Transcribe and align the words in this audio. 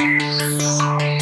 There's 0.00 1.17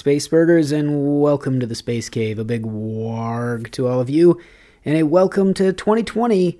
Space 0.00 0.28
Burgers, 0.28 0.72
and 0.72 1.20
welcome 1.20 1.60
to 1.60 1.66
the 1.66 1.74
Space 1.74 2.08
Cave. 2.08 2.38
A 2.38 2.44
big 2.44 2.62
warg 2.62 3.70
to 3.72 3.86
all 3.86 4.00
of 4.00 4.08
you, 4.08 4.40
and 4.82 4.96
a 4.96 5.02
welcome 5.02 5.52
to 5.52 5.74
2020 5.74 6.58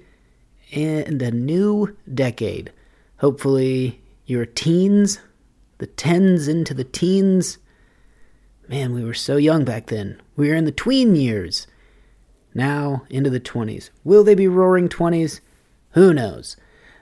and 0.73 1.23
a 1.23 1.31
new 1.31 1.97
decade. 2.13 2.71
Hopefully, 3.21 3.99
your 4.27 4.45
teens, 4.45 5.21
the 5.79 5.87
tens 5.87 6.49
into 6.49 6.75
the 6.75 6.85
teens. 6.85 7.57
Man, 8.69 8.93
we 8.93 9.03
were 9.03 9.15
so 9.15 9.39
young 9.39 9.65
back 9.65 9.87
then. 9.87 10.21
We 10.37 10.51
were 10.51 10.55
in 10.55 10.67
the 10.67 10.71
tween 10.71 11.17
years. 11.17 11.67
Now 12.53 13.07
into 13.09 13.31
the 13.31 13.41
20s. 13.41 13.89
Will 14.05 14.23
they 14.23 14.35
be 14.35 14.49
roaring 14.49 14.91
20s? 14.91 15.41
Who 15.93 16.13
knows? 16.13 16.59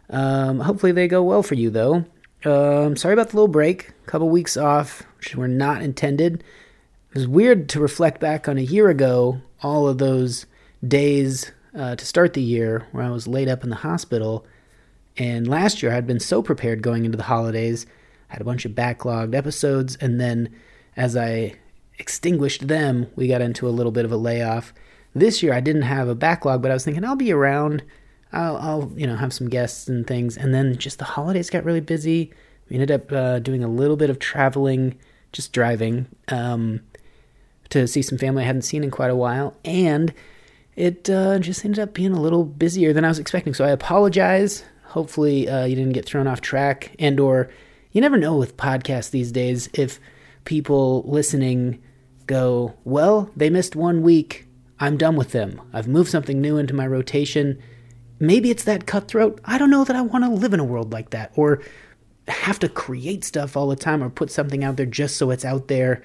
Um, 0.08 0.60
hopefully 0.60 0.92
they 0.92 1.08
go 1.08 1.20
well 1.20 1.42
for 1.42 1.56
you, 1.56 1.68
though. 1.68 2.04
Um, 2.44 2.94
sorry 2.94 3.14
about 3.14 3.30
the 3.30 3.36
little 3.36 3.48
break. 3.48 3.90
Couple 4.06 4.28
weeks 4.28 4.56
off, 4.56 5.02
which 5.18 5.36
were 5.36 5.48
not 5.48 5.82
intended. 5.82 6.42
It 7.10 7.14
was 7.14 7.28
weird 7.28 7.68
to 7.70 7.80
reflect 7.80 8.20
back 8.20 8.48
on 8.48 8.58
a 8.58 8.62
year 8.62 8.88
ago, 8.88 9.40
all 9.62 9.86
of 9.86 9.98
those 9.98 10.46
days 10.86 11.52
uh, 11.76 11.96
to 11.96 12.06
start 12.06 12.34
the 12.34 12.42
year 12.42 12.86
where 12.92 13.04
I 13.04 13.10
was 13.10 13.26
laid 13.26 13.48
up 13.48 13.64
in 13.64 13.70
the 13.70 13.76
hospital. 13.76 14.46
And 15.16 15.46
last 15.48 15.82
year, 15.82 15.92
I'd 15.92 16.06
been 16.06 16.20
so 16.20 16.42
prepared 16.42 16.82
going 16.82 17.04
into 17.04 17.16
the 17.16 17.24
holidays, 17.24 17.86
I 18.30 18.34
had 18.34 18.42
a 18.42 18.44
bunch 18.44 18.64
of 18.64 18.72
backlogged 18.72 19.34
episodes, 19.34 19.96
and 20.00 20.20
then 20.20 20.54
as 20.96 21.16
I 21.16 21.54
extinguished 21.98 22.68
them, 22.68 23.06
we 23.16 23.26
got 23.26 23.40
into 23.40 23.68
a 23.68 23.70
little 23.70 23.92
bit 23.92 24.04
of 24.04 24.12
a 24.12 24.16
layoff. 24.16 24.72
This 25.14 25.42
year, 25.42 25.54
I 25.54 25.60
didn't 25.60 25.82
have 25.82 26.08
a 26.08 26.14
backlog, 26.14 26.62
but 26.62 26.70
I 26.70 26.74
was 26.74 26.84
thinking 26.84 27.04
I'll 27.04 27.16
be 27.16 27.32
around. 27.32 27.82
I'll, 28.32 28.56
I'll 28.58 28.92
you 28.94 29.06
know, 29.06 29.16
have 29.16 29.32
some 29.32 29.48
guests 29.48 29.88
and 29.88 30.06
things. 30.06 30.36
And 30.36 30.54
then 30.54 30.76
just 30.76 30.98
the 30.98 31.04
holidays 31.04 31.50
got 31.50 31.64
really 31.64 31.80
busy. 31.80 32.32
We 32.68 32.74
ended 32.74 32.90
up 32.90 33.10
uh, 33.10 33.38
doing 33.38 33.64
a 33.64 33.68
little 33.68 33.96
bit 33.96 34.10
of 34.10 34.18
traveling, 34.18 34.98
just 35.32 35.52
driving 35.52 36.06
um, 36.28 36.80
to 37.70 37.86
see 37.86 38.02
some 38.02 38.18
family 38.18 38.42
I 38.42 38.46
hadn't 38.46 38.62
seen 38.62 38.84
in 38.84 38.90
quite 38.90 39.10
a 39.10 39.16
while. 39.16 39.56
And 39.64 40.12
it 40.78 41.10
uh, 41.10 41.40
just 41.40 41.64
ended 41.64 41.80
up 41.80 41.92
being 41.92 42.12
a 42.12 42.20
little 42.20 42.44
busier 42.44 42.92
than 42.92 43.04
I 43.04 43.08
was 43.08 43.18
expecting. 43.18 43.52
So 43.52 43.64
I 43.64 43.70
apologize. 43.70 44.64
Hopefully, 44.84 45.48
uh, 45.48 45.64
you 45.64 45.74
didn't 45.74 45.92
get 45.92 46.06
thrown 46.06 46.26
off 46.26 46.40
track, 46.40 46.92
and 46.98 47.18
or 47.20 47.50
you 47.92 48.00
never 48.00 48.16
know 48.16 48.36
with 48.36 48.56
podcasts 48.56 49.10
these 49.10 49.32
days 49.32 49.68
if 49.74 50.00
people 50.44 51.02
listening 51.04 51.82
go, 52.26 52.74
"Well, 52.84 53.30
they 53.36 53.50
missed 53.50 53.76
one 53.76 54.02
week. 54.02 54.46
I'm 54.80 54.96
done 54.96 55.16
with 55.16 55.32
them. 55.32 55.60
I've 55.72 55.88
moved 55.88 56.10
something 56.10 56.40
new 56.40 56.56
into 56.56 56.74
my 56.74 56.86
rotation." 56.86 57.58
Maybe 58.20 58.50
it's 58.50 58.64
that 58.64 58.86
cutthroat. 58.86 59.40
I 59.44 59.58
don't 59.58 59.70
know 59.70 59.84
that 59.84 59.94
I 59.96 60.00
want 60.00 60.24
to 60.24 60.30
live 60.30 60.54
in 60.54 60.60
a 60.60 60.64
world 60.64 60.92
like 60.92 61.10
that, 61.10 61.32
or 61.34 61.60
have 62.28 62.58
to 62.60 62.68
create 62.68 63.24
stuff 63.24 63.56
all 63.56 63.68
the 63.68 63.76
time, 63.76 64.02
or 64.02 64.10
put 64.10 64.30
something 64.30 64.62
out 64.64 64.76
there 64.76 64.86
just 64.86 65.16
so 65.16 65.30
it's 65.30 65.44
out 65.44 65.68
there 65.68 66.02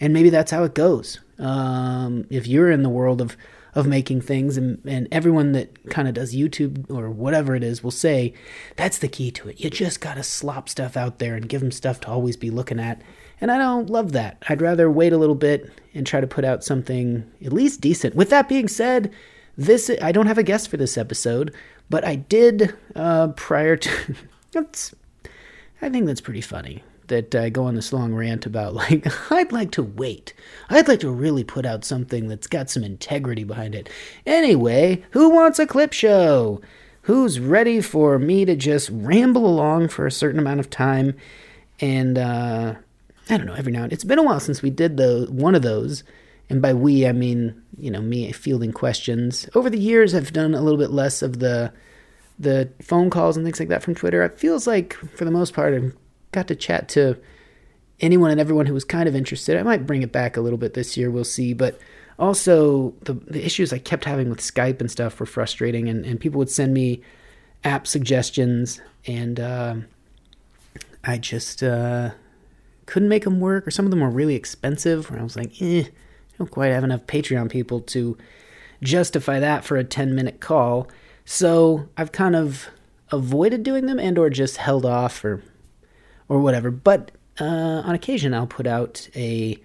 and 0.00 0.14
maybe 0.14 0.30
that's 0.30 0.50
how 0.50 0.64
it 0.64 0.74
goes. 0.74 1.20
Um, 1.38 2.26
if 2.30 2.46
you're 2.46 2.70
in 2.70 2.82
the 2.82 2.88
world 2.88 3.20
of 3.20 3.36
of 3.72 3.86
making 3.86 4.20
things, 4.20 4.56
and, 4.56 4.82
and 4.84 5.06
everyone 5.12 5.52
that 5.52 5.90
kind 5.90 6.08
of 6.08 6.14
does 6.14 6.34
YouTube 6.34 6.90
or 6.90 7.08
whatever 7.08 7.54
it 7.54 7.62
is 7.62 7.84
will 7.84 7.92
say 7.92 8.34
that's 8.74 8.98
the 8.98 9.06
key 9.06 9.30
to 9.30 9.48
it. 9.48 9.60
You 9.60 9.70
just 9.70 10.00
gotta 10.00 10.24
slop 10.24 10.68
stuff 10.68 10.96
out 10.96 11.20
there 11.20 11.36
and 11.36 11.48
give 11.48 11.60
them 11.60 11.70
stuff 11.70 12.00
to 12.00 12.08
always 12.08 12.36
be 12.36 12.50
looking 12.50 12.80
at. 12.80 13.00
And 13.40 13.48
I 13.48 13.58
don't 13.58 13.88
love 13.88 14.10
that. 14.10 14.42
I'd 14.48 14.60
rather 14.60 14.90
wait 14.90 15.12
a 15.12 15.18
little 15.18 15.36
bit 15.36 15.70
and 15.94 16.04
try 16.04 16.20
to 16.20 16.26
put 16.26 16.44
out 16.44 16.64
something 16.64 17.30
at 17.44 17.52
least 17.52 17.80
decent. 17.80 18.16
With 18.16 18.30
that 18.30 18.48
being 18.48 18.66
said, 18.66 19.12
this 19.56 19.88
I 20.02 20.10
don't 20.10 20.26
have 20.26 20.38
a 20.38 20.42
guest 20.42 20.68
for 20.68 20.76
this 20.76 20.98
episode, 20.98 21.54
but 21.88 22.04
I 22.04 22.16
did 22.16 22.74
uh, 22.96 23.28
prior 23.28 23.76
to. 23.76 24.16
I 25.82 25.88
think 25.88 26.06
that's 26.06 26.20
pretty 26.20 26.40
funny 26.40 26.82
that 27.10 27.34
I 27.34 27.50
go 27.50 27.64
on 27.64 27.74
this 27.74 27.92
long 27.92 28.14
rant 28.14 28.46
about 28.46 28.72
like 28.74 29.06
I'd 29.30 29.52
like 29.52 29.72
to 29.72 29.82
wait. 29.82 30.32
I'd 30.70 30.88
like 30.88 31.00
to 31.00 31.10
really 31.10 31.44
put 31.44 31.66
out 31.66 31.84
something 31.84 32.28
that's 32.28 32.46
got 32.46 32.70
some 32.70 32.82
integrity 32.82 33.44
behind 33.44 33.74
it. 33.74 33.90
Anyway, 34.24 35.02
who 35.10 35.28
wants 35.28 35.58
a 35.58 35.66
clip 35.66 35.92
show? 35.92 36.62
Who's 37.02 37.40
ready 37.40 37.80
for 37.80 38.18
me 38.18 38.44
to 38.44 38.56
just 38.56 38.90
ramble 38.92 39.46
along 39.46 39.88
for 39.88 40.06
a 40.06 40.12
certain 40.12 40.38
amount 40.38 40.60
of 40.60 40.70
time 40.70 41.14
and 41.80 42.16
uh 42.16 42.74
I 43.28 43.36
don't 43.36 43.46
know, 43.46 43.54
every 43.54 43.72
now 43.72 43.84
and 43.84 43.92
it's 43.92 44.04
been 44.04 44.18
a 44.18 44.22
while 44.22 44.40
since 44.40 44.62
we 44.62 44.70
did 44.70 44.96
the 44.96 45.26
one 45.30 45.54
of 45.54 45.62
those. 45.62 46.04
And 46.48 46.62
by 46.62 46.72
we 46.72 47.06
I 47.06 47.12
mean, 47.12 47.60
you 47.76 47.90
know, 47.90 48.00
me 48.00 48.30
fielding 48.32 48.72
questions. 48.72 49.48
Over 49.54 49.68
the 49.68 49.78
years 49.78 50.14
I've 50.14 50.32
done 50.32 50.54
a 50.54 50.62
little 50.62 50.78
bit 50.78 50.90
less 50.90 51.22
of 51.22 51.40
the 51.40 51.72
the 52.40 52.70
phone 52.80 53.10
calls 53.10 53.36
and 53.36 53.44
things 53.44 53.60
like 53.60 53.68
that 53.68 53.82
from 53.82 53.94
Twitter. 53.94 54.22
It 54.22 54.38
feels 54.38 54.66
like 54.66 54.94
for 54.94 55.24
the 55.24 55.30
most 55.30 55.52
part 55.52 55.74
I've 55.74 55.94
got 56.32 56.48
to 56.48 56.56
chat 56.56 56.88
to 56.90 57.18
anyone 58.00 58.30
and 58.30 58.40
everyone 58.40 58.66
who 58.66 58.72
was 58.74 58.84
kind 58.84 59.08
of 59.08 59.14
interested. 59.14 59.58
I 59.58 59.62
might 59.62 59.86
bring 59.86 60.02
it 60.02 60.10
back 60.10 60.36
a 60.36 60.40
little 60.40 60.58
bit 60.58 60.72
this 60.72 60.96
year, 60.96 61.10
we'll 61.10 61.24
see. 61.24 61.52
But 61.52 61.78
also, 62.18 62.94
the, 63.02 63.14
the 63.14 63.44
issues 63.44 63.72
I 63.72 63.78
kept 63.78 64.04
having 64.04 64.30
with 64.30 64.40
Skype 64.40 64.80
and 64.80 64.90
stuff 64.90 65.20
were 65.20 65.26
frustrating, 65.26 65.88
and, 65.88 66.04
and 66.04 66.18
people 66.18 66.38
would 66.38 66.50
send 66.50 66.74
me 66.74 67.02
app 67.64 67.86
suggestions, 67.86 68.80
and 69.06 69.38
uh, 69.38 69.76
I 71.04 71.18
just 71.18 71.62
uh, 71.62 72.10
couldn't 72.86 73.08
make 73.08 73.24
them 73.24 73.40
work, 73.40 73.66
or 73.66 73.70
some 73.70 73.84
of 73.84 73.90
them 73.90 74.00
were 74.00 74.10
really 74.10 74.34
expensive, 74.34 75.10
where 75.10 75.20
I 75.20 75.22
was 75.22 75.36
like, 75.36 75.60
eh, 75.62 75.84
I 75.84 76.36
don't 76.38 76.50
quite 76.50 76.72
have 76.72 76.84
enough 76.84 77.06
Patreon 77.06 77.50
people 77.50 77.80
to 77.80 78.18
justify 78.82 79.40
that 79.40 79.64
for 79.64 79.76
a 79.76 79.84
10 79.84 80.14
minute 80.14 80.40
call. 80.40 80.88
So 81.32 81.88
I've 81.96 82.10
kind 82.10 82.34
of 82.34 82.66
avoided 83.12 83.62
doing 83.62 83.86
them 83.86 84.00
and 84.00 84.18
or 84.18 84.30
just 84.30 84.56
held 84.56 84.84
off 84.84 85.24
or 85.24 85.40
or 86.28 86.40
whatever. 86.40 86.72
But 86.72 87.12
uh, 87.40 87.44
on 87.44 87.94
occasion, 87.94 88.34
I'll 88.34 88.48
put 88.48 88.66
out 88.66 89.08
a 89.14 89.56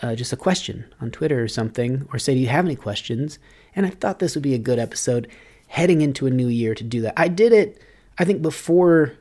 uh, 0.00 0.14
just 0.14 0.32
a 0.32 0.38
question 0.38 0.86
on 0.98 1.10
Twitter 1.10 1.42
or 1.42 1.48
something, 1.48 2.08
or 2.14 2.18
say, 2.18 2.32
"Do 2.32 2.40
you 2.40 2.46
have 2.46 2.64
any 2.64 2.76
questions?" 2.76 3.38
And 3.74 3.84
I 3.84 3.90
thought 3.90 4.20
this 4.20 4.34
would 4.34 4.42
be 4.42 4.54
a 4.54 4.58
good 4.58 4.78
episode 4.78 5.28
heading 5.66 6.00
into 6.00 6.26
a 6.26 6.30
new 6.30 6.48
year 6.48 6.74
to 6.74 6.82
do 6.82 7.02
that. 7.02 7.12
I 7.14 7.28
did 7.28 7.52
it, 7.52 7.78
I 8.16 8.24
think, 8.24 8.40
before 8.40 9.12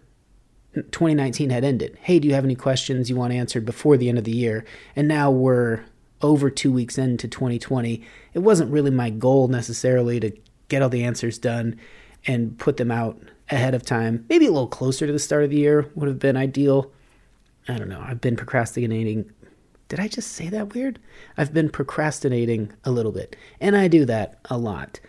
2019 0.76 1.50
had 1.50 1.66
ended. 1.66 1.98
Hey, 2.00 2.20
do 2.20 2.28
you 2.30 2.36
have 2.36 2.46
any 2.46 2.56
questions 2.56 3.10
you 3.10 3.18
want 3.18 3.34
answered 3.34 3.66
before 3.66 3.98
the 3.98 4.08
end 4.08 4.18
of 4.18 4.24
the 4.24 4.32
year? 4.32 4.64
And 4.96 5.10
now 5.10 5.30
we're 5.30 5.84
over 6.22 6.50
two 6.50 6.72
weeks 6.72 6.98
into 6.98 7.28
2020. 7.28 8.02
It 8.34 8.40
wasn't 8.40 8.72
really 8.72 8.92
my 8.92 9.10
goal 9.10 9.50
necessarily 9.50 10.22
to 10.22 10.32
get 10.68 10.82
all 10.82 10.90
the 10.90 11.04
answers 11.04 11.38
done 11.38 11.80
and 12.28 12.58
put 12.58 12.78
them 12.78 12.92
out 12.92 13.20
ahead 13.50 13.76
of 13.76 13.84
time. 13.84 14.26
Maybe 14.30 14.48
a 14.48 14.52
little 14.52 14.68
closer 14.68 15.06
to 15.06 15.14
the 15.14 15.20
start 15.20 15.44
of 15.44 15.50
the 15.50 15.58
year 15.58 15.90
would 15.96 16.08
have 16.08 16.20
been 16.20 16.38
ideal. 16.38 16.92
I 17.68 17.78
don't 17.78 17.90
know. 17.90 18.04
I've 18.06 18.22
been 18.22 18.36
procrastinating. 18.36 19.32
Did 19.88 20.00
I 20.00 20.08
just 20.08 20.32
say 20.32 20.50
that 20.50 20.74
weird? 20.74 21.00
I've 21.38 21.54
been 21.54 21.70
procrastinating 21.70 22.74
a 22.84 22.92
little 22.92 23.12
bit, 23.12 23.36
and 23.60 23.76
I 23.76 23.88
do 23.88 24.06
that 24.06 24.40
a 24.46 24.58
lot. 24.58 25.00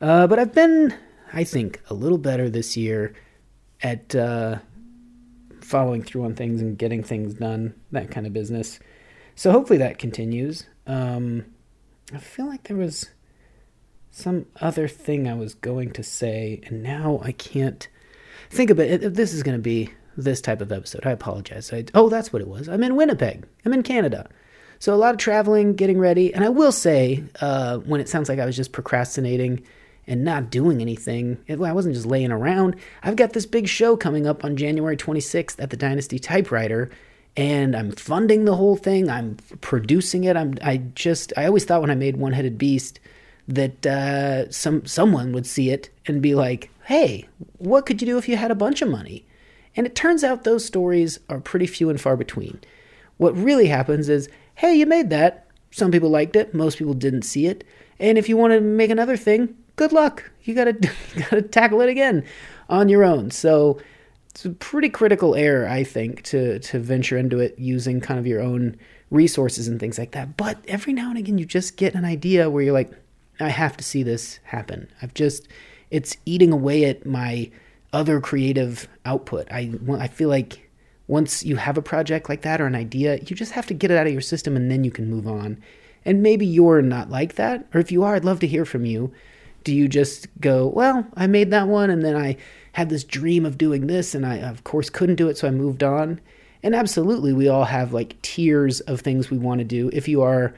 Uh, 0.00 0.26
but 0.26 0.38
I've 0.38 0.52
been, 0.52 0.94
I 1.32 1.44
think, 1.44 1.80
a 1.88 1.94
little 1.94 2.18
better 2.18 2.50
this 2.50 2.76
year 2.76 3.14
at 3.82 4.14
uh, 4.14 4.58
following 5.60 6.02
through 6.02 6.24
on 6.24 6.34
things 6.34 6.60
and 6.60 6.76
getting 6.76 7.02
things 7.02 7.34
done, 7.34 7.74
that 7.92 8.10
kind 8.10 8.26
of 8.26 8.32
business. 8.32 8.78
So 9.34 9.50
hopefully 9.50 9.78
that 9.78 9.98
continues. 9.98 10.66
Um, 10.86 11.46
I 12.14 12.18
feel 12.18 12.46
like 12.46 12.64
there 12.64 12.76
was 12.76 13.10
some 14.16 14.46
other 14.62 14.88
thing 14.88 15.28
I 15.28 15.34
was 15.34 15.54
going 15.54 15.90
to 15.92 16.02
say, 16.02 16.62
and 16.64 16.82
now 16.82 17.20
I 17.22 17.32
can't 17.32 17.86
think 18.48 18.70
of 18.70 18.80
it. 18.80 19.12
This 19.12 19.34
is 19.34 19.42
going 19.42 19.58
to 19.58 19.62
be 19.62 19.90
this 20.16 20.40
type 20.40 20.62
of 20.62 20.72
episode. 20.72 21.04
I 21.04 21.10
apologize. 21.10 21.70
I, 21.70 21.84
oh, 21.92 22.08
that's 22.08 22.32
what 22.32 22.40
it 22.40 22.48
was. 22.48 22.66
I'm 22.66 22.82
in 22.82 22.96
Winnipeg. 22.96 23.46
I'm 23.66 23.74
in 23.74 23.82
Canada. 23.82 24.26
So 24.78 24.94
a 24.94 24.96
lot 24.96 25.12
of 25.12 25.18
traveling, 25.18 25.74
getting 25.74 25.98
ready. 25.98 26.32
And 26.32 26.42
I 26.42 26.48
will 26.48 26.72
say, 26.72 27.24
uh, 27.42 27.76
when 27.80 28.00
it 28.00 28.08
sounds 28.08 28.30
like 28.30 28.38
I 28.38 28.46
was 28.46 28.56
just 28.56 28.72
procrastinating 28.72 29.62
and 30.06 30.24
not 30.24 30.48
doing 30.48 30.80
anything, 30.80 31.36
it, 31.46 31.60
I 31.60 31.72
wasn't 31.72 31.94
just 31.94 32.06
laying 32.06 32.32
around. 32.32 32.76
I've 33.02 33.16
got 33.16 33.34
this 33.34 33.44
big 33.44 33.68
show 33.68 33.98
coming 33.98 34.26
up 34.26 34.46
on 34.46 34.56
January 34.56 34.96
26th 34.96 35.62
at 35.62 35.68
the 35.68 35.76
Dynasty 35.76 36.18
Typewriter. 36.18 36.90
And 37.36 37.76
I'm 37.76 37.92
funding 37.92 38.46
the 38.46 38.56
whole 38.56 38.76
thing. 38.76 39.10
I'm 39.10 39.36
producing 39.60 40.24
it. 40.24 40.38
I'm. 40.38 40.54
I 40.62 40.78
just. 40.94 41.34
I 41.36 41.44
always 41.44 41.66
thought 41.66 41.82
when 41.82 41.90
I 41.90 41.94
made 41.94 42.16
One 42.16 42.32
Headed 42.32 42.56
Beast 42.56 42.98
that 43.48 43.86
uh, 43.86 44.50
some 44.50 44.84
someone 44.86 45.32
would 45.32 45.46
see 45.46 45.70
it 45.70 45.90
and 46.06 46.20
be 46.20 46.34
like, 46.34 46.70
"Hey, 46.84 47.28
what 47.58 47.86
could 47.86 48.00
you 48.00 48.06
do 48.06 48.18
if 48.18 48.28
you 48.28 48.36
had 48.36 48.50
a 48.50 48.56
bunch 48.56 48.82
of 48.82 48.88
money?" 48.88 49.24
And 49.76 49.86
it 49.86 49.94
turns 49.94 50.24
out 50.24 50.44
those 50.44 50.64
stories 50.64 51.20
are 51.28 51.40
pretty 51.40 51.66
few 51.66 51.90
and 51.90 52.00
far 52.00 52.16
between. 52.16 52.60
What 53.18 53.36
really 53.36 53.66
happens 53.66 54.08
is, 54.08 54.28
"Hey, 54.56 54.74
you 54.74 54.86
made 54.86 55.10
that. 55.10 55.46
Some 55.70 55.90
people 55.90 56.10
liked 56.10 56.36
it, 56.36 56.54
most 56.54 56.78
people 56.78 56.94
didn't 56.94 57.22
see 57.22 57.46
it. 57.46 57.64
And 57.98 58.18
if 58.18 58.28
you 58.28 58.36
want 58.36 58.52
to 58.52 58.60
make 58.60 58.90
another 58.90 59.16
thing, 59.16 59.54
good 59.76 59.92
luck. 59.92 60.30
You 60.44 60.54
got 60.54 60.64
to 60.64 60.72
got 60.72 61.30
to 61.30 61.42
tackle 61.42 61.80
it 61.80 61.88
again 61.88 62.24
on 62.68 62.88
your 62.88 63.04
own." 63.04 63.30
So 63.30 63.78
it's 64.30 64.44
a 64.44 64.50
pretty 64.50 64.88
critical 64.88 65.34
error, 65.34 65.68
I 65.68 65.84
think, 65.84 66.22
to 66.24 66.58
to 66.58 66.78
venture 66.78 67.16
into 67.16 67.38
it 67.38 67.58
using 67.58 68.00
kind 68.00 68.18
of 68.18 68.26
your 68.26 68.40
own 68.42 68.76
resources 69.10 69.68
and 69.68 69.78
things 69.78 69.98
like 69.98 70.10
that. 70.12 70.36
But 70.36 70.58
every 70.66 70.92
now 70.92 71.10
and 71.10 71.18
again, 71.18 71.38
you 71.38 71.46
just 71.46 71.76
get 71.76 71.94
an 71.94 72.04
idea 72.04 72.50
where 72.50 72.62
you're 72.62 72.72
like, 72.72 72.90
I 73.40 73.48
have 73.48 73.76
to 73.76 73.84
see 73.84 74.02
this 74.02 74.40
happen. 74.44 74.88
I've 75.02 75.14
just, 75.14 75.48
it's 75.90 76.16
eating 76.24 76.52
away 76.52 76.84
at 76.84 77.06
my 77.06 77.50
other 77.92 78.20
creative 78.20 78.88
output. 79.04 79.46
I, 79.50 79.72
I 79.98 80.08
feel 80.08 80.28
like 80.28 80.68
once 81.08 81.44
you 81.44 81.56
have 81.56 81.78
a 81.78 81.82
project 81.82 82.28
like 82.28 82.42
that 82.42 82.60
or 82.60 82.66
an 82.66 82.74
idea, 82.74 83.18
you 83.18 83.36
just 83.36 83.52
have 83.52 83.66
to 83.66 83.74
get 83.74 83.90
it 83.90 83.96
out 83.96 84.06
of 84.06 84.12
your 84.12 84.22
system 84.22 84.56
and 84.56 84.70
then 84.70 84.84
you 84.84 84.90
can 84.90 85.10
move 85.10 85.26
on. 85.26 85.62
And 86.04 86.22
maybe 86.22 86.46
you're 86.46 86.82
not 86.82 87.10
like 87.10 87.34
that. 87.34 87.66
Or 87.74 87.80
if 87.80 87.92
you 87.92 88.02
are, 88.04 88.14
I'd 88.14 88.24
love 88.24 88.40
to 88.40 88.46
hear 88.46 88.64
from 88.64 88.84
you. 88.84 89.12
Do 89.64 89.74
you 89.74 89.88
just 89.88 90.28
go, 90.40 90.68
well, 90.68 91.06
I 91.14 91.26
made 91.26 91.50
that 91.50 91.68
one 91.68 91.90
and 91.90 92.04
then 92.04 92.16
I 92.16 92.36
had 92.72 92.88
this 92.88 93.04
dream 93.04 93.44
of 93.44 93.58
doing 93.58 93.86
this 93.86 94.14
and 94.14 94.24
I, 94.24 94.36
of 94.36 94.64
course, 94.64 94.90
couldn't 94.90 95.16
do 95.16 95.28
it, 95.28 95.38
so 95.38 95.48
I 95.48 95.50
moved 95.50 95.82
on? 95.82 96.20
And 96.62 96.74
absolutely, 96.74 97.32
we 97.32 97.48
all 97.48 97.64
have 97.64 97.92
like 97.92 98.20
tiers 98.22 98.80
of 98.80 99.00
things 99.00 99.30
we 99.30 99.38
want 99.38 99.58
to 99.58 99.64
do. 99.64 99.90
If 99.92 100.08
you 100.08 100.22
are 100.22 100.54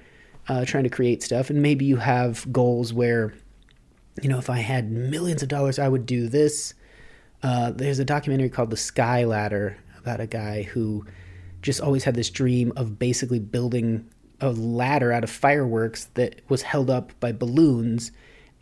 uh, 0.49 0.65
trying 0.65 0.85
to 0.85 0.91
create 0.91 1.23
stuff, 1.23 1.51
and 1.51 1.63
maybe 1.63 1.85
you 1.85 1.97
have 1.97 2.51
goals 2.53 2.93
where, 2.93 3.35
you 4.23 4.29
know, 4.29 4.39
if 4.39 4.51
I 4.51 4.59
had 4.59 4.91
millions 4.91 5.43
of 5.43 5.49
dollars, 5.49 5.79
I 5.79 5.89
would 5.89 6.07
do 6.07 6.29
this. 6.29 6.75
Uh, 7.43 7.71
there's 7.71 7.99
a 7.99 8.05
documentary 8.05 8.49
called 8.49 8.71
The 8.71 8.77
Sky 8.77 9.25
Ladder 9.25 9.77
about 9.99 10.21
a 10.21 10.27
guy 10.27 10.63
who 10.63 11.05
just 11.63 11.81
always 11.81 12.05
had 12.05 12.15
this 12.15 12.31
dream 12.31 12.73
of 12.77 12.99
basically 12.99 13.39
building 13.39 14.09
a 14.41 14.51
ladder 14.51 15.13
out 15.13 15.25
of 15.25 15.31
fireworks 15.31 16.07
that 16.15 16.41
was 16.49 16.63
held 16.63 16.91
up 16.91 17.13
by 17.21 17.33
balloons 17.33 18.13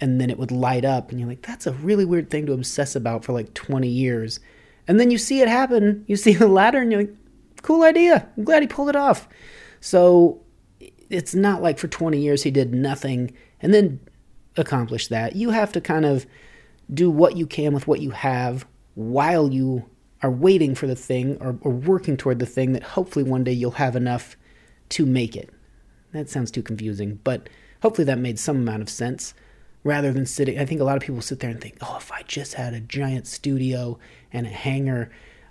and 0.00 0.20
then 0.20 0.30
it 0.30 0.38
would 0.38 0.50
light 0.50 0.84
up. 0.84 1.10
And 1.10 1.20
you're 1.20 1.28
like 1.28 1.42
that's 1.42 1.66
a 1.66 1.72
really 1.72 2.04
weird 2.04 2.30
thing 2.30 2.46
to 2.46 2.52
obsess 2.52 2.96
about 2.96 3.24
for 3.24 3.32
like 3.32 3.54
20 3.54 3.88
years. 3.88 4.40
And 4.88 5.00
then 5.00 5.10
you 5.10 5.18
see 5.18 5.40
it 5.40 5.48
happen. 5.48 6.04
You 6.06 6.16
see 6.16 6.34
the 6.34 6.48
ladder 6.48 6.78
and 6.80 6.90
you're 6.90 7.02
like 7.02 7.14
cool 7.62 7.82
idea. 7.82 8.28
I'm 8.36 8.44
glad 8.44 8.62
he 8.62 8.68
pulled 8.68 8.88
it 8.88 8.96
off. 8.96 9.28
So 9.80 10.40
it's 11.10 11.34
not 11.34 11.62
like 11.62 11.78
for 11.78 11.88
20 11.88 12.18
years 12.18 12.42
he 12.42 12.50
did 12.50 12.74
nothing 12.74 13.32
and 13.60 13.72
then 13.72 14.00
accomplished 14.56 15.10
that. 15.10 15.36
You 15.36 15.50
have 15.50 15.72
to 15.72 15.80
kind 15.80 16.04
of 16.04 16.26
do 16.92 17.10
what 17.10 17.36
you 17.36 17.46
can 17.46 17.72
with 17.72 17.86
what 17.86 18.00
you 18.00 18.10
have 18.10 18.66
while 18.94 19.52
you 19.52 19.84
are 20.22 20.30
waiting 20.30 20.74
for 20.74 20.86
the 20.86 20.96
thing 20.96 21.36
or, 21.40 21.58
or 21.60 21.72
working 21.72 22.16
toward 22.16 22.38
the 22.38 22.46
thing 22.46 22.72
that 22.72 22.82
hopefully 22.82 23.24
one 23.24 23.44
day 23.44 23.52
you'll 23.52 23.72
have 23.72 23.96
enough 23.96 24.36
to 24.90 25.04
make 25.04 25.36
it. 25.36 25.50
That 26.12 26.30
sounds 26.30 26.50
too 26.50 26.62
confusing, 26.62 27.20
but 27.24 27.48
hopefully 27.82 28.06
that 28.06 28.18
made 28.18 28.38
some 28.38 28.56
amount 28.56 28.82
of 28.82 28.88
sense 28.88 29.34
rather 29.84 30.12
than 30.12 30.26
sitting. 30.26 30.58
I 30.58 30.64
think 30.64 30.80
a 30.80 30.84
lot 30.84 30.96
of 30.96 31.02
people 31.02 31.20
sit 31.20 31.40
there 31.40 31.50
and 31.50 31.60
think, 31.60 31.76
oh, 31.82 31.96
if 31.98 32.10
I 32.10 32.22
just 32.22 32.54
had 32.54 32.74
a 32.74 32.80
giant 32.80 33.26
studio 33.26 33.98
and 34.32 34.46
a 34.46 34.50
hangar, 34.50 35.10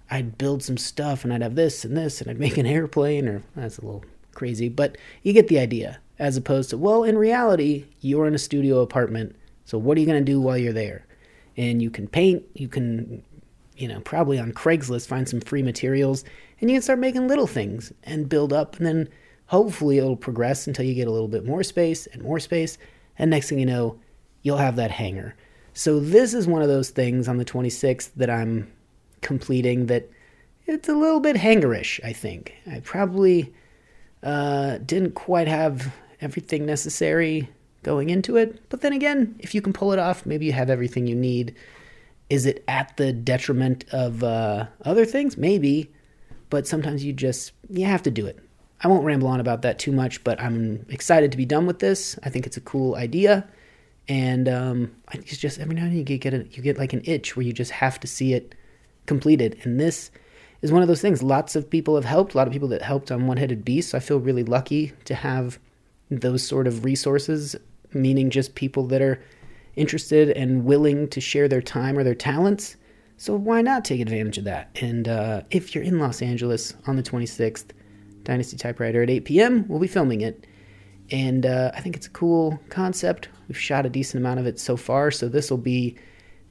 I'd 0.10 0.38
build 0.38 0.64
some 0.64 0.78
stuff 0.78 1.24
and 1.24 1.34
I'd 1.34 1.42
have 1.42 1.56
this 1.56 1.86
and 1.86 1.96
this 1.96 2.22
and 2.22 2.30
I'd 2.30 2.40
make 2.40 2.58
an 2.58 2.66
airplane, 2.66 3.28
or 3.28 3.44
that's 3.56 3.78
a 3.78 3.86
little 3.86 4.04
crazy, 4.36 4.70
but 4.70 4.98
you 5.24 5.34
get 5.34 5.48
the 5.48 5.60
idea. 5.60 6.00
As 6.18 6.38
opposed 6.38 6.70
to, 6.70 6.78
well, 6.78 7.04
in 7.04 7.18
reality, 7.18 7.86
you're 8.00 8.28
in 8.28 8.36
a 8.36 8.38
studio 8.38 8.80
apartment, 8.80 9.36
so 9.66 9.78
what 9.78 9.98
are 9.98 10.00
you 10.00 10.06
going 10.06 10.24
to 10.24 10.32
do 10.32 10.40
while 10.40 10.58
you're 10.58 10.72
there? 10.72 11.06
And 11.58 11.82
you 11.82 11.90
can 11.90 12.08
paint, 12.08 12.44
you 12.54 12.70
can, 12.70 13.22
you 13.76 13.90
know, 13.90 14.00
probably 14.00 14.40
on 14.40 14.54
Craigslist 14.54 15.08
find 15.08 15.28
some 15.28 15.42
free 15.42 15.62
materials, 15.62 16.24
and 16.62 16.70
you 16.70 16.76
can 16.76 16.82
start 16.82 17.00
making 17.00 17.28
little 17.28 17.48
things 17.48 17.92
and 18.04 18.30
build 18.30 18.54
up, 18.54 18.78
and 18.78 18.86
then 18.86 19.10
hopefully 19.48 19.98
it'll 19.98 20.16
progress 20.16 20.68
until 20.68 20.86
you 20.86 20.94
get 20.94 21.08
a 21.08 21.12
little 21.12 21.28
bit 21.28 21.46
more 21.46 21.64
space 21.64 22.08
and 22.08 22.22
more 22.22 22.40
space, 22.40 22.78
and 23.18 23.30
next 23.30 23.50
thing 23.50 23.60
you 23.60 23.66
know, 23.66 24.00
you'll 24.42 24.58
have 24.58 24.78
that 24.78 24.92
hangar. 24.92 25.36
So 25.74 26.00
this 26.00 26.34
is 26.34 26.48
one 26.48 26.62
of 26.62 26.70
those 26.70 26.92
things 26.92 27.28
on 27.28 27.38
the 27.38 27.46
26th 27.46 28.12
that 28.16 28.30
I'm 28.30 28.72
completing 29.20 29.88
that 29.88 30.10
it's 30.66 30.88
a 30.88 30.96
little 30.96 31.20
bit 31.20 31.36
hangarish, 31.36 32.00
I 32.04 32.14
think. 32.14 32.56
I 32.72 32.80
probably 32.80 33.54
uh, 34.26 34.80
didn't 34.80 35.14
quite 35.14 35.48
have 35.48 35.94
everything 36.20 36.66
necessary 36.66 37.48
going 37.84 38.10
into 38.10 38.36
it. 38.36 38.68
But 38.70 38.82
then 38.82 38.92
again, 38.92 39.36
if 39.40 39.54
you 39.54 39.62
can 39.62 39.72
pull 39.72 39.94
it 39.94 40.00
off, 40.00 40.26
maybe 40.26 40.48
you 40.48 40.52
have 40.54 40.72
everything 40.72 41.06
you 41.06 41.16
need. 41.16 41.56
Is 42.30 42.48
it 42.48 42.64
at 42.68 42.98
the 42.98 43.14
detriment 43.14 43.86
of 43.92 44.24
uh, 44.24 44.66
other 44.84 45.06
things? 45.06 45.38
Maybe. 45.38 45.92
But 46.50 46.68
sometimes 46.68 47.06
you 47.06 47.14
just, 47.14 47.52
you 47.70 47.86
have 47.86 48.02
to 48.04 48.12
do 48.12 48.26
it. 48.26 48.40
I 48.82 48.88
won't 48.88 49.06
ramble 49.06 49.28
on 49.28 49.40
about 49.40 49.62
that 49.62 49.80
too 49.80 49.92
much, 49.92 50.24
but 50.24 50.42
I'm 50.42 50.86
excited 50.90 51.32
to 51.32 51.38
be 51.38 51.46
done 51.46 51.66
with 51.66 51.80
this. 51.80 52.18
I 52.24 52.30
think 52.30 52.46
it's 52.46 52.58
a 52.58 52.62
cool 52.62 52.96
idea. 52.96 53.48
And 54.08 54.50
um, 54.50 54.96
it's 55.14 55.38
just 55.38 55.60
every 55.60 55.76
now 55.76 55.84
and 55.84 55.92
then 55.92 55.98
you 55.98 56.04
get, 56.04 56.22
get 56.22 56.34
a, 56.34 56.46
you 56.52 56.62
get 56.64 56.78
like 56.78 56.94
an 56.94 57.02
itch 57.06 57.36
where 57.36 57.46
you 57.46 57.54
just 57.54 57.72
have 57.72 58.00
to 58.00 58.08
see 58.08 58.34
it 58.34 58.56
completed. 59.06 59.60
And 59.64 59.80
this 59.80 60.12
is 60.66 60.72
one 60.72 60.82
of 60.82 60.88
those 60.88 61.02
things. 61.02 61.22
Lots 61.22 61.56
of 61.56 61.70
people 61.70 61.94
have 61.94 62.06
helped, 62.06 62.34
a 62.34 62.38
lot 62.38 62.48
of 62.48 62.54
people 62.54 62.68
that 62.70 62.82
helped 62.82 63.12
on 63.12 63.28
One 63.28 63.38
Headed 63.38 63.64
Beast. 63.64 63.94
I 63.94 64.00
feel 64.00 64.20
really 64.20 64.44
lucky 64.44 64.94
to 65.06 65.14
have 65.14 65.60
those 66.10 66.46
sort 66.46 66.66
of 66.66 66.84
resources, 66.84 67.56
meaning 67.94 68.32
just 68.32 68.56
people 68.56 68.88
that 68.88 69.02
are 69.02 69.22
interested 69.76 70.32
and 70.32 70.66
willing 70.66 71.08
to 71.10 71.22
share 71.22 71.48
their 71.48 71.62
time 71.62 72.00
or 72.00 72.04
their 72.04 72.16
talents. 72.16 72.78
So 73.18 73.36
why 73.36 73.62
not 73.62 73.86
take 73.86 74.02
advantage 74.02 74.40
of 74.40 74.44
that? 74.46 74.72
And 74.82 75.08
uh, 75.08 75.44
if 75.52 75.76
you're 75.76 75.84
in 75.84 76.00
Los 76.00 76.24
Angeles 76.24 76.74
on 76.88 76.96
the 76.96 77.04
26th, 77.04 77.68
Dynasty 78.24 78.58
Typewriter 78.58 79.04
at 79.04 79.10
8 79.12 79.26
p.m., 79.26 79.68
we'll 79.68 79.80
be 79.80 79.88
filming 79.88 80.22
it. 80.22 80.48
And 81.12 81.46
uh, 81.46 81.72
I 81.76 81.82
think 81.82 81.96
it's 81.96 82.08
a 82.08 82.12
cool 82.12 82.60
concept. 82.70 83.30
We've 83.48 83.58
shot 83.58 83.86
a 83.86 83.90
decent 83.90 84.20
amount 84.20 84.40
of 84.40 84.48
it 84.48 84.60
so 84.60 84.76
far, 84.76 85.12
so 85.12 85.30
this 85.30 85.52
will 85.52 85.60
be 85.60 85.96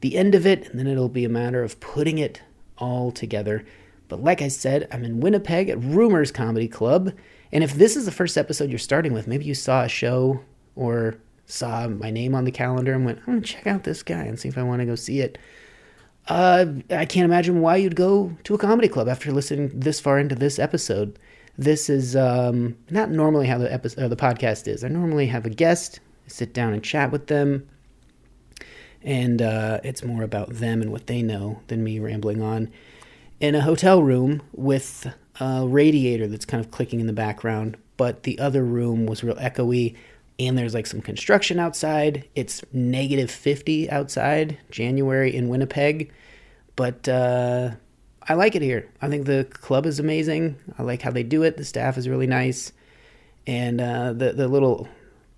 the 0.02 0.16
end 0.16 0.36
of 0.36 0.46
it, 0.46 0.68
and 0.68 0.78
then 0.78 0.86
it'll 0.86 1.08
be 1.08 1.24
a 1.24 1.28
matter 1.28 1.64
of 1.64 1.80
putting 1.80 2.18
it 2.18 2.40
all 2.78 3.10
together. 3.10 3.64
But 4.08 4.22
like 4.22 4.42
I 4.42 4.48
said, 4.48 4.88
I'm 4.92 5.04
in 5.04 5.20
Winnipeg 5.20 5.68
at 5.68 5.82
Rumors 5.82 6.30
Comedy 6.30 6.68
Club. 6.68 7.12
And 7.52 7.64
if 7.64 7.74
this 7.74 7.96
is 7.96 8.04
the 8.04 8.12
first 8.12 8.36
episode 8.36 8.70
you're 8.70 8.78
starting 8.78 9.12
with, 9.12 9.26
maybe 9.26 9.44
you 9.44 9.54
saw 9.54 9.82
a 9.84 9.88
show 9.88 10.40
or 10.76 11.16
saw 11.46 11.88
my 11.88 12.10
name 12.10 12.34
on 12.34 12.44
the 12.44 12.50
calendar 12.50 12.92
and 12.92 13.04
went, 13.04 13.18
I'm 13.20 13.26
going 13.26 13.42
to 13.42 13.48
check 13.48 13.66
out 13.66 13.84
this 13.84 14.02
guy 14.02 14.22
and 14.22 14.38
see 14.38 14.48
if 14.48 14.58
I 14.58 14.62
want 14.62 14.80
to 14.80 14.86
go 14.86 14.94
see 14.94 15.20
it. 15.20 15.38
Uh, 16.26 16.66
I 16.90 17.04
can't 17.04 17.26
imagine 17.26 17.60
why 17.60 17.76
you'd 17.76 17.96
go 17.96 18.36
to 18.44 18.54
a 18.54 18.58
comedy 18.58 18.88
club 18.88 19.08
after 19.08 19.30
listening 19.30 19.70
this 19.78 20.00
far 20.00 20.18
into 20.18 20.34
this 20.34 20.58
episode. 20.58 21.18
This 21.56 21.88
is 21.88 22.16
um, 22.16 22.76
not 22.90 23.10
normally 23.10 23.46
how 23.46 23.58
the 23.58 23.72
episode, 23.72 24.08
the 24.08 24.16
podcast 24.16 24.66
is. 24.66 24.82
I 24.82 24.88
normally 24.88 25.26
have 25.26 25.44
a 25.46 25.50
guest, 25.50 26.00
sit 26.26 26.52
down 26.52 26.72
and 26.72 26.82
chat 26.82 27.12
with 27.12 27.26
them, 27.26 27.68
and 29.02 29.42
uh, 29.42 29.80
it's 29.84 30.02
more 30.02 30.22
about 30.22 30.48
them 30.48 30.80
and 30.80 30.90
what 30.90 31.06
they 31.06 31.22
know 31.22 31.60
than 31.68 31.84
me 31.84 32.00
rambling 32.00 32.42
on 32.42 32.72
in 33.44 33.54
a 33.54 33.60
hotel 33.60 34.02
room 34.02 34.40
with 34.52 35.12
a 35.38 35.66
radiator 35.68 36.26
that's 36.26 36.46
kind 36.46 36.64
of 36.64 36.70
clicking 36.70 36.98
in 36.98 37.06
the 37.06 37.12
background, 37.12 37.76
but 37.98 38.22
the 38.22 38.38
other 38.38 38.64
room 38.64 39.04
was 39.04 39.22
real 39.22 39.36
echoey 39.36 39.94
and 40.38 40.56
there's 40.56 40.72
like 40.72 40.86
some 40.86 41.02
construction 41.02 41.60
outside. 41.60 42.26
It's 42.34 42.64
negative 42.72 43.30
50 43.30 43.90
outside, 43.90 44.58
January 44.70 45.34
in 45.34 45.50
Winnipeg, 45.50 46.10
but 46.74 47.06
uh, 47.06 47.72
I 48.26 48.34
like 48.34 48.56
it 48.56 48.62
here. 48.62 48.88
I 49.02 49.08
think 49.10 49.26
the 49.26 49.46
club 49.50 49.84
is 49.84 49.98
amazing. 49.98 50.56
I 50.78 50.82
like 50.82 51.02
how 51.02 51.10
they 51.10 51.22
do 51.22 51.42
it. 51.42 51.58
The 51.58 51.66
staff 51.66 51.98
is 51.98 52.08
really 52.08 52.26
nice, 52.26 52.72
and 53.46 53.80
uh, 53.80 54.14
the 54.14 54.32
the 54.32 54.48
little 54.48 54.88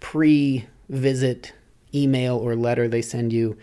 pre-visit 0.01 1.53
email 1.93 2.37
or 2.37 2.55
letter 2.55 2.87
they 2.89 3.03
send 3.03 3.33
you 3.33 3.59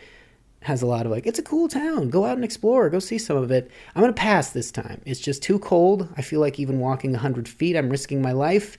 has 0.64 0.82
a 0.82 0.88
lot 0.88 1.06
of 1.06 1.12
like, 1.12 1.28
it's 1.28 1.40
a 1.40 1.44
cool 1.44 1.68
town. 1.68 2.10
Go 2.10 2.26
out 2.26 2.36
and 2.36 2.44
explore. 2.44 2.90
Go 2.90 3.00
see 3.00 3.18
some 3.18 3.38
of 3.38 3.52
it. 3.52 3.70
I'm 3.94 4.02
going 4.02 4.14
to 4.14 4.20
pass 4.20 4.52
this 4.52 4.72
time. 4.72 5.02
It's 5.06 5.20
just 5.20 5.44
too 5.44 5.60
cold. 5.60 6.10
I 6.18 6.22
feel 6.22 6.40
like 6.40 6.60
even 6.60 6.80
walking 6.80 7.12
100 7.12 7.48
feet, 7.48 7.76
I'm 7.76 7.90
risking 7.90 8.22
my 8.22 8.32
life. 8.32 8.78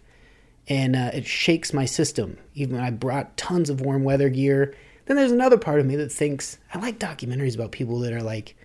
And 0.66 0.96
uh, 0.96 1.10
it 1.12 1.26
shakes 1.26 1.72
my 1.72 1.84
system. 1.84 2.38
Even 2.54 2.80
I 2.80 2.90
brought 2.90 3.36
tons 3.36 3.68
of 3.68 3.82
warm 3.82 4.02
weather 4.02 4.30
gear. 4.30 4.74
Then 5.06 5.16
there's 5.16 5.32
another 5.32 5.58
part 5.58 5.80
of 5.80 5.86
me 5.86 5.96
that 5.96 6.10
thinks 6.10 6.58
I 6.72 6.78
like 6.78 6.98
documentaries 6.98 7.54
about 7.54 7.72
people 7.72 7.98
that 8.00 8.12
are 8.12 8.22
like, 8.22 8.56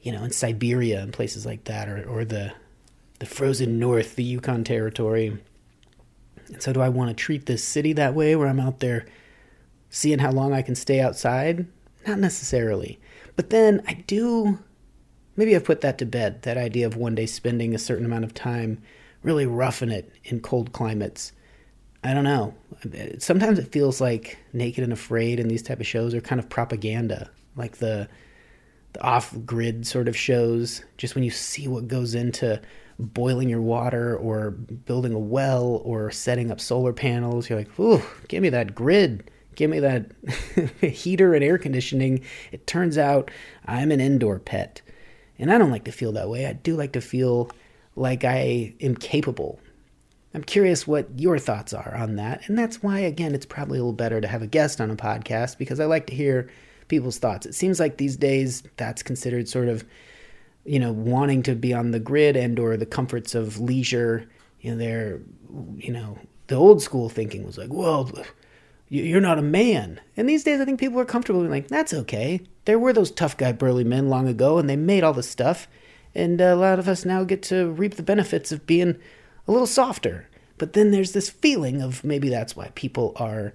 you 0.00 0.12
know, 0.12 0.24
in 0.24 0.30
Siberia 0.30 1.00
and 1.00 1.12
places 1.12 1.44
like 1.44 1.64
that, 1.64 1.88
or, 1.88 2.08
or 2.08 2.24
the 2.24 2.54
the 3.18 3.26
frozen 3.26 3.78
north, 3.78 4.16
the 4.16 4.24
Yukon 4.24 4.64
territory. 4.64 5.38
And 6.48 6.62
so, 6.62 6.72
do 6.72 6.80
I 6.80 6.88
want 6.88 7.10
to 7.10 7.14
treat 7.14 7.44
this 7.44 7.62
city 7.62 7.92
that 7.92 8.14
way, 8.14 8.34
where 8.34 8.48
I'm 8.48 8.60
out 8.60 8.80
there 8.80 9.06
seeing 9.90 10.18
how 10.18 10.30
long 10.30 10.52
I 10.54 10.62
can 10.62 10.74
stay 10.74 11.00
outside? 11.00 11.66
Not 12.06 12.18
necessarily. 12.18 12.98
But 13.36 13.50
then 13.50 13.82
I 13.86 13.94
do. 13.94 14.58
Maybe 15.36 15.54
I've 15.54 15.64
put 15.64 15.80
that 15.82 15.98
to 15.98 16.06
bed, 16.06 16.42
that 16.42 16.56
idea 16.56 16.86
of 16.86 16.96
one 16.96 17.14
day 17.14 17.26
spending 17.26 17.74
a 17.74 17.78
certain 17.78 18.04
amount 18.04 18.24
of 18.24 18.34
time 18.34 18.82
really 19.22 19.46
roughing 19.46 19.90
it 19.90 20.12
in 20.24 20.40
cold 20.40 20.72
climates. 20.72 21.32
I 22.02 22.14
don't 22.14 22.24
know. 22.24 22.54
Sometimes 23.18 23.58
it 23.58 23.72
feels 23.72 24.00
like 24.00 24.38
Naked 24.52 24.82
and 24.82 24.92
Afraid 24.92 25.38
and 25.38 25.50
these 25.50 25.62
type 25.62 25.80
of 25.80 25.86
shows 25.86 26.14
are 26.14 26.20
kind 26.20 26.38
of 26.38 26.48
propaganda, 26.48 27.30
like 27.56 27.76
the 27.76 28.08
the 28.92 29.02
off-grid 29.02 29.86
sort 29.86 30.08
of 30.08 30.16
shows. 30.16 30.82
Just 30.96 31.14
when 31.14 31.22
you 31.22 31.30
see 31.30 31.68
what 31.68 31.86
goes 31.86 32.14
into 32.14 32.60
boiling 32.98 33.48
your 33.48 33.60
water 33.60 34.16
or 34.16 34.50
building 34.50 35.12
a 35.12 35.18
well 35.18 35.80
or 35.84 36.10
setting 36.10 36.50
up 36.50 36.60
solar 36.60 36.92
panels, 36.92 37.48
you're 37.48 37.58
like, 37.58 37.78
"Ooh, 37.78 38.02
give 38.28 38.42
me 38.42 38.48
that 38.48 38.74
grid." 38.74 39.30
Give 39.54 39.70
me 39.70 39.80
that 39.80 40.10
heater 40.80 41.34
and 41.34 41.44
air 41.44 41.58
conditioning. 41.58 42.22
It 42.52 42.66
turns 42.66 42.96
out 42.96 43.30
I'm 43.66 43.90
an 43.90 44.00
indoor 44.00 44.38
pet. 44.38 44.82
And 45.38 45.52
I 45.52 45.58
don't 45.58 45.70
like 45.70 45.84
to 45.84 45.92
feel 45.92 46.12
that 46.12 46.28
way. 46.28 46.46
I 46.46 46.52
do 46.52 46.76
like 46.76 46.92
to 46.92 47.00
feel 47.00 47.50
like 47.96 48.24
I 48.24 48.74
am 48.80 48.94
capable. 48.94 49.58
I'm 50.34 50.44
curious 50.44 50.86
what 50.86 51.08
your 51.18 51.38
thoughts 51.38 51.72
are 51.72 51.94
on 51.94 52.16
that. 52.16 52.48
And 52.48 52.58
that's 52.58 52.82
why, 52.82 53.00
again, 53.00 53.34
it's 53.34 53.46
probably 53.46 53.78
a 53.78 53.82
little 53.82 53.92
better 53.92 54.20
to 54.20 54.28
have 54.28 54.42
a 54.42 54.46
guest 54.46 54.80
on 54.80 54.90
a 54.90 54.96
podcast 54.96 55.58
because 55.58 55.80
I 55.80 55.86
like 55.86 56.06
to 56.06 56.14
hear 56.14 56.48
people's 56.88 57.18
thoughts. 57.18 57.46
It 57.46 57.54
seems 57.54 57.80
like 57.80 57.96
these 57.96 58.16
days 58.16 58.62
that's 58.76 59.02
considered 59.02 59.48
sort 59.48 59.68
of, 59.68 59.84
you 60.64 60.78
know, 60.78 60.92
wanting 60.92 61.42
to 61.44 61.54
be 61.54 61.72
on 61.72 61.90
the 61.90 61.98
grid 61.98 62.36
and 62.36 62.58
or 62.58 62.76
the 62.76 62.86
comforts 62.86 63.34
of 63.34 63.58
leisure. 63.58 64.28
You 64.60 64.72
know, 64.72 64.76
they're, 64.76 65.20
you 65.76 65.92
know, 65.92 66.18
the 66.46 66.56
old 66.56 66.82
school 66.82 67.08
thinking 67.08 67.44
was 67.44 67.58
like, 67.58 67.72
well, 67.72 68.10
you're 68.90 69.20
not 69.20 69.38
a 69.38 69.42
man. 69.42 70.00
And 70.16 70.28
these 70.28 70.42
days, 70.42 70.60
I 70.60 70.64
think 70.64 70.80
people 70.80 70.98
are 71.00 71.04
comfortable 71.04 71.40
being 71.40 71.50
like, 71.50 71.68
that's 71.68 71.94
okay. 71.94 72.40
There 72.64 72.78
were 72.78 72.92
those 72.92 73.12
tough 73.12 73.36
guy 73.36 73.52
burly 73.52 73.84
men 73.84 74.08
long 74.08 74.26
ago, 74.26 74.58
and 74.58 74.68
they 74.68 74.76
made 74.76 75.04
all 75.04 75.12
the 75.12 75.22
stuff. 75.22 75.68
And 76.12 76.40
a 76.40 76.56
lot 76.56 76.80
of 76.80 76.88
us 76.88 77.04
now 77.04 77.22
get 77.22 77.40
to 77.44 77.70
reap 77.70 77.94
the 77.94 78.02
benefits 78.02 78.50
of 78.50 78.66
being 78.66 78.98
a 79.46 79.52
little 79.52 79.68
softer. 79.68 80.28
But 80.58 80.72
then 80.72 80.90
there's 80.90 81.12
this 81.12 81.30
feeling 81.30 81.80
of 81.80 82.02
maybe 82.02 82.28
that's 82.28 82.56
why 82.56 82.72
people 82.74 83.12
are 83.14 83.54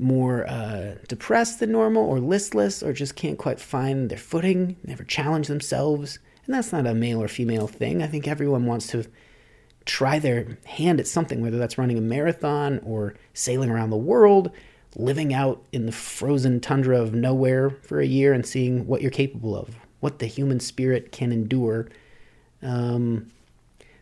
more 0.00 0.48
uh, 0.48 0.96
depressed 1.06 1.60
than 1.60 1.70
normal 1.70 2.04
or 2.04 2.18
listless 2.18 2.82
or 2.82 2.92
just 2.92 3.14
can't 3.14 3.38
quite 3.38 3.60
find 3.60 4.10
their 4.10 4.18
footing, 4.18 4.76
never 4.84 5.04
challenge 5.04 5.46
themselves. 5.46 6.18
And 6.44 6.54
that's 6.54 6.72
not 6.72 6.88
a 6.88 6.94
male 6.94 7.22
or 7.22 7.28
female 7.28 7.68
thing. 7.68 8.02
I 8.02 8.08
think 8.08 8.26
everyone 8.26 8.66
wants 8.66 8.88
to 8.88 9.04
try 9.84 10.18
their 10.18 10.58
hand 10.66 10.98
at 10.98 11.06
something, 11.06 11.40
whether 11.40 11.58
that's 11.58 11.78
running 11.78 11.98
a 11.98 12.02
marathon 12.02 12.80
or 12.84 13.14
sailing 13.32 13.70
around 13.70 13.90
the 13.90 13.96
world 13.96 14.50
living 14.96 15.32
out 15.32 15.64
in 15.72 15.86
the 15.86 15.92
frozen 15.92 16.60
tundra 16.60 17.00
of 17.00 17.14
nowhere 17.14 17.70
for 17.70 18.00
a 18.00 18.06
year 18.06 18.32
and 18.32 18.44
seeing 18.44 18.86
what 18.86 19.02
you're 19.02 19.10
capable 19.10 19.56
of, 19.56 19.76
what 20.00 20.18
the 20.18 20.26
human 20.26 20.60
spirit 20.60 21.12
can 21.12 21.32
endure. 21.32 21.88
Um, 22.62 23.30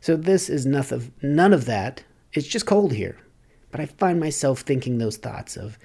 so 0.00 0.16
this 0.16 0.48
is 0.48 0.66
none 0.66 0.86
of 0.90 1.10
none 1.22 1.52
of 1.52 1.66
that. 1.66 2.04
It's 2.32 2.46
just 2.46 2.66
cold 2.66 2.92
here, 2.92 3.18
but 3.70 3.80
I 3.80 3.86
find 3.86 4.18
myself 4.18 4.60
thinking 4.60 4.98
those 4.98 5.16
thoughts 5.16 5.56
of, 5.56 5.78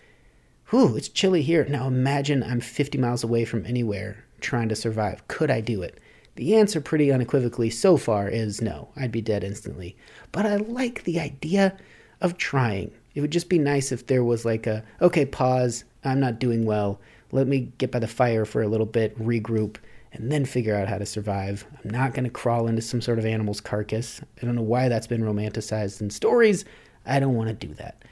"Whew, 0.69 0.95
it's 0.95 1.09
chilly 1.09 1.41
here." 1.41 1.65
Now 1.65 1.87
imagine 1.87 2.43
I'm 2.43 2.61
50 2.61 2.97
miles 2.97 3.23
away 3.23 3.45
from 3.45 3.65
anywhere 3.65 4.25
trying 4.41 4.69
to 4.69 4.75
survive. 4.75 5.27
Could 5.27 5.51
I 5.51 5.61
do 5.61 5.81
it? 5.81 5.99
The 6.35 6.55
answer, 6.55 6.81
pretty 6.81 7.11
unequivocally 7.11 7.69
so 7.69 7.95
far, 7.97 8.27
is 8.27 8.61
no. 8.61 8.89
I'd 8.95 9.11
be 9.11 9.21
dead 9.21 9.43
instantly. 9.43 9.95
But 10.31 10.45
I 10.45 10.57
like 10.57 11.03
the 11.03 11.19
idea 11.19 11.77
of 12.19 12.37
trying. 12.37 12.91
It 13.15 13.21
would 13.21 13.31
just 13.31 13.49
be 13.49 13.57
nice 13.57 13.91
if 13.91 14.07
there 14.07 14.23
was 14.23 14.45
like 14.45 14.67
a, 14.67 14.83
okay, 15.01 15.25
pause, 15.25 15.85
I'm 16.03 16.19
not 16.19 16.39
doing 16.39 16.65
well. 16.65 16.99
Let 17.31 17.47
me 17.47 17.71
get 17.77 17.91
by 17.91 17.99
the 17.99 18.07
fire 18.07 18.45
for 18.45 18.61
a 18.61 18.67
little 18.67 18.85
bit, 18.85 19.17
regroup, 19.17 19.77
and 20.11 20.31
then 20.31 20.45
figure 20.45 20.75
out 20.75 20.87
how 20.87 20.97
to 20.97 21.05
survive. 21.05 21.65
I'm 21.83 21.89
not 21.89 22.13
going 22.13 22.25
to 22.25 22.29
crawl 22.29 22.67
into 22.67 22.81
some 22.81 23.01
sort 23.01 23.17
of 23.17 23.25
animal's 23.25 23.61
carcass. 23.61 24.21
I 24.41 24.45
don't 24.45 24.55
know 24.55 24.61
why 24.61 24.89
that's 24.89 25.07
been 25.07 25.23
romanticized 25.23 26.01
in 26.01 26.09
stories. 26.09 26.65
I 27.05 27.19
don't 27.19 27.35
want 27.35 27.49
to 27.49 27.67
do 27.67 27.73
that. 27.75 28.03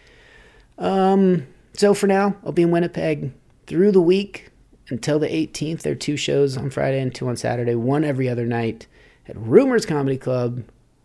Um, 0.77 1.47
so 1.73 1.93
for 1.93 2.07
now, 2.07 2.35
I'll 2.43 2.51
be 2.51 2.63
in 2.63 2.71
Winnipeg 2.71 3.31
through 3.67 3.91
the 3.91 4.01
week 4.01 4.49
until 4.89 5.19
the 5.19 5.27
18th. 5.27 5.81
There 5.81 5.93
are 5.93 5.95
two 5.95 6.17
shows 6.17 6.57
on 6.57 6.69
Friday 6.69 6.99
and 6.99 7.13
two 7.13 7.27
on 7.27 7.37
Saturday, 7.37 7.75
one 7.75 8.03
every 8.03 8.29
other 8.29 8.45
night 8.45 8.87
at 9.27 9.37
Rumors 9.37 9.85
Comedy 9.85 10.17
Club, 10.17 10.63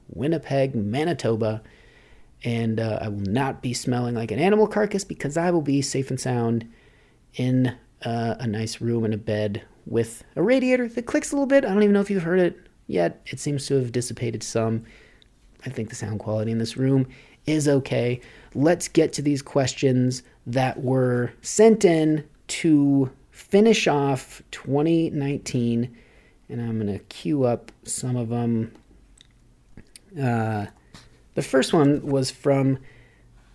Winnipeg, 0.09 0.75
Manitoba 0.75 1.63
and 2.45 2.79
uh, 2.79 2.99
I 3.03 3.09
will 3.09 3.21
not 3.21 3.63
be 3.63 3.75
smelling 3.75 4.15
like 4.15 4.31
an 4.31 4.39
animal 4.39 4.67
carcass 4.67 5.05
because 5.05 5.37
I 5.37 5.51
will 5.51 5.63
be 5.63 5.83
safe 5.83 6.11
and 6.11 6.21
sound 6.21 6.69
in 7.35 7.77
uh, 8.05 8.37
a 8.39 8.47
nice 8.47 8.81
room 8.81 9.05
and 9.05 9.15
a 9.15 9.19
bed 9.19 9.63
with 9.87 10.23
a 10.37 10.43
radiator 10.43 10.89
that 10.89 11.07
clicks 11.07 11.33
a 11.33 11.35
little 11.35 11.47
bit. 11.47 11.65
I 11.65 11.69
don't 11.69 11.83
even 11.83 11.95
know 11.95 12.01
if 12.01 12.11
you've 12.11 12.23
heard 12.23 12.41
it 12.41 12.57
yet. 12.87 13.21
It 13.27 13.41
seems 13.41 13.67
to 13.67 13.75
have 13.75 13.93
dissipated 13.93 14.43
some. 14.43 14.85
I 15.67 15.71
think 15.71 15.89
the 15.89 15.97
sound 15.97 16.21
quality 16.21 16.53
in 16.53 16.59
this 16.59 16.77
room 16.77 17.09
is 17.47 17.67
okay. 17.69 18.21
Let's 18.55 18.89
get 18.89 19.13
to 19.15 19.23
these 19.23 19.43
questions 19.43 20.23
that 20.47 20.83
were 20.83 21.33
sent 21.43 21.85
in 21.85 22.25
to 22.49 23.11
finish 23.31 23.89
off 23.89 24.43
2019. 24.51 25.97
And 26.51 26.61
I'm 26.61 26.79
going 26.81 26.99
to 26.99 27.05
queue 27.05 27.45
up 27.45 27.73
some 27.85 28.17
of 28.17 28.29
them. 28.29 28.73
Uh, 30.21 30.67
the 31.39 31.43
first 31.43 31.73
one 31.73 32.05
was 32.05 32.33
from 32.33 32.81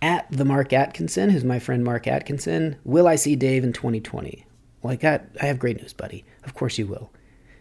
at 0.00 0.26
the 0.30 0.46
Mark 0.46 0.72
Atkinson, 0.72 1.28
who's 1.28 1.44
my 1.44 1.58
friend 1.58 1.84
Mark 1.84 2.06
Atkinson. 2.06 2.76
Will 2.82 3.06
I 3.06 3.16
see 3.16 3.36
Dave 3.36 3.62
in 3.62 3.74
2020? 3.74 4.46
Well, 4.80 4.94
I 4.94 4.96
got, 4.96 5.24
I 5.42 5.44
have 5.44 5.58
great 5.58 5.78
news, 5.82 5.92
buddy. 5.92 6.24
Of 6.44 6.54
course 6.54 6.78
you 6.78 6.86
will. 6.86 7.12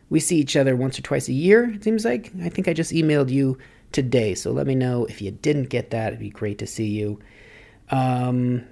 We 0.10 0.22
see 0.22 0.38
each 0.38 0.56
other 0.56 0.78
once 0.78 0.98
or 0.98 1.02
twice 1.02 1.28
a 1.28 1.34
year, 1.34 1.72
it 1.72 1.84
seems 1.84 2.06
like. 2.06 2.32
I 2.42 2.48
think 2.48 2.70
I 2.70 2.74
just 2.74 2.94
emailed 2.94 3.32
you 3.32 3.58
today, 3.92 4.34
so 4.34 4.54
let 4.54 4.66
me 4.66 4.76
know 4.76 5.04
if 5.08 5.22
you 5.22 5.30
didn't 5.30 5.68
get 5.68 5.90
that. 5.90 6.14
It'd 6.14 6.20
be 6.20 6.30
great 6.30 6.60
to 6.60 6.68
see 6.68 6.88
you. 6.88 7.20
Um, 7.90 8.66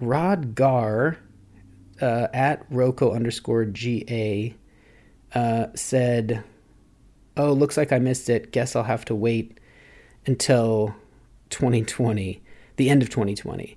Rod 0.00 0.56
Gar 0.56 1.16
uh, 2.02 2.26
at 2.34 2.68
Roko 2.72 3.14
underscore 3.14 3.66
GA 3.66 4.52
uh, 5.32 5.66
said, 5.76 6.42
Oh, 7.36 7.52
looks 7.52 7.76
like 7.76 7.92
I 7.92 8.00
missed 8.00 8.28
it. 8.28 8.50
Guess 8.50 8.74
I'll 8.74 8.82
have 8.82 9.04
to 9.04 9.14
wait 9.14 9.60
until 10.26 10.94
2020, 11.50 12.42
the 12.76 12.90
end 12.90 13.02
of 13.02 13.10
2020. 13.10 13.76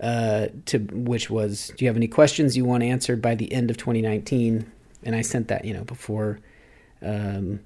Uh, 0.00 0.48
to 0.66 0.78
which 0.92 1.30
was, 1.30 1.72
do 1.76 1.84
you 1.84 1.88
have 1.88 1.96
any 1.96 2.08
questions 2.08 2.56
you 2.56 2.64
want 2.64 2.82
answered 2.82 3.22
by 3.22 3.34
the 3.34 3.52
end 3.52 3.70
of 3.70 3.76
2019? 3.76 4.70
And 5.04 5.14
I 5.14 5.22
sent 5.22 5.48
that, 5.48 5.64
you 5.64 5.72
know, 5.72 5.84
before 5.84 6.40
um, 7.00 7.60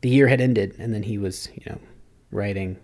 the 0.00 0.08
year 0.08 0.28
had 0.28 0.40
ended, 0.40 0.74
and 0.78 0.94
then 0.94 1.02
he 1.02 1.18
was, 1.18 1.48
you 1.54 1.62
know, 1.66 1.78
writing 2.30 2.78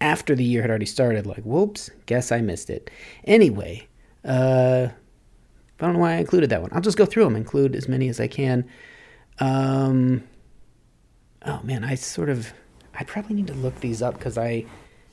after 0.00 0.34
the 0.34 0.44
year 0.44 0.60
had 0.62 0.70
already 0.70 0.86
started, 0.86 1.26
like, 1.26 1.42
whoops, 1.44 1.90
guess 2.06 2.30
I 2.32 2.40
missed 2.40 2.68
it. 2.70 2.90
Anyway, 3.24 3.86
uh, 4.24 4.88
I 5.80 5.84
don't 5.84 5.94
know 5.94 6.00
why 6.00 6.14
I 6.14 6.16
included 6.16 6.50
that 6.50 6.62
one. 6.62 6.70
I'll 6.72 6.80
just 6.80 6.98
go 6.98 7.06
through 7.06 7.24
them, 7.24 7.36
include 7.36 7.74
as 7.74 7.88
many 7.88 8.08
as 8.08 8.20
I 8.20 8.26
can. 8.26 8.68
Um, 9.38 10.22
oh 11.44 11.60
man, 11.62 11.84
I 11.84 11.94
sort 11.94 12.28
of 12.28 12.52
I 12.98 13.04
probably 13.04 13.36
need 13.36 13.46
to 13.48 13.54
look 13.54 13.80
these 13.80 14.02
up 14.02 14.14
because 14.14 14.38
I 14.38 14.64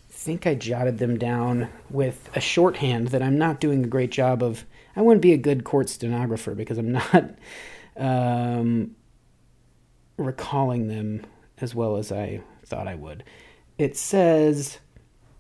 think 0.10 0.48
I 0.48 0.56
jotted 0.56 1.00
them 1.00 1.18
down 1.18 1.70
with 1.90 2.30
a 2.36 2.40
shorthand 2.40 3.10
that 3.10 3.22
I'm 3.22 3.38
not 3.38 3.60
doing 3.60 3.84
a 3.84 3.88
great 3.88 4.12
job 4.12 4.42
of. 4.42 4.66
I 4.96 5.02
wouldn't 5.02 5.22
be 5.22 5.34
a 5.34 5.38
good 5.38 5.64
court 5.64 5.90
stenographer 5.90 6.56
because 6.56 6.78
I'm 6.78 6.92
not 6.94 7.36
um, 7.98 8.96
recalling 10.18 10.88
them 10.88 11.26
as 11.60 11.76
well 11.76 11.98
as 11.98 12.12
I 12.12 12.42
thought 12.66 12.88
I 12.88 12.96
would. 12.96 13.24
It 13.78 13.98
says 13.98 14.80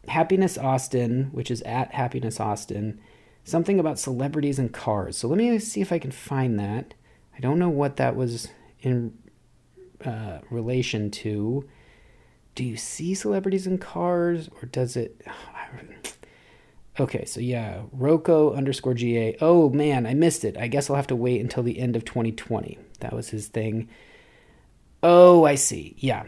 Happiness 0.07 0.57
Austin, 0.57 1.29
which 1.31 1.49
is 1.49 1.61
at 1.61 1.93
Happiness 1.93 2.39
Austin, 2.39 2.99
something 3.43 3.79
about 3.79 3.99
celebrities 3.99 4.59
and 4.59 4.73
cars. 4.73 5.17
So 5.17 5.27
let 5.27 5.37
me 5.37 5.59
see 5.59 5.81
if 5.81 5.91
I 5.91 5.99
can 5.99 6.11
find 6.11 6.59
that. 6.59 6.93
I 7.35 7.39
don't 7.39 7.59
know 7.59 7.69
what 7.69 7.97
that 7.97 8.15
was 8.15 8.49
in 8.81 9.17
uh, 10.03 10.39
relation 10.49 11.09
to 11.09 11.67
do 12.55 12.63
you 12.63 12.77
see 12.77 13.13
celebrities 13.13 13.67
in 13.67 13.77
cars 13.77 14.49
or 14.61 14.67
does 14.67 14.95
it 14.95 15.25
okay 16.99 17.25
so 17.25 17.39
yeah 17.39 17.81
roko 17.97 18.55
underscore 18.55 18.93
ga 18.93 19.35
oh 19.41 19.69
man 19.69 20.05
i 20.05 20.13
missed 20.13 20.45
it. 20.45 20.57
I 20.57 20.67
guess 20.67 20.89
i'll 20.89 20.95
have 20.95 21.07
to 21.07 21.15
wait 21.15 21.41
until 21.41 21.63
the 21.63 21.79
end 21.79 21.95
of 21.95 22.05
2020 22.05 22.77
that 22.99 23.13
was 23.13 23.29
his 23.29 23.47
thing. 23.47 23.89
Oh 25.01 25.43
i 25.45 25.55
see. 25.55 25.95
Yeah. 25.97 26.23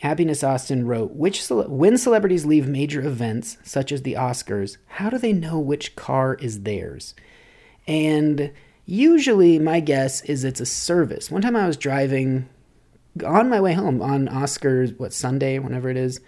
Happiness 0.00 0.44
austin 0.44 0.86
wrote 0.86 1.12
which 1.12 1.42
cele- 1.42 1.68
when 1.68 1.98
celebrities 1.98 2.46
leave 2.46 2.68
major 2.68 3.00
events 3.00 3.58
such 3.64 3.90
as 3.90 4.02
the 4.02 4.14
oscars 4.14 4.76
how 4.86 5.10
do 5.10 5.18
they 5.18 5.32
know 5.32 5.58
which 5.58 5.96
car 5.96 6.34
is 6.34 6.62
theirs? 6.62 7.14
And 7.86 8.52
usually 8.86 9.58
my 9.58 9.80
guess 9.80 10.22
is 10.22 10.44
it's 10.44 10.60
a 10.60 10.66
service. 10.66 11.30
One 11.30 11.42
time 11.42 11.56
i 11.56 11.66
was 11.66 11.76
driving 11.76 12.48
on 13.24 13.48
my 13.48 13.60
way 13.60 13.74
home 13.74 14.02
on 14.02 14.28
Oscars, 14.28 14.98
what 14.98 15.12
Sunday, 15.12 15.58
whenever 15.58 15.88
it 15.88 15.96
is, 15.96 16.20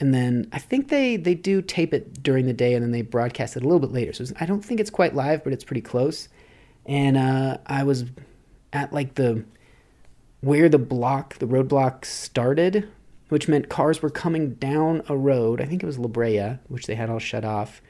and 0.00 0.14
then 0.14 0.48
I 0.52 0.58
think 0.58 0.88
they 0.88 1.16
they 1.16 1.34
do 1.34 1.60
tape 1.60 1.92
it 1.92 2.22
during 2.22 2.46
the 2.46 2.52
day 2.52 2.74
and 2.74 2.84
then 2.84 2.92
they 2.92 3.02
broadcast 3.02 3.56
it 3.56 3.62
a 3.62 3.66
little 3.66 3.80
bit 3.80 3.92
later. 3.92 4.12
So 4.12 4.26
I 4.38 4.46
don't 4.46 4.64
think 4.64 4.80
it's 4.80 4.90
quite 4.90 5.14
live, 5.14 5.42
but 5.42 5.52
it's 5.52 5.64
pretty 5.64 5.80
close. 5.80 6.28
And 6.86 7.16
uh, 7.16 7.58
I 7.66 7.82
was 7.82 8.04
at 8.72 8.92
like 8.92 9.14
the 9.14 9.44
where 10.40 10.68
the 10.68 10.78
block, 10.78 11.38
the 11.38 11.46
roadblock 11.46 12.04
started, 12.04 12.88
which 13.28 13.48
meant 13.48 13.68
cars 13.68 14.00
were 14.00 14.10
coming 14.10 14.54
down 14.54 15.02
a 15.08 15.16
road. 15.16 15.60
I 15.60 15.64
think 15.64 15.82
it 15.82 15.86
was 15.86 15.98
La 15.98 16.06
Brea, 16.06 16.58
which 16.68 16.86
they 16.86 16.94
had 16.94 17.10
all 17.10 17.18
shut 17.18 17.44
off. 17.44 17.82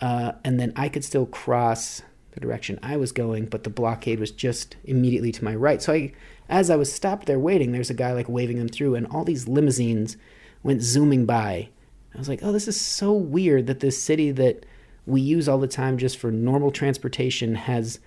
Uh, 0.00 0.32
and 0.44 0.58
then 0.58 0.72
I 0.74 0.88
could 0.88 1.04
still 1.04 1.26
cross 1.26 2.02
the 2.38 2.46
direction 2.46 2.78
I 2.82 2.96
was 2.96 3.10
going, 3.10 3.46
but 3.46 3.64
the 3.64 3.70
blockade 3.70 4.20
was 4.20 4.30
just 4.30 4.76
immediately 4.84 5.32
to 5.32 5.44
my 5.44 5.54
right. 5.54 5.82
So 5.82 5.92
I, 5.92 6.12
as 6.48 6.70
I 6.70 6.76
was 6.76 6.92
stopped 6.92 7.26
there 7.26 7.38
waiting, 7.38 7.72
there's 7.72 7.90
a 7.90 7.94
guy 7.94 8.12
like 8.12 8.28
waving 8.28 8.58
them 8.58 8.68
through, 8.68 8.94
and 8.94 9.06
all 9.08 9.24
these 9.24 9.48
limousines 9.48 10.16
went 10.62 10.82
zooming 10.82 11.26
by. 11.26 11.68
I 12.14 12.18
was 12.18 12.28
like, 12.28 12.40
oh, 12.42 12.52
this 12.52 12.68
is 12.68 12.80
so 12.80 13.12
weird 13.12 13.66
that 13.66 13.80
this 13.80 14.00
city 14.00 14.30
that 14.32 14.64
we 15.06 15.20
use 15.20 15.48
all 15.48 15.58
the 15.58 15.66
time 15.66 15.98
just 15.98 16.16
for 16.16 16.30
normal 16.30 16.70
transportation 16.70 17.54
has, 17.54 17.98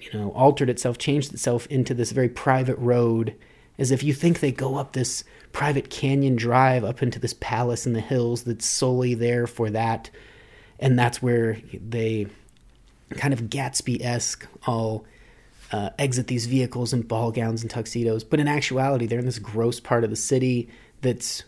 you 0.00 0.12
know, 0.12 0.30
altered 0.30 0.68
itself, 0.68 0.98
changed 0.98 1.32
itself 1.32 1.66
into 1.68 1.94
this 1.94 2.12
very 2.12 2.28
private 2.28 2.76
road, 2.78 3.34
as 3.78 3.90
if 3.90 4.02
you 4.02 4.12
think 4.12 4.40
they 4.40 4.52
go 4.52 4.76
up 4.76 4.92
this 4.92 5.24
private 5.52 5.88
canyon 5.88 6.36
drive 6.36 6.84
up 6.84 7.02
into 7.02 7.18
this 7.18 7.34
palace 7.40 7.86
in 7.86 7.94
the 7.94 8.00
hills 8.00 8.44
that's 8.44 8.66
solely 8.66 9.14
there 9.14 9.46
for 9.46 9.70
that. 9.70 10.10
And 10.78 10.98
that's 10.98 11.22
where 11.22 11.58
they 11.72 12.26
kind 13.14 13.34
of 13.34 13.42
Gatsby 13.42 14.02
esque 14.02 14.46
all 14.66 15.04
uh, 15.72 15.90
exit 15.98 16.26
these 16.26 16.46
vehicles 16.46 16.92
in 16.92 17.02
ball 17.02 17.32
gowns 17.32 17.62
and 17.62 17.70
tuxedos. 17.70 18.24
But 18.24 18.40
in 18.40 18.48
actuality, 18.48 19.06
they're 19.06 19.18
in 19.18 19.26
this 19.26 19.38
gross 19.38 19.80
part 19.80 20.04
of 20.04 20.10
the 20.10 20.16
city 20.16 20.68
that's 21.00 21.44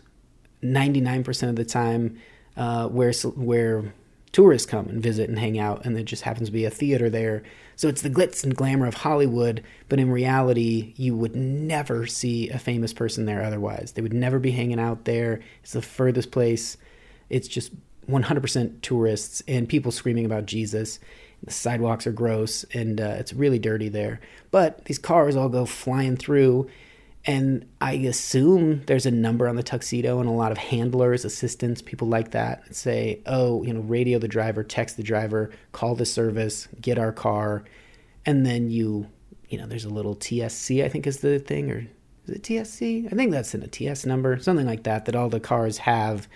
99% 0.63 1.49
of 1.49 1.55
the 1.55 1.65
time 1.65 2.17
uh, 2.57 2.87
where 2.87 3.11
where 3.35 3.93
tourists 4.31 4.69
come 4.69 4.87
and 4.87 5.01
visit 5.01 5.29
and 5.29 5.39
hang 5.39 5.57
out, 5.57 5.85
and 5.85 5.95
there 5.95 6.03
just 6.03 6.23
happens 6.23 6.49
to 6.49 6.53
be 6.53 6.65
a 6.65 6.69
theater 6.69 7.09
there. 7.09 7.43
So 7.77 7.87
it's 7.87 8.01
the 8.01 8.09
glitz 8.09 8.43
and 8.43 8.55
glamour 8.55 8.87
of 8.87 8.95
Hollywood, 8.95 9.63
but 9.87 9.99
in 9.99 10.09
reality, 10.09 10.93
you 10.97 11.15
would 11.15 11.35
never 11.35 12.05
see 12.05 12.49
a 12.49 12.59
famous 12.59 12.93
person 12.93 13.25
there 13.25 13.43
otherwise. 13.43 13.93
They 13.93 14.01
would 14.01 14.13
never 14.13 14.39
be 14.39 14.51
hanging 14.51 14.79
out 14.79 15.05
there. 15.05 15.41
It's 15.61 15.73
the 15.73 15.81
furthest 15.81 16.31
place. 16.31 16.77
It's 17.29 17.47
just 17.47 17.71
100% 18.09 18.81
tourists 18.81 19.41
and 19.47 19.67
people 19.67 19.91
screaming 19.91 20.25
about 20.25 20.45
Jesus. 20.45 20.99
The 21.45 21.51
sidewalks 21.51 22.07
are 22.07 22.11
gross 22.11 22.63
and 22.73 22.99
uh, 22.99 23.15
it's 23.19 23.33
really 23.33 23.59
dirty 23.59 23.89
there. 23.89 24.19
But 24.51 24.85
these 24.85 24.99
cars 24.99 25.35
all 25.35 25.49
go 25.49 25.65
flying 25.65 26.17
through, 26.17 26.69
and 27.25 27.65
I 27.81 27.93
assume 27.93 28.83
there's 28.85 29.05
a 29.05 29.11
number 29.11 29.47
on 29.47 29.55
the 29.55 29.63
tuxedo 29.63 30.19
and 30.19 30.29
a 30.29 30.31
lot 30.31 30.51
of 30.51 30.57
handlers, 30.57 31.25
assistants, 31.25 31.81
people 31.81 32.07
like 32.07 32.31
that 32.31 32.75
say, 32.75 33.21
oh, 33.25 33.63
you 33.63 33.73
know, 33.73 33.81
radio 33.81 34.19
the 34.19 34.27
driver, 34.27 34.63
text 34.63 34.97
the 34.97 35.03
driver, 35.03 35.51
call 35.71 35.95
the 35.95 36.05
service, 36.05 36.67
get 36.81 36.99
our 36.99 37.11
car. 37.11 37.63
And 38.25 38.45
then 38.45 38.69
you, 38.69 39.07
you 39.49 39.57
know, 39.57 39.65
there's 39.65 39.85
a 39.85 39.89
little 39.89 40.15
TSC, 40.15 40.83
I 40.83 40.89
think 40.89 41.07
is 41.07 41.19
the 41.19 41.39
thing, 41.39 41.71
or 41.71 41.87
is 42.27 42.35
it 42.35 42.43
TSC? 42.43 43.11
I 43.11 43.15
think 43.15 43.31
that's 43.31 43.55
in 43.55 43.63
a 43.63 43.67
TS 43.67 44.05
number, 44.05 44.39
something 44.39 44.65
like 44.67 44.83
that, 44.83 45.05
that 45.05 45.15
all 45.15 45.29
the 45.29 45.39
cars 45.39 45.79
have 45.79 46.27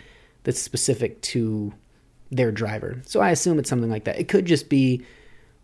that's 0.43 0.61
specific 0.61 1.21
to 1.21 1.73
their 2.31 2.51
driver. 2.51 3.01
So 3.05 3.19
I 3.19 3.31
assume 3.31 3.59
it's 3.59 3.69
something 3.69 3.89
like 3.89 4.05
that. 4.05 4.19
It 4.19 4.27
could 4.27 4.45
just 4.45 4.69
be 4.69 5.05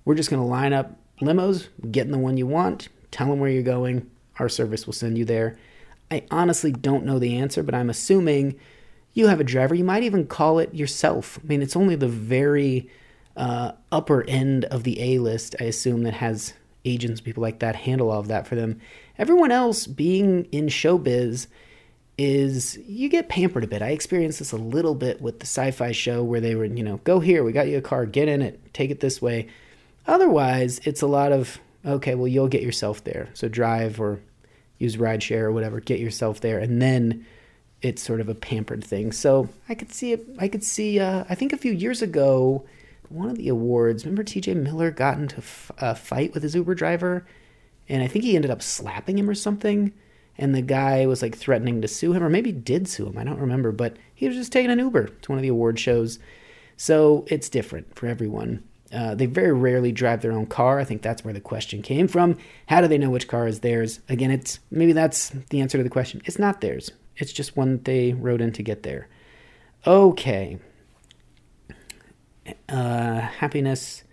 we're 0.03 0.15
just 0.15 0.29
going 0.29 0.41
to 0.41 0.47
line 0.47 0.73
up 0.73 0.97
limos, 1.21 1.67
get 1.91 2.05
in 2.05 2.11
the 2.11 2.17
one 2.17 2.37
you 2.37 2.47
want, 2.47 2.89
tell 3.11 3.27
them 3.27 3.39
where 3.39 3.49
you're 3.49 3.63
going, 3.63 4.09
our 4.39 4.49
service 4.49 4.85
will 4.85 4.93
send 4.93 5.17
you 5.17 5.25
there. 5.25 5.57
I 6.11 6.23
honestly 6.29 6.71
don't 6.71 7.05
know 7.05 7.17
the 7.17 7.37
answer, 7.37 7.63
but 7.63 7.73
I'm 7.73 7.89
assuming 7.89 8.59
you 9.13 9.27
have 9.27 9.39
a 9.39 9.45
driver. 9.45 9.73
You 9.73 9.83
might 9.83 10.03
even 10.03 10.27
call 10.27 10.59
it 10.59 10.73
yourself. 10.73 11.39
I 11.43 11.47
mean, 11.47 11.61
it's 11.61 11.75
only 11.75 11.95
the 11.95 12.07
very 12.07 12.89
uh, 13.35 13.71
upper 13.91 14.23
end 14.27 14.65
of 14.65 14.83
the 14.83 15.01
A 15.01 15.19
list, 15.19 15.55
I 15.59 15.65
assume, 15.65 16.03
that 16.03 16.13
has 16.15 16.53
agents, 16.83 17.21
people 17.21 17.41
like 17.41 17.59
that, 17.59 17.75
handle 17.75 18.11
all 18.11 18.19
of 18.19 18.27
that 18.27 18.45
for 18.45 18.55
them. 18.55 18.79
Everyone 19.17 19.51
else 19.51 19.87
being 19.87 20.45
in 20.51 20.67
showbiz 20.67 21.47
is 22.17 22.77
you 22.87 23.09
get 23.09 23.27
pampered 23.27 23.63
a 23.63 23.67
bit. 23.67 23.81
I 23.81 23.89
experienced 23.89 24.39
this 24.39 24.51
a 24.51 24.57
little 24.57 24.95
bit 24.95 25.21
with 25.21 25.39
the 25.39 25.45
sci 25.45 25.71
fi 25.71 25.91
show 25.91 26.23
where 26.23 26.39
they 26.39 26.55
were, 26.55 26.65
you 26.65 26.83
know, 26.83 26.97
go 27.03 27.19
here, 27.19 27.43
we 27.43 27.51
got 27.51 27.67
you 27.67 27.77
a 27.77 27.81
car, 27.81 28.05
get 28.05 28.27
in 28.27 28.41
it, 28.41 28.73
take 28.73 28.89
it 28.89 29.01
this 29.01 29.21
way. 29.21 29.47
Otherwise, 30.07 30.79
it's 30.85 31.01
a 31.01 31.07
lot 31.07 31.31
of, 31.31 31.59
okay, 31.85 32.15
well, 32.15 32.27
you'll 32.27 32.47
get 32.47 32.61
yourself 32.61 33.03
there. 33.03 33.29
So 33.33 33.47
drive 33.47 33.99
or 33.99 34.21
use 34.77 34.95
rideshare 34.97 35.41
or 35.41 35.51
whatever, 35.51 35.79
get 35.79 35.99
yourself 35.99 36.39
there. 36.39 36.59
And 36.59 36.81
then 36.81 37.25
it's 37.81 38.01
sort 38.01 38.21
of 38.21 38.29
a 38.29 38.35
pampered 38.35 38.83
thing. 38.83 39.11
So 39.11 39.49
I 39.67 39.75
could 39.75 39.91
see 39.91 40.13
it. 40.13 40.25
I 40.39 40.47
could 40.47 40.63
see, 40.63 40.99
uh, 40.99 41.25
I 41.29 41.35
think 41.35 41.51
a 41.51 41.57
few 41.57 41.73
years 41.73 42.01
ago, 42.01 42.65
one 43.09 43.29
of 43.29 43.37
the 43.37 43.49
awards, 43.49 44.05
remember 44.05 44.23
TJ 44.23 44.55
Miller 44.55 44.89
got 44.89 45.17
into 45.17 45.43
a 45.79 45.95
fight 45.95 46.33
with 46.33 46.43
his 46.43 46.55
Uber 46.55 46.75
driver? 46.75 47.25
And 47.89 48.01
I 48.01 48.07
think 48.07 48.23
he 48.23 48.35
ended 48.35 48.51
up 48.51 48.61
slapping 48.61 49.17
him 49.17 49.29
or 49.29 49.35
something 49.35 49.93
and 50.37 50.53
the 50.53 50.61
guy 50.61 51.05
was 51.05 51.21
like 51.21 51.37
threatening 51.37 51.81
to 51.81 51.87
sue 51.87 52.13
him, 52.13 52.23
or 52.23 52.29
maybe 52.29 52.51
did 52.51 52.87
sue 52.87 53.07
him. 53.07 53.17
I 53.17 53.23
don't 53.23 53.39
remember, 53.39 53.71
but 53.71 53.97
he 54.13 54.27
was 54.27 54.35
just 54.35 54.51
taking 54.51 54.71
an 54.71 54.79
Uber 54.79 55.07
to 55.07 55.31
one 55.31 55.37
of 55.37 55.43
the 55.43 55.49
award 55.49 55.79
shows. 55.79 56.19
So 56.77 57.25
it's 57.27 57.49
different 57.49 57.95
for 57.95 58.07
everyone. 58.07 58.63
Uh, 58.93 59.15
they 59.15 59.25
very 59.25 59.51
rarely 59.51 59.91
drive 59.91 60.21
their 60.21 60.31
own 60.31 60.45
car. 60.45 60.79
I 60.79 60.83
think 60.83 61.01
that's 61.01 61.23
where 61.23 61.33
the 61.33 61.41
question 61.41 61.81
came 61.81 62.07
from. 62.07 62.37
How 62.67 62.81
do 62.81 62.87
they 62.87 62.97
know 62.97 63.09
which 63.09 63.27
car 63.27 63.47
is 63.47 63.61
theirs? 63.61 63.99
Again, 64.09 64.31
it's 64.31 64.59
maybe 64.71 64.93
that's 64.93 65.29
the 65.49 65.61
answer 65.61 65.77
to 65.77 65.83
the 65.83 65.89
question. 65.89 66.21
It's 66.25 66.39
not 66.39 66.61
theirs. 66.61 66.91
It's 67.17 67.33
just 67.33 67.57
one 67.57 67.71
that 67.71 67.85
they 67.85 68.13
rode 68.13 68.41
in 68.41 68.51
to 68.53 68.63
get 68.63 68.83
there. 68.83 69.07
Okay. 69.87 70.59
Uh, 72.69 73.21
happiness. 73.21 74.03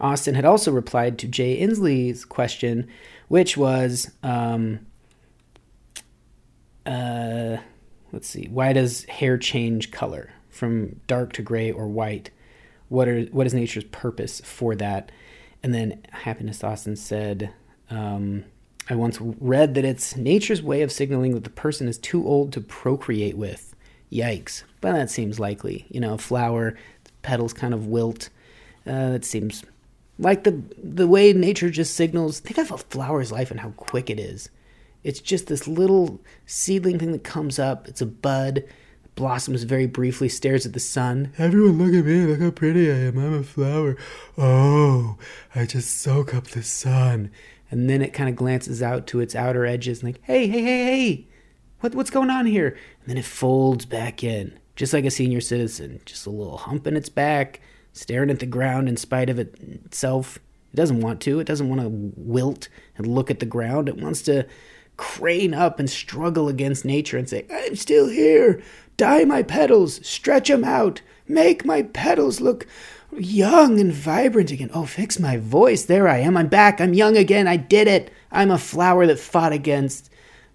Austin 0.00 0.34
had 0.34 0.44
also 0.44 0.72
replied 0.72 1.18
to 1.18 1.28
Jay 1.28 1.60
Inslee's 1.60 2.24
question, 2.24 2.88
which 3.28 3.56
was. 3.56 4.12
Um, 4.22 4.86
uh, 6.86 7.58
let's 8.12 8.28
see. 8.28 8.48
Why 8.50 8.72
does 8.72 9.04
hair 9.04 9.38
change 9.38 9.90
color 9.90 10.30
from 10.50 11.00
dark 11.06 11.32
to 11.34 11.42
gray 11.42 11.70
or 11.70 11.88
white? 11.88 12.30
What 12.88 13.08
are 13.08 13.22
what 13.26 13.46
is 13.46 13.54
nature's 13.54 13.84
purpose 13.84 14.40
for 14.40 14.74
that? 14.76 15.10
And 15.62 15.74
then 15.74 16.02
Happiness 16.10 16.64
Austin 16.64 16.96
said, 16.96 17.52
um, 17.88 18.44
I 18.90 18.96
once 18.96 19.20
read 19.20 19.74
that 19.74 19.84
it's 19.84 20.16
nature's 20.16 20.60
way 20.60 20.82
of 20.82 20.90
signaling 20.90 21.34
that 21.34 21.44
the 21.44 21.50
person 21.50 21.86
is 21.86 21.98
too 21.98 22.26
old 22.26 22.52
to 22.52 22.60
procreate 22.60 23.36
with. 23.36 23.74
Yikes. 24.10 24.64
But 24.80 24.92
that 24.92 25.10
seems 25.10 25.40
likely. 25.40 25.86
You 25.88 26.00
know, 26.00 26.14
a 26.14 26.18
flower, 26.18 26.76
petals 27.22 27.52
kind 27.52 27.72
of 27.72 27.86
wilt. 27.86 28.28
Uh, 28.86 29.10
that 29.10 29.24
seems 29.24 29.64
like 30.18 30.44
the 30.44 30.60
the 30.76 31.06
way 31.06 31.32
nature 31.32 31.70
just 31.70 31.94
signals. 31.94 32.40
Think 32.40 32.58
of 32.58 32.72
a 32.72 32.78
flower's 32.78 33.32
life 33.32 33.50
and 33.50 33.60
how 33.60 33.70
quick 33.70 34.10
it 34.10 34.18
is. 34.18 34.50
It's 35.04 35.20
just 35.20 35.46
this 35.46 35.66
little 35.66 36.20
seedling 36.46 36.98
thing 36.98 37.12
that 37.12 37.24
comes 37.24 37.58
up. 37.58 37.88
It's 37.88 38.00
a 38.00 38.06
bud, 38.06 38.64
blossoms 39.14 39.64
very 39.64 39.86
briefly, 39.86 40.28
stares 40.28 40.64
at 40.64 40.72
the 40.72 40.80
sun. 40.80 41.32
Everyone, 41.38 41.78
look 41.78 41.94
at 41.94 42.06
me. 42.06 42.24
Look 42.24 42.40
how 42.40 42.50
pretty 42.50 42.90
I 42.90 42.94
am. 42.94 43.18
I'm 43.18 43.34
a 43.34 43.42
flower. 43.42 43.96
Oh, 44.38 45.18
I 45.54 45.66
just 45.66 46.00
soak 46.00 46.34
up 46.34 46.48
the 46.48 46.62
sun. 46.62 47.30
And 47.70 47.88
then 47.88 48.02
it 48.02 48.12
kind 48.12 48.28
of 48.28 48.36
glances 48.36 48.82
out 48.82 49.06
to 49.08 49.20
its 49.20 49.34
outer 49.34 49.64
edges 49.64 50.02
and, 50.02 50.10
like, 50.10 50.22
hey, 50.24 50.46
hey, 50.46 50.62
hey, 50.62 50.84
hey, 50.84 51.26
what, 51.80 51.94
what's 51.94 52.10
going 52.10 52.30
on 52.30 52.46
here? 52.46 52.76
And 53.00 53.10
then 53.10 53.18
it 53.18 53.24
folds 53.24 53.86
back 53.86 54.22
in, 54.22 54.58
just 54.76 54.92
like 54.92 55.04
a 55.04 55.10
senior 55.10 55.40
citizen, 55.40 56.00
just 56.04 56.26
a 56.26 56.30
little 56.30 56.58
hump 56.58 56.86
in 56.86 56.96
its 56.96 57.08
back, 57.08 57.60
staring 57.92 58.30
at 58.30 58.38
the 58.38 58.46
ground 58.46 58.88
in 58.88 58.96
spite 58.96 59.30
of 59.30 59.38
it 59.38 59.58
itself. 59.58 60.38
It 60.72 60.76
doesn't 60.76 61.00
want 61.00 61.20
to. 61.22 61.40
It 61.40 61.46
doesn't 61.46 61.68
want 61.68 61.80
to 61.80 61.88
wilt 62.16 62.68
and 62.96 63.06
look 63.06 63.30
at 63.30 63.40
the 63.40 63.46
ground. 63.46 63.88
It 63.88 63.96
wants 63.96 64.22
to 64.22 64.46
crane 64.96 65.54
up 65.54 65.78
and 65.78 65.88
struggle 65.88 66.48
against 66.48 66.84
nature 66.84 67.16
and 67.16 67.28
say, 67.28 67.46
I'm 67.50 67.76
still 67.76 68.08
here. 68.08 68.62
Dye 68.96 69.24
my 69.24 69.42
petals, 69.42 70.06
stretch 70.06 70.48
them 70.48 70.64
out, 70.64 71.00
make 71.26 71.64
my 71.64 71.82
petals 71.82 72.40
look 72.40 72.66
young 73.16 73.80
and 73.80 73.92
vibrant 73.92 74.50
again. 74.50 74.70
Oh, 74.72 74.86
fix 74.86 75.18
my 75.18 75.36
voice. 75.36 75.84
There 75.84 76.08
I 76.08 76.18
am. 76.18 76.36
I'm 76.36 76.48
back. 76.48 76.80
I'm 76.80 76.94
young 76.94 77.16
again. 77.16 77.46
I 77.46 77.56
did 77.56 77.88
it. 77.88 78.12
I'm 78.30 78.50
a 78.50 78.58
flower 78.58 79.06
that 79.06 79.18
fought 79.18 79.52
against 79.52 80.10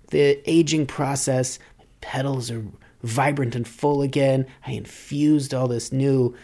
the 0.09 0.41
aging 0.49 0.87
process. 0.87 1.59
My 1.77 1.85
petals 2.01 2.49
are 2.49 2.65
vibrant 3.03 3.55
and 3.55 3.67
full 3.67 4.01
again. 4.01 4.47
I 4.65 4.71
infused 4.71 5.53
all 5.53 5.67
this 5.67 5.91
new. 5.91 6.35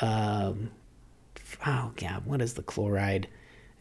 Um, 0.00 0.70
oh, 1.66 1.92
God, 1.96 2.26
what 2.26 2.42
is 2.42 2.54
the 2.54 2.62
chloride? 2.62 3.28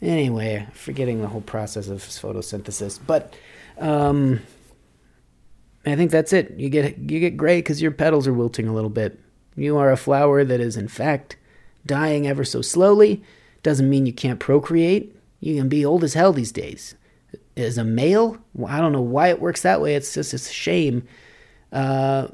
Anyway, 0.03 0.67
forgetting 0.73 1.21
the 1.21 1.29
whole 1.29 1.41
process 1.41 1.87
of 1.87 1.99
photosynthesis. 1.99 2.99
But 3.07 3.33
um, 3.79 4.41
I 5.85 5.95
think 5.95 6.11
that's 6.11 6.33
it. 6.33 6.53
You 6.57 6.69
get 6.69 6.97
you 6.97 7.21
get 7.21 7.37
gray 7.37 7.59
because 7.59 7.81
your 7.81 7.91
petals 7.91 8.27
are 8.27 8.33
wilting 8.33 8.67
a 8.67 8.73
little 8.73 8.89
bit. 8.89 9.17
You 9.55 9.77
are 9.77 9.91
a 9.91 9.97
flower 9.97 10.43
that 10.43 10.59
is 10.59 10.75
in 10.75 10.89
fact 10.89 11.37
dying 11.85 12.27
ever 12.27 12.43
so 12.43 12.61
slowly. 12.61 13.23
Doesn't 13.63 13.89
mean 13.89 14.05
you 14.05 14.11
can't 14.11 14.41
procreate. 14.41 15.15
You 15.39 15.55
can 15.55 15.69
be 15.69 15.85
old 15.85 16.03
as 16.03 16.15
hell 16.15 16.33
these 16.33 16.51
days. 16.51 16.95
As 17.55 17.77
a 17.77 17.85
male, 17.85 18.37
I 18.67 18.81
don't 18.81 18.91
know 18.91 19.01
why 19.01 19.29
it 19.29 19.39
works 19.39 19.61
that 19.61 19.79
way. 19.79 19.95
It's 19.95 20.13
just 20.13 20.33
a 20.33 20.37
shame. 20.37 21.07
Uh, 21.71 22.27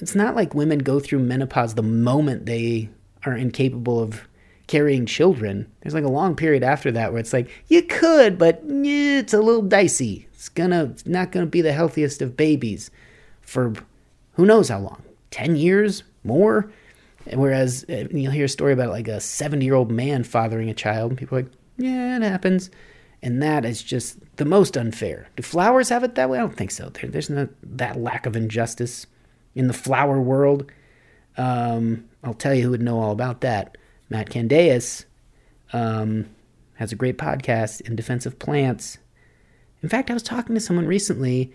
it's 0.00 0.14
not 0.14 0.36
like 0.36 0.54
women 0.54 0.78
go 0.78 1.00
through 1.00 1.18
menopause 1.18 1.74
the 1.74 1.82
moment 1.82 2.46
they 2.46 2.90
are 3.24 3.36
incapable 3.36 3.98
of 3.98 4.27
carrying 4.68 5.06
children. 5.06 5.66
There's 5.80 5.94
like 5.94 6.04
a 6.04 6.08
long 6.08 6.36
period 6.36 6.62
after 6.62 6.92
that 6.92 7.10
where 7.10 7.18
it's 7.18 7.32
like 7.32 7.50
you 7.66 7.82
could, 7.82 8.38
but 8.38 8.62
it's 8.64 9.34
a 9.34 9.40
little 9.40 9.62
dicey. 9.62 10.28
It's 10.32 10.48
gonna 10.48 10.84
it's 10.84 11.06
not 11.06 11.32
gonna 11.32 11.46
be 11.46 11.62
the 11.62 11.72
healthiest 11.72 12.22
of 12.22 12.36
babies. 12.36 12.92
for 13.40 13.72
who 14.34 14.46
knows 14.46 14.68
how 14.68 14.78
long. 14.78 15.02
10 15.32 15.56
years? 15.56 16.04
More? 16.22 16.70
Whereas 17.32 17.84
uh, 17.88 18.06
you'll 18.12 18.30
hear 18.30 18.44
a 18.44 18.48
story 18.48 18.72
about 18.72 18.90
like 18.90 19.08
a 19.08 19.20
70 19.20 19.64
year 19.64 19.74
old 19.74 19.90
man 19.90 20.22
fathering 20.22 20.70
a 20.70 20.74
child 20.74 21.10
and 21.10 21.18
people 21.18 21.36
are 21.38 21.42
like 21.42 21.52
yeah 21.76 22.16
it 22.16 22.22
happens. 22.22 22.70
And 23.20 23.42
that 23.42 23.64
is 23.64 23.82
just 23.82 24.18
the 24.36 24.44
most 24.44 24.76
unfair. 24.76 25.28
Do 25.34 25.42
flowers 25.42 25.88
have 25.88 26.04
it 26.04 26.14
that 26.14 26.30
way? 26.30 26.38
I 26.38 26.42
don't 26.42 26.56
think 26.56 26.70
so. 26.70 26.90
There, 26.90 27.10
there's 27.10 27.30
no 27.30 27.48
that 27.64 27.98
lack 27.98 28.26
of 28.26 28.36
injustice 28.36 29.06
in 29.56 29.66
the 29.66 29.74
flower 29.74 30.20
world. 30.20 30.70
Um, 31.38 32.04
i'll 32.24 32.34
tell 32.34 32.52
you 32.52 32.64
who 32.64 32.70
would 32.70 32.82
know 32.82 33.00
all 33.00 33.12
about 33.12 33.40
that 33.42 33.77
matt 34.08 34.30
candeias 34.30 35.04
um, 35.72 36.26
has 36.74 36.92
a 36.92 36.96
great 36.96 37.18
podcast 37.18 37.80
in 37.82 37.96
defense 37.96 38.26
of 38.26 38.38
plants 38.38 38.98
in 39.82 39.88
fact 39.88 40.10
i 40.10 40.14
was 40.14 40.22
talking 40.22 40.54
to 40.54 40.60
someone 40.60 40.86
recently 40.86 41.52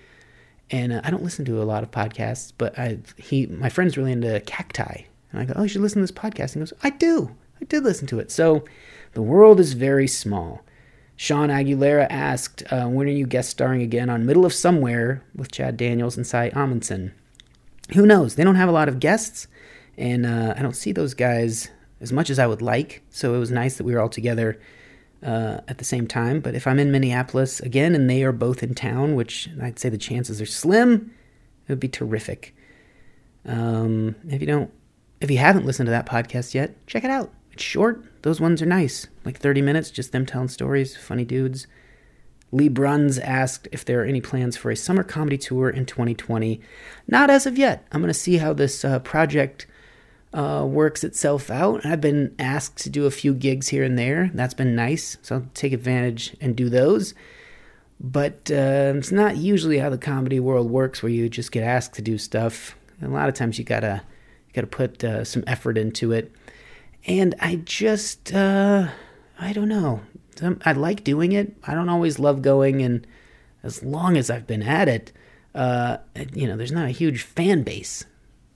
and 0.74 0.94
uh, 0.94 1.02
I 1.04 1.12
don't 1.12 1.24
listen 1.24 1.46
to 1.46 1.62
a 1.62 1.64
lot 1.64 1.84
of 1.84 1.92
podcasts, 1.92 2.52
but 2.58 2.78
I 2.78 2.98
he 3.18 3.48
my 3.48 3.70
friend's 3.70 3.98
really 3.98 4.12
into 4.12 4.40
cacti, 4.42 5.04
and 5.32 5.42
I 5.42 5.46
go, 5.46 5.54
oh, 5.56 5.64
you 5.64 5.70
should 5.70 5.82
listen 5.82 6.02
to 6.02 6.04
this 6.04 6.12
podcast. 6.12 6.56
And 6.56 6.56
he 6.56 6.60
goes, 6.60 6.74
I 6.84 6.90
do, 6.90 7.36
I 7.62 7.66
did 7.66 7.84
listen 7.84 8.08
to 8.08 8.20
it. 8.20 8.32
So 8.32 8.66
the 9.14 9.22
world 9.22 9.60
is 9.60 9.74
very 9.74 10.08
small. 10.08 10.62
Sean 11.16 11.50
Aguilera 11.50 12.08
asked, 12.10 12.64
uh, 12.72 12.88
when 12.88 13.08
are 13.08 13.12
you 13.12 13.28
guest 13.28 13.52
starring 13.52 13.84
again 13.84 14.10
on 14.10 14.26
Middle 14.26 14.48
of 14.48 14.54
Somewhere 14.54 15.24
with 15.36 15.52
Chad 15.52 15.78
Daniels 15.78 16.18
and 16.18 16.26
Sy 16.26 16.50
Amundsen? 16.56 17.14
Who 17.94 18.08
knows? 18.08 18.34
They 18.34 18.44
don't 18.44 18.56
have 18.56 18.70
a 18.70 18.74
lot 18.74 18.90
of 18.90 19.00
guests, 19.00 19.48
and 19.96 20.26
uh, 20.26 20.56
I 20.58 20.62
don't 20.64 20.76
see 20.76 20.92
those 20.92 21.14
guys 21.14 21.70
as 22.04 22.12
much 22.12 22.30
as 22.30 22.38
I 22.38 22.46
would 22.46 22.62
like. 22.62 23.02
So 23.10 23.34
it 23.34 23.40
was 23.40 23.50
nice 23.50 23.78
that 23.78 23.86
we 23.86 23.94
were 23.94 24.02
all 24.02 24.10
together 24.10 24.60
uh, 25.24 25.62
at 25.68 25.78
the 25.78 25.86
same 25.86 26.06
time. 26.06 26.42
But 26.42 26.54
if 26.54 26.68
I'm 26.68 26.78
in 26.78 26.92
Minneapolis 26.92 27.62
again 27.62 27.96
and 27.96 28.10
they 28.10 28.24
are 28.24 28.34
both 28.34 28.62
in 28.62 28.76
town, 28.76 29.16
which 29.16 29.50
I'd 29.62 29.80
say 29.80 29.90
the 29.90 29.98
chances 29.98 30.42
are 30.42 30.46
slim, 30.46 31.12
it 31.66 31.72
would 31.72 31.80
be 31.80 31.88
terrific. 31.88 32.54
Um, 33.46 34.16
if 34.28 34.42
you 34.42 34.48
don't, 34.48 34.72
if 35.22 35.32
you 35.32 35.38
haven't 35.38 35.66
listened 35.66 35.88
to 35.88 35.92
that 35.92 36.06
podcast 36.06 36.54
yet, 36.54 36.76
check 36.86 37.06
it 37.06 37.10
out. 37.10 37.32
It's 37.54 37.64
short. 37.64 38.04
Those 38.24 38.42
ones 38.42 38.62
are 38.62 38.66
nice, 38.66 39.08
like 39.24 39.40
30 39.40 39.62
minutes, 39.62 39.90
just 39.90 40.12
them 40.12 40.26
telling 40.26 40.50
stories, 40.50 40.98
funny 40.98 41.24
dudes. 41.24 41.68
Lee 42.52 42.70
Bruns 42.70 43.18
asked 43.18 43.68
if 43.72 43.84
there 43.84 44.02
are 44.02 44.06
any 44.06 44.22
plans 44.22 44.58
for 44.58 44.70
a 44.70 44.76
summer 44.76 45.04
comedy 45.04 45.38
tour 45.38 45.70
in 45.70 45.86
2020. 45.86 46.62
Not 47.08 47.30
as 47.30 47.46
of 47.46 47.58
yet. 47.58 47.88
I'm 47.92 48.02
going 48.02 48.14
to 48.14 48.14
see 48.14 48.38
how 48.38 48.54
this 48.54 48.86
uh, 48.86 49.00
project 49.00 49.66
uh, 50.34 50.66
works 50.68 51.04
itself 51.04 51.52
out. 51.52 51.86
I've 51.86 52.02
been 52.02 52.34
asked 52.40 52.78
to 52.80 52.90
do 52.90 53.06
a 53.06 53.12
few 53.12 53.34
gigs 53.34 53.68
here 53.68 53.84
and 53.84 53.98
there. 53.98 54.32
That's 54.34 54.54
been 54.54 54.76
nice, 54.76 55.18
so 55.22 55.36
I'll 55.36 55.48
take 55.54 55.74
advantage 55.74 56.36
and 56.42 56.56
do 56.56 56.70
those. 56.70 57.14
But 58.00 58.50
uh, 58.52 58.94
it's 58.96 59.12
not 59.12 59.38
usually 59.38 59.78
how 59.78 59.90
the 59.90 59.98
comedy 59.98 60.40
world 60.40 60.70
works, 60.70 61.04
where 61.04 61.12
you 61.12 61.30
just 61.30 61.52
get 61.52 61.64
asked 61.64 61.94
to 61.96 62.02
do 62.02 62.18
stuff. 62.18 62.76
A 63.02 63.08
lot 63.08 63.30
of 63.30 63.36
times 63.36 63.60
you 63.60 63.66
gotta 63.66 64.02
you 64.48 64.54
gotta 64.54 64.68
put 64.68 65.04
uh, 65.04 65.24
some 65.24 65.44
effort 65.46 65.78
into 65.78 66.12
it. 66.12 66.32
And 67.06 67.36
I 67.40 67.58
just 67.58 68.34
uh, 68.34 68.90
I 69.40 69.54
don't 69.54 69.70
know. 69.70 70.02
I 70.66 70.72
like 70.72 71.04
doing 71.04 71.32
it. 71.32 71.56
I 71.64 71.76
don't 71.76 71.90
always 71.90 72.18
love 72.18 72.42
going, 72.42 72.82
and 72.82 73.06
as 73.62 73.84
long 73.84 74.18
as 74.18 74.32
I've 74.32 74.48
been 74.48 74.64
at 74.64 74.88
it, 74.88 75.12
uh, 75.54 75.98
you 76.34 76.48
know, 76.48 76.58
there's 76.58 76.72
not 76.72 76.88
a 76.88 76.92
huge 76.92 77.22
fan 77.22 77.62
base 77.62 78.06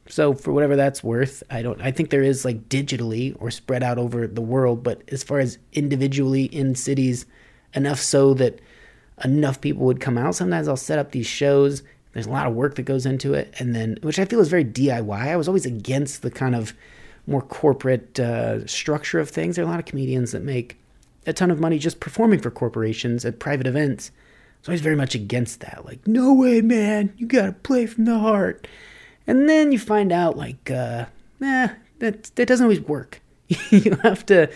so 0.09 0.33
for 0.33 0.51
whatever 0.51 0.75
that's 0.75 1.03
worth, 1.03 1.43
I 1.49 1.61
don't 1.61 1.81
I 1.81 1.91
think 1.91 2.09
there 2.09 2.23
is 2.23 2.45
like 2.45 2.69
digitally 2.69 3.35
or 3.39 3.51
spread 3.51 3.83
out 3.83 3.97
over 3.97 4.27
the 4.27 4.41
world, 4.41 4.83
but 4.83 5.01
as 5.09 5.23
far 5.23 5.39
as 5.39 5.57
individually 5.73 6.45
in 6.45 6.75
cities 6.75 7.25
enough 7.73 7.99
so 7.99 8.33
that 8.35 8.59
enough 9.23 9.61
people 9.61 9.85
would 9.85 9.99
come 9.99 10.17
out. 10.17 10.35
Sometimes 10.35 10.67
I'll 10.67 10.77
set 10.77 10.99
up 10.99 11.11
these 11.11 11.27
shows. 11.27 11.83
There's 12.13 12.27
a 12.27 12.31
lot 12.31 12.47
of 12.47 12.53
work 12.53 12.75
that 12.75 12.83
goes 12.83 13.05
into 13.05 13.33
it 13.33 13.53
and 13.59 13.75
then 13.75 13.97
which 14.01 14.19
I 14.19 14.25
feel 14.25 14.39
is 14.39 14.49
very 14.49 14.65
DIY. 14.65 15.11
I 15.11 15.35
was 15.35 15.47
always 15.47 15.65
against 15.65 16.21
the 16.21 16.31
kind 16.31 16.55
of 16.55 16.73
more 17.27 17.41
corporate 17.41 18.19
uh, 18.19 18.65
structure 18.65 19.19
of 19.19 19.29
things. 19.29 19.55
There 19.55 19.65
are 19.65 19.67
a 19.67 19.71
lot 19.71 19.79
of 19.79 19.85
comedians 19.85 20.31
that 20.31 20.43
make 20.43 20.77
a 21.25 21.33
ton 21.33 21.51
of 21.51 21.59
money 21.59 21.77
just 21.77 21.99
performing 21.99 22.39
for 22.39 22.49
corporations 22.49 23.25
at 23.25 23.39
private 23.39 23.67
events. 23.67 24.11
So 24.61 24.71
I 24.71 24.73
was 24.73 24.81
very 24.81 24.95
much 24.95 25.13
against 25.13 25.59
that. 25.59 25.85
Like, 25.85 26.07
no 26.07 26.33
way, 26.33 26.61
man, 26.61 27.13
you 27.17 27.27
gotta 27.27 27.51
play 27.51 27.85
from 27.85 28.05
the 28.05 28.17
heart. 28.17 28.67
And 29.27 29.49
then 29.49 29.71
you 29.71 29.77
find 29.79 30.11
out, 30.11 30.37
like, 30.37 30.71
uh, 30.71 31.05
eh, 31.41 31.67
that, 31.99 32.23
that 32.35 32.47
doesn't 32.47 32.63
always 32.63 32.81
work. 32.81 33.21
you 33.69 33.95
have 34.03 34.25
to, 34.25 34.49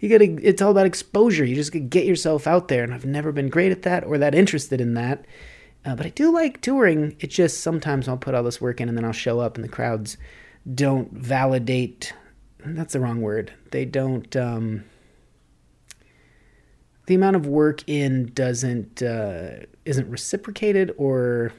you 0.00 0.08
gotta, 0.08 0.36
it's 0.46 0.60
all 0.60 0.70
about 0.70 0.86
exposure. 0.86 1.44
You 1.44 1.54
just 1.54 1.72
gotta 1.72 1.84
get 1.84 2.06
yourself 2.06 2.46
out 2.46 2.68
there. 2.68 2.82
And 2.82 2.92
I've 2.92 3.06
never 3.06 3.32
been 3.32 3.48
great 3.48 3.72
at 3.72 3.82
that 3.82 4.04
or 4.04 4.18
that 4.18 4.34
interested 4.34 4.80
in 4.80 4.94
that. 4.94 5.24
Uh, 5.84 5.94
but 5.94 6.06
I 6.06 6.10
do 6.10 6.32
like 6.32 6.60
touring. 6.60 7.16
It's 7.20 7.34
just 7.34 7.60
sometimes 7.60 8.08
I'll 8.08 8.16
put 8.16 8.34
all 8.34 8.42
this 8.42 8.60
work 8.60 8.80
in 8.80 8.88
and 8.88 8.96
then 8.96 9.04
I'll 9.04 9.12
show 9.12 9.40
up 9.40 9.56
and 9.56 9.64
the 9.64 9.68
crowds 9.68 10.16
don't 10.74 11.12
validate. 11.12 12.14
That's 12.64 12.94
the 12.94 13.00
wrong 13.00 13.20
word. 13.20 13.52
They 13.70 13.84
don't, 13.84 14.34
um, 14.36 14.84
the 17.06 17.14
amount 17.14 17.36
of 17.36 17.46
work 17.46 17.86
in 17.86 18.32
doesn't, 18.32 19.02
uh, 19.02 19.66
isn't 19.84 20.10
reciprocated 20.10 20.94
or 20.96 21.52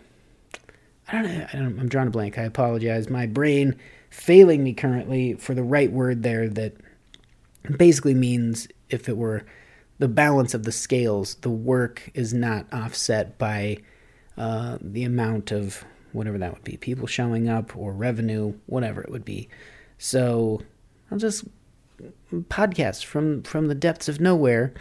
I 1.07 1.21
don't 1.21 1.23
know. 1.23 1.47
I 1.53 1.55
don't, 1.57 1.79
I'm 1.79 1.89
drawing 1.89 2.07
a 2.07 2.11
blank. 2.11 2.37
I 2.37 2.43
apologize. 2.43 3.09
My 3.09 3.25
brain 3.25 3.75
failing 4.09 4.63
me 4.63 4.73
currently 4.73 5.33
for 5.35 5.53
the 5.53 5.63
right 5.63 5.91
word 5.91 6.23
there 6.23 6.49
that 6.49 6.73
basically 7.77 8.13
means 8.13 8.67
if 8.89 9.09
it 9.09 9.17
were 9.17 9.43
the 9.99 10.07
balance 10.07 10.53
of 10.53 10.63
the 10.63 10.71
scales, 10.71 11.35
the 11.35 11.49
work 11.49 12.09
is 12.13 12.33
not 12.33 12.65
offset 12.73 13.37
by 13.37 13.77
uh, 14.37 14.77
the 14.81 15.03
amount 15.03 15.51
of 15.51 15.85
whatever 16.11 16.37
that 16.37 16.53
would 16.53 16.63
be 16.63 16.77
people 16.77 17.07
showing 17.07 17.49
up 17.49 17.75
or 17.75 17.93
revenue, 17.93 18.53
whatever 18.65 19.01
it 19.01 19.11
would 19.11 19.25
be. 19.25 19.47
So 19.97 20.61
I'll 21.11 21.17
just 21.17 21.45
podcast 22.49 23.05
from 23.05 23.43
from 23.43 23.67
the 23.67 23.75
depths 23.75 24.09
of 24.09 24.19
nowhere 24.19 24.73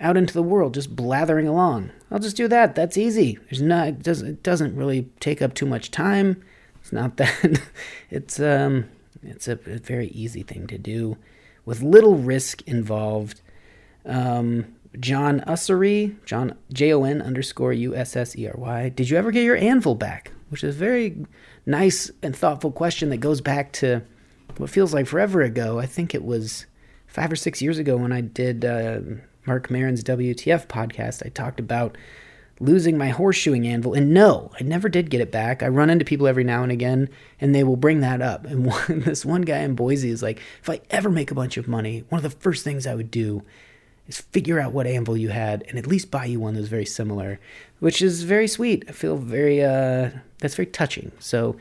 out 0.00 0.16
into 0.16 0.34
the 0.34 0.42
world 0.42 0.74
just 0.74 0.94
blathering 0.94 1.48
along. 1.48 1.90
I'll 2.10 2.18
just 2.18 2.36
do 2.36 2.48
that. 2.48 2.74
That's 2.74 2.96
easy. 2.96 3.38
There's 3.50 3.62
not 3.62 3.88
it 3.88 4.02
doesn't 4.02 4.28
it 4.28 4.42
doesn't 4.42 4.76
really 4.76 5.08
take 5.20 5.42
up 5.42 5.54
too 5.54 5.66
much 5.66 5.90
time. 5.90 6.42
It's 6.80 6.92
not 6.92 7.16
that 7.18 7.60
it's 8.10 8.40
um 8.40 8.86
it's 9.22 9.48
a, 9.48 9.52
a, 9.52 9.78
very 9.78 10.08
easy 10.08 10.42
thing 10.42 10.66
to 10.66 10.76
do 10.76 11.16
with 11.64 11.80
little 11.80 12.16
risk 12.16 12.62
involved. 12.66 13.40
Um, 14.04 14.66
John 15.00 15.40
Ussery, 15.46 16.14
John 16.26 16.54
J 16.72 16.92
O 16.92 17.04
N 17.04 17.22
underscore 17.22 17.72
U 17.72 17.96
S 17.96 18.16
S 18.16 18.36
E 18.36 18.46
R 18.46 18.54
Y. 18.56 18.90
Did 18.90 19.10
you 19.10 19.16
ever 19.16 19.30
get 19.30 19.44
your 19.44 19.56
anvil 19.56 19.94
back? 19.94 20.30
Which 20.50 20.62
is 20.62 20.76
a 20.76 20.78
very 20.78 21.26
nice 21.66 22.10
and 22.22 22.36
thoughtful 22.36 22.70
question 22.70 23.08
that 23.10 23.16
goes 23.16 23.40
back 23.40 23.72
to 23.72 24.02
what 24.58 24.70
feels 24.70 24.94
like 24.94 25.06
forever 25.06 25.42
ago. 25.42 25.78
I 25.78 25.86
think 25.86 26.14
it 26.14 26.24
was 26.24 26.66
five 27.06 27.32
or 27.32 27.36
six 27.36 27.62
years 27.62 27.78
ago 27.78 27.96
when 27.96 28.12
I 28.12 28.20
did 28.20 28.64
uh, 28.64 29.00
Marc 29.46 29.70
Maron's 29.70 30.02
WTF 30.02 30.66
podcast, 30.66 31.24
I 31.24 31.28
talked 31.28 31.60
about 31.60 31.96
losing 32.60 32.96
my 32.96 33.10
horseshoeing 33.10 33.66
anvil. 33.66 33.94
And 33.94 34.14
no, 34.14 34.50
I 34.58 34.62
never 34.62 34.88
did 34.88 35.10
get 35.10 35.20
it 35.20 35.32
back. 35.32 35.62
I 35.62 35.68
run 35.68 35.90
into 35.90 36.04
people 36.04 36.26
every 36.26 36.44
now 36.44 36.62
and 36.62 36.72
again, 36.72 37.08
and 37.40 37.54
they 37.54 37.64
will 37.64 37.76
bring 37.76 38.00
that 38.00 38.22
up. 38.22 38.44
And 38.46 38.66
one, 38.66 39.00
this 39.00 39.24
one 39.24 39.42
guy 39.42 39.58
in 39.58 39.74
Boise 39.74 40.10
is 40.10 40.22
like, 40.22 40.40
if 40.62 40.70
I 40.70 40.80
ever 40.90 41.10
make 41.10 41.30
a 41.30 41.34
bunch 41.34 41.56
of 41.56 41.68
money, 41.68 42.04
one 42.08 42.24
of 42.24 42.30
the 42.30 42.38
first 42.38 42.64
things 42.64 42.86
I 42.86 42.94
would 42.94 43.10
do 43.10 43.42
is 44.06 44.20
figure 44.20 44.60
out 44.60 44.72
what 44.72 44.86
anvil 44.86 45.16
you 45.16 45.30
had 45.30 45.64
and 45.68 45.78
at 45.78 45.86
least 45.86 46.10
buy 46.10 46.26
you 46.26 46.38
one 46.38 46.54
that's 46.54 46.68
very 46.68 46.84
similar, 46.84 47.40
which 47.80 48.02
is 48.02 48.22
very 48.22 48.46
sweet. 48.46 48.84
I 48.88 48.92
feel 48.92 49.16
very, 49.16 49.64
uh, 49.64 50.10
that's 50.38 50.56
very 50.56 50.66
touching. 50.66 51.10
So 51.18 51.56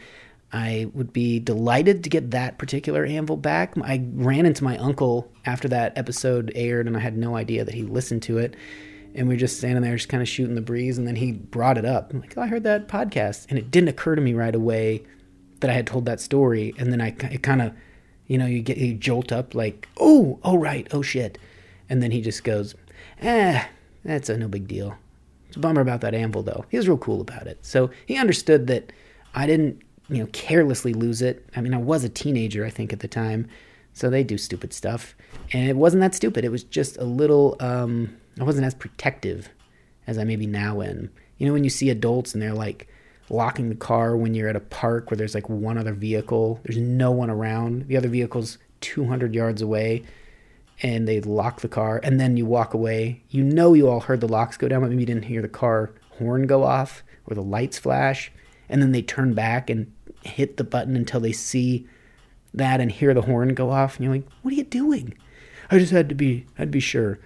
I 0.54 0.86
would 0.94 1.12
be 1.12 1.40
delighted 1.40 2.04
to 2.04 2.12
get 2.12 2.32
that 2.32 2.60
particular 2.60 3.04
anvil 3.04 3.38
back. 3.38 3.74
I 3.82 4.06
ran 4.14 4.46
into 4.46 4.64
my 4.64 4.78
uncle 4.78 5.32
after 5.46 5.68
that 5.70 5.98
episode 5.98 6.52
aired, 6.54 6.86
and 6.86 6.96
I 6.96 7.00
had 7.00 7.18
no 7.18 7.36
idea 7.36 7.66
that 7.66 7.74
he 7.74 7.82
listened 7.82 8.22
to 8.24 8.38
it. 8.38 8.56
And 9.16 9.28
we 9.28 9.34
are 9.34 9.40
just 9.40 9.58
standing 9.58 9.82
there, 9.82 9.96
just 9.96 10.10
kind 10.10 10.22
of 10.22 10.30
shooting 10.30 10.54
the 10.54 10.62
breeze. 10.62 11.00
And 11.00 11.08
then 11.08 11.16
he 11.16 11.32
brought 11.32 11.80
it 11.80 11.86
up. 11.86 12.14
I'm 12.14 12.22
like, 12.22 12.36
oh, 12.38 12.44
I 12.44 12.48
heard 12.48 12.64
that 12.64 12.88
podcast. 12.88 13.48
And 13.50 13.58
it 13.58 13.72
didn't 13.72 13.90
occur 13.90 14.16
to 14.16 14.22
me 14.22 14.34
right 14.34 14.54
away 14.54 15.04
that 15.60 15.72
I 15.72 15.74
had 15.74 15.88
told 15.88 16.06
that 16.06 16.22
story. 16.22 16.76
And 16.78 16.92
then 16.92 17.02
I 17.02 17.16
it 17.32 17.42
kind 17.42 17.62
of, 17.62 17.74
you 18.28 18.38
know, 18.38 18.46
you 18.46 18.62
get 18.62 18.78
you 18.78 18.94
jolt 18.94 19.32
up 19.32 19.56
like, 19.56 19.88
oh, 20.00 20.40
oh 20.44 20.58
right, 20.58 20.88
oh 20.92 21.02
shit. 21.02 21.40
And 21.90 22.02
then 22.02 22.12
he 22.12 22.22
just 22.22 22.44
goes, 22.44 22.76
eh, 23.22 23.66
that's 24.06 24.30
a 24.30 24.38
no 24.38 24.48
big 24.48 24.68
deal. 24.68 24.96
It's 25.48 25.58
a 25.58 25.60
bummer 25.60 25.82
about 25.82 26.02
that 26.02 26.14
anvil 26.14 26.44
though. 26.44 26.66
He 26.70 26.78
was 26.78 26.88
real 26.88 26.98
cool 26.98 27.22
about 27.22 27.48
it. 27.48 27.66
So 27.66 27.90
he 28.06 28.18
understood 28.18 28.68
that 28.68 28.92
I 29.36 29.48
didn't 29.48 29.82
you 30.10 30.18
know, 30.18 30.28
carelessly 30.32 30.94
lose 30.94 31.22
it. 31.22 31.46
I 31.56 31.62
mean, 31.62 31.74
I 31.74 31.78
was 31.78 32.04
a 32.04 32.10
teenager, 32.10 32.66
I 32.66 32.70
think, 32.70 32.94
at 32.94 33.00
the 33.00 33.08
time, 33.08 33.48
so 33.94 34.10
they 34.10 34.24
do 34.24 34.38
stupid 34.38 34.74
stuff, 34.74 35.16
and 35.52 35.70
it 35.70 35.76
wasn't 35.76 36.02
that 36.02 36.16
stupid. 36.16 36.44
It 36.44 36.52
was 36.52 36.64
just 36.64 36.98
a 36.98 37.04
little. 37.04 37.56
Um, 37.60 38.18
I 38.40 38.44
wasn't 38.44 38.66
as 38.66 38.74
protective 38.74 39.50
as 40.08 40.18
I 40.18 40.24
maybe 40.24 40.48
now 40.48 40.82
am. 40.82 41.12
You 41.38 41.48
know, 41.48 41.54
when 41.54 41.64
you 41.64 41.70
see 41.70 41.90
adults 41.90 42.34
and 42.34 42.42
they're 42.42 42.54
like 42.54 42.88
locking 43.30 43.70
the 43.70 43.76
car 43.76 44.18
when 44.18 44.34
you're 44.34 44.50
at 44.50 44.56
a 44.56 44.60
park 44.60 45.10
where 45.10 45.18
there's 45.18 45.36
like 45.36 45.50
one 45.50 45.78
other 45.78 45.94
vehicle, 45.94 46.60
there's 46.64 46.78
no 46.78 47.12
one 47.12 47.30
around, 47.30 47.88
the 47.88 47.98
other 47.98 48.10
vehicle's 48.10 48.58
200 48.82 49.34
yards 49.34 49.62
away, 49.62 50.04
and 50.82 51.08
they 51.08 51.22
lock 51.22 51.62
the 51.62 51.70
car, 51.70 52.00
and 52.04 52.20
then 52.20 52.36
you 52.36 52.46
walk 52.46 52.74
away. 52.74 53.22
You 53.30 53.44
know, 53.44 53.74
you 53.74 53.88
all 53.88 54.02
heard 54.02 54.22
the 54.22 54.28
locks 54.28 54.58
go 54.58 54.68
down, 54.68 54.82
but 54.82 54.90
maybe 54.90 55.04
you 55.04 55.08
didn't 55.08 55.26
hear 55.26 55.42
the 55.42 55.48
car 55.48 55.92
horn 56.18 56.46
go 56.48 56.64
off 56.64 57.04
or 57.26 57.36
the 57.36 57.42
lights 57.42 57.78
flash 57.78 58.32
and 58.70 58.82
then 58.82 58.92
they 58.92 59.02
turn 59.02 59.34
back 59.34 59.70
and 59.70 59.92
hit 60.24 60.58
the 60.58 60.64
button 60.64 60.96
until 60.96 61.20
they 61.20 61.32
see 61.32 61.88
that 62.54 62.80
and 62.80 62.92
hear 62.92 63.14
the 63.14 63.22
horn 63.22 63.54
go 63.54 63.72
off 63.72 63.96
and 63.96 64.06
you're 64.06 64.14
like 64.14 64.28
what 64.42 64.54
are 64.54 64.58
you 64.58 64.64
doing? 64.64 65.14
I 65.72 65.80
just 65.80 65.92
had 65.92 66.10
to 66.10 66.16
be 66.16 66.46
had 66.56 66.68
to 66.68 66.72
be 66.72 66.80
sure. 66.80 67.20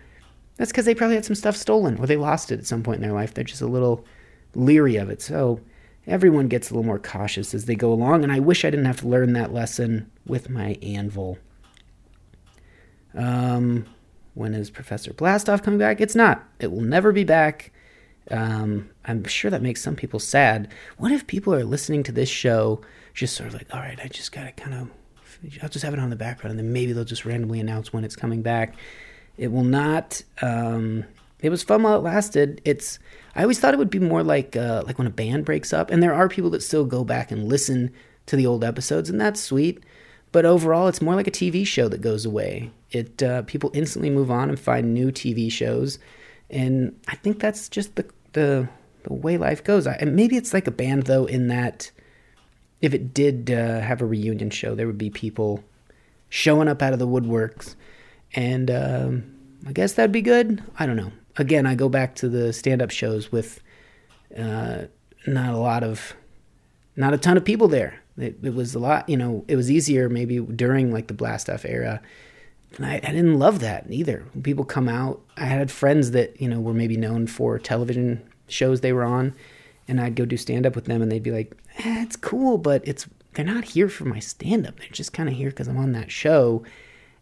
That's 0.57 0.71
because 0.71 0.85
they 0.85 0.95
probably 0.95 1.15
had 1.15 1.25
some 1.25 1.35
stuff 1.35 1.55
stolen 1.55 1.97
or 1.97 2.07
they 2.07 2.17
lost 2.17 2.51
it 2.51 2.59
at 2.59 2.65
some 2.65 2.81
point 2.81 2.97
in 2.97 3.01
their 3.03 3.13
life. 3.13 3.33
They're 3.33 3.43
just 3.43 3.61
a 3.61 3.67
little 3.67 4.05
leery 4.55 4.95
of 4.95 5.09
it. 5.09 5.21
So 5.21 5.59
everyone 6.07 6.47
gets 6.47 6.69
a 6.69 6.73
little 6.73 6.85
more 6.85 6.99
cautious 6.99 7.53
as 7.53 7.65
they 7.65 7.75
go 7.75 7.91
along 7.91 8.23
and 8.23 8.31
i 8.31 8.39
wish 8.39 8.63
i 8.63 8.69
didn't 8.69 8.85
have 8.85 9.01
to 9.01 9.07
learn 9.07 9.33
that 9.33 9.53
lesson 9.53 10.09
with 10.25 10.49
my 10.49 10.77
anvil. 10.81 11.37
Um, 13.13 13.85
when 14.33 14.53
is 14.53 14.69
professor 14.69 15.11
blastoff 15.11 15.63
coming 15.63 15.79
back? 15.79 15.99
It's 15.99 16.15
not. 16.15 16.47
It 16.59 16.71
will 16.71 16.81
never 16.81 17.11
be 17.11 17.23
back 17.23 17.71
um, 18.31 18.89
I'm 19.05 19.23
sure 19.25 19.51
that 19.51 19.61
makes 19.61 19.81
some 19.81 19.95
people 19.95 20.19
sad. 20.19 20.71
What 20.97 21.11
if 21.11 21.27
people 21.27 21.53
are 21.53 21.63
listening 21.63 22.03
to 22.03 22.11
this 22.11 22.29
show 22.29 22.81
just 23.13 23.35
sort 23.35 23.47
of 23.47 23.53
like, 23.55 23.73
all 23.73 23.79
right, 23.79 23.99
I 24.01 24.07
just 24.07 24.31
got 24.31 24.43
to 24.43 24.51
kind 24.51 24.73
of, 24.73 24.91
I'll 25.63 25.69
just 25.69 25.83
have 25.83 25.93
it 25.93 25.99
on 25.99 26.09
the 26.09 26.15
background, 26.15 26.51
and 26.51 26.59
then 26.59 26.71
maybe 26.71 26.93
they'll 26.93 27.03
just 27.03 27.25
randomly 27.25 27.59
announce 27.59 27.91
when 27.91 28.03
it's 28.03 28.15
coming 28.15 28.41
back. 28.41 28.75
It 29.37 29.51
will 29.51 29.63
not. 29.63 30.21
Um, 30.41 31.03
it 31.39 31.49
was 31.49 31.63
fun 31.63 31.83
while 31.83 31.95
it 31.95 32.03
lasted. 32.03 32.61
It's. 32.65 32.99
I 33.35 33.41
always 33.43 33.59
thought 33.59 33.73
it 33.73 33.77
would 33.77 33.89
be 33.89 33.99
more 33.99 34.23
like 34.23 34.55
uh, 34.55 34.83
like 34.85 34.97
when 34.97 35.07
a 35.07 35.11
band 35.11 35.45
breaks 35.45 35.73
up, 35.73 35.91
and 35.91 36.01
there 36.01 36.13
are 36.13 36.27
people 36.27 36.49
that 36.51 36.63
still 36.63 36.85
go 36.85 37.03
back 37.03 37.31
and 37.31 37.47
listen 37.47 37.91
to 38.27 38.35
the 38.35 38.47
old 38.47 38.63
episodes, 38.63 39.09
and 39.09 39.21
that's 39.21 39.39
sweet. 39.39 39.83
But 40.31 40.45
overall, 40.45 40.87
it's 40.87 41.01
more 41.01 41.15
like 41.15 41.27
a 41.27 41.31
TV 41.31 41.65
show 41.65 41.87
that 41.89 42.01
goes 42.01 42.25
away. 42.25 42.71
It 42.91 43.21
uh, 43.21 43.43
people 43.43 43.71
instantly 43.73 44.09
move 44.09 44.31
on 44.31 44.49
and 44.49 44.59
find 44.59 44.93
new 44.93 45.11
TV 45.11 45.51
shows, 45.51 45.99
and 46.49 46.99
I 47.07 47.15
think 47.15 47.39
that's 47.39 47.69
just 47.69 47.95
the 47.95 48.05
the 48.33 48.67
the 49.03 49.13
way 49.13 49.37
life 49.37 49.63
goes. 49.63 49.87
I, 49.87 49.93
and 49.93 50.15
maybe 50.15 50.37
it's 50.37 50.53
like 50.53 50.67
a 50.67 50.71
band 50.71 51.03
though, 51.03 51.25
in 51.25 51.47
that 51.47 51.91
if 52.81 52.93
it 52.93 53.13
did 53.13 53.49
uh, 53.51 53.79
have 53.79 54.01
a 54.01 54.05
reunion 54.05 54.49
show, 54.49 54.75
there 54.75 54.87
would 54.87 54.97
be 54.97 55.09
people 55.09 55.63
showing 56.29 56.67
up 56.67 56.81
out 56.81 56.93
of 56.93 56.99
the 56.99 57.07
woodworks, 57.07 57.75
and 58.33 58.69
um, 58.69 59.35
I 59.65 59.71
guess 59.71 59.93
that'd 59.93 60.11
be 60.11 60.21
good. 60.21 60.63
I 60.77 60.85
don't 60.85 60.97
know. 60.97 61.11
Again, 61.37 61.65
I 61.65 61.75
go 61.75 61.89
back 61.89 62.15
to 62.15 62.29
the 62.29 62.51
stand-up 62.51 62.91
shows 62.91 63.31
with 63.31 63.61
uh, 64.37 64.83
not 65.25 65.53
a 65.53 65.57
lot 65.57 65.83
of, 65.83 66.15
not 66.95 67.13
a 67.13 67.17
ton 67.17 67.37
of 67.37 67.45
people 67.45 67.67
there. 67.67 68.01
It, 68.17 68.37
it, 68.41 68.55
was 68.55 68.73
a 68.73 68.79
lot, 68.79 69.07
you 69.07 69.17
know. 69.17 69.45
It 69.47 69.55
was 69.55 69.69
easier 69.69 70.09
maybe 70.09 70.39
during 70.39 70.91
like 70.91 71.07
the 71.07 71.13
blast 71.13 71.49
off 71.49 71.63
era. 71.65 72.01
And 72.75 72.85
I, 72.85 72.95
I 72.95 73.11
didn't 73.11 73.39
love 73.39 73.59
that 73.59 73.85
either. 73.89 74.25
When 74.33 74.43
people 74.43 74.65
come 74.65 74.89
out, 74.89 75.21
I 75.37 75.45
had 75.45 75.71
friends 75.71 76.11
that 76.11 76.39
you 76.39 76.49
know 76.49 76.59
were 76.59 76.73
maybe 76.73 76.97
known 76.97 77.27
for 77.27 77.57
television 77.59 78.21
shows 78.47 78.81
they 78.81 78.93
were 78.93 79.03
on, 79.03 79.33
and 79.87 79.99
I'd 79.99 80.15
go 80.15 80.25
do 80.25 80.37
stand 80.37 80.65
up 80.65 80.75
with 80.75 80.85
them, 80.85 81.01
and 81.01 81.11
they'd 81.11 81.23
be 81.23 81.31
like, 81.31 81.55
eh, 81.79 82.03
"It's 82.03 82.15
cool, 82.15 82.57
but 82.57 82.87
it's 82.87 83.07
they're 83.33 83.45
not 83.45 83.63
here 83.63 83.89
for 83.89 84.05
my 84.05 84.19
stand 84.19 84.67
up. 84.67 84.79
They're 84.79 84.89
just 84.89 85.13
kind 85.13 85.29
of 85.29 85.35
here 85.35 85.49
because 85.49 85.67
I'm 85.67 85.77
on 85.77 85.93
that 85.93 86.11
show." 86.11 86.63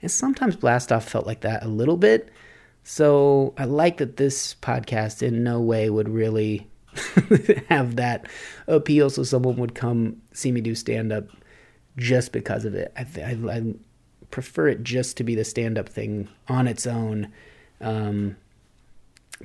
And 0.01 0.11
sometimes 0.11 0.55
Blastoff 0.55 1.03
felt 1.03 1.25
like 1.25 1.41
that 1.41 1.63
a 1.63 1.67
little 1.67 1.97
bit. 1.97 2.29
So 2.83 3.53
I 3.57 3.65
like 3.65 3.97
that 3.97 4.17
this 4.17 4.55
podcast 4.61 5.23
in 5.23 5.43
no 5.43 5.59
way 5.59 5.89
would 5.89 6.07
really 6.07 6.69
have 7.69 7.95
that 7.95 8.27
appeal. 8.67 9.09
So 9.09 9.23
someone 9.23 9.55
would 9.57 9.73
come 9.73 10.21
see 10.33 10.51
me 10.51 10.61
do 10.61 10.75
stand 10.75 11.11
up 11.11 11.27
just 11.97 12.31
because 12.31 12.65
of 12.65 12.75
it. 12.75 12.93
I, 12.95 13.07
I, 13.21 13.31
I 13.51 13.73
prefer 14.35 14.67
it 14.67 14.83
just 14.83 15.15
to 15.15 15.23
be 15.23 15.33
the 15.33 15.45
stand 15.45 15.77
up 15.77 15.87
thing 15.87 16.27
on 16.49 16.67
its 16.67 16.85
own. 16.85 17.31
Um, 17.79 18.35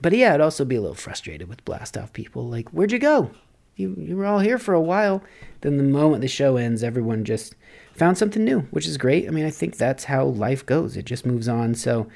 but 0.02 0.12
yeah, 0.12 0.34
I'd 0.34 0.40
also 0.40 0.64
be 0.64 0.74
a 0.74 0.80
little 0.80 0.96
frustrated 0.96 1.48
with 1.48 1.64
blast 1.64 1.96
off 1.96 2.12
people. 2.12 2.48
Like, 2.48 2.68
where'd 2.70 2.90
you 2.90 2.98
go? 2.98 3.30
You 3.76 3.94
you 3.96 4.16
were 4.16 4.26
all 4.26 4.40
here 4.40 4.58
for 4.58 4.74
a 4.74 4.80
while. 4.80 5.22
Then 5.60 5.76
the 5.76 5.84
moment 5.84 6.22
the 6.22 6.28
show 6.28 6.56
ends, 6.56 6.82
everyone 6.82 7.24
just 7.24 7.54
found 7.94 8.18
something 8.18 8.44
new, 8.44 8.62
which 8.72 8.88
is 8.88 8.98
great. 8.98 9.28
I 9.28 9.30
mean, 9.30 9.46
I 9.46 9.50
think 9.50 9.76
that's 9.76 10.04
how 10.04 10.24
life 10.24 10.66
goes. 10.66 10.96
It 10.96 11.04
just 11.04 11.24
moves 11.24 11.46
on. 11.46 11.76
So 11.76 12.08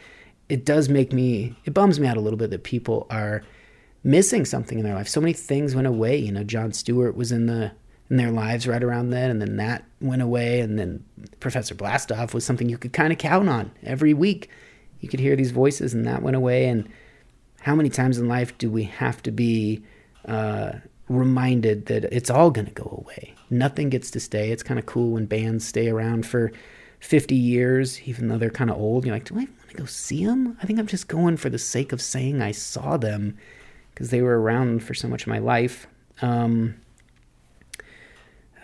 it 0.49 0.65
does 0.65 0.89
make 0.89 1.13
me 1.13 1.55
it 1.65 1.75
bums 1.75 2.01
me 2.01 2.09
out 2.09 2.17
a 2.17 2.21
little 2.21 2.37
bit 2.37 2.51
that 2.51 2.65
people 2.65 3.07
are 3.09 3.45
missing 4.03 4.45
something 4.45 4.81
in 4.81 4.85
their 4.85 4.97
life. 4.97 5.09
So 5.09 5.21
many 5.21 5.33
things 5.33 5.77
went 5.77 5.87
away. 5.87 6.17
You 6.17 6.33
know, 6.33 6.43
Jon 6.43 6.73
Stewart 6.73 7.17
was 7.17 7.31
in 7.31 7.47
the 7.47 7.71
in 8.11 8.17
their 8.17 8.31
lives 8.31 8.67
right 8.67 8.83
around 8.83 9.11
then, 9.11 9.31
and 9.31 9.41
then 9.41 9.57
that 9.57 9.85
went 10.01 10.23
away, 10.23 10.61
and 10.61 10.79
then 10.79 11.05
Professor 11.41 11.75
Blastoff 11.75 12.35
was 12.35 12.45
something 12.45 12.69
you 12.69 12.79
could 12.79 12.93
kind 12.93 13.13
of 13.13 13.19
count 13.19 13.49
on 13.49 13.71
every 13.83 14.13
week. 14.13 14.51
You 15.01 15.09
could 15.09 15.21
hear 15.21 15.37
these 15.37 15.51
voices, 15.51 15.95
and 15.95 16.07
that 16.07 16.23
went 16.23 16.37
away, 16.37 16.67
and 16.67 16.89
how 17.61 17.75
many 17.75 17.89
times 17.89 18.19
in 18.19 18.29
life 18.29 18.57
do 18.59 18.71
we 18.71 18.85
have 18.85 19.23
to 19.23 19.31
be 19.31 19.83
uh, 20.27 20.73
reminded 21.09 21.87
that 21.87 22.05
it's 22.05 22.29
all 22.29 22.51
going 22.51 22.67
to 22.67 22.73
go 22.73 23.03
away? 23.03 23.35
Nothing 23.49 23.89
gets 23.89 24.11
to 24.13 24.21
stay. 24.21 24.51
It's 24.51 24.63
kind 24.63 24.79
of 24.79 24.85
cool 24.85 25.13
when 25.13 25.25
bands 25.25 25.67
stay 25.67 25.89
around 25.89 26.27
for 26.27 26.53
50 27.01 27.35
years, 27.35 28.03
even 28.03 28.29
though 28.29 28.37
they're 28.37 28.51
kind 28.51 28.71
of 28.71 28.77
old. 28.77 29.07
You're 29.07 29.15
like, 29.15 29.25
do 29.25 29.35
I 29.35 29.39
want 29.39 29.71
to 29.71 29.77
go 29.77 29.85
see 29.87 30.27
them? 30.27 30.59
I 30.63 30.67
think 30.67 30.79
I'm 30.79 30.87
just 30.87 31.09
going 31.09 31.39
for 31.39 31.49
the 31.49 31.59
sake 31.59 31.93
of 31.93 32.03
saying 32.03 32.43
I 32.43 32.53
saw 32.53 32.99
them 32.99 33.39
because 33.95 34.11
they 34.11 34.21
were 34.21 34.41
around 34.41 34.83
for 34.83 34.93
so 34.93 35.09
much 35.09 35.23
of 35.23 35.29
my 35.29 35.39
life. 35.39 35.87
Um, 36.21 36.75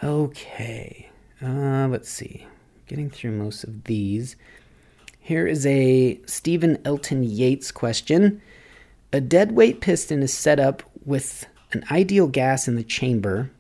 okay, 0.03 1.11
uh, 1.43 1.89
let's 1.89 2.09
see. 2.09 2.47
Getting 2.87 3.11
through 3.11 3.33
most 3.33 3.65
of 3.65 3.85
these. 3.85 4.37
Here 5.21 5.47
is 5.47 5.65
a 5.67 6.21
Stephen 6.27 6.79
Elton 6.85 7.23
Yates 7.23 7.71
question. 7.71 8.41
A 9.13 9.21
deadweight 9.21 9.81
piston 9.81 10.23
is 10.23 10.33
set 10.33 10.59
up 10.59 10.83
with 11.05 11.47
an 11.73 11.85
ideal 11.91 12.27
gas 12.27 12.67
in 12.67 12.77
the 12.77 12.83
chamber. 12.83 13.51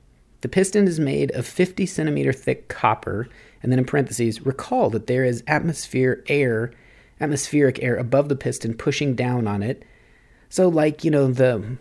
The 0.41 0.49
piston 0.49 0.89
is 0.89 0.99
made 0.99 1.31
of 1.33 1.47
50 1.47 1.87
centimeter 1.87 2.33
thick 2.33 2.69
copper, 2.69 3.29
and 3.63 3.71
then 3.71 3.79
in 3.79 3.85
parentheses, 3.85 4.45
recall 4.45 4.91
that 4.91 5.07
there 5.07 5.25
is 5.25 5.45
atmosphere 5.47 6.25
air, 6.27 6.73
atmospheric 7.21 7.83
air 7.83 7.97
above 7.97 8.29
the 8.29 8.37
piston 8.37 8.75
pushing 8.75 9.15
down 9.15 9.47
on 9.47 9.63
it. 9.63 9.85
So, 10.49 10.69
like, 10.69 11.05
you 11.05 11.11
know, 11.11 11.31
the 11.31 11.77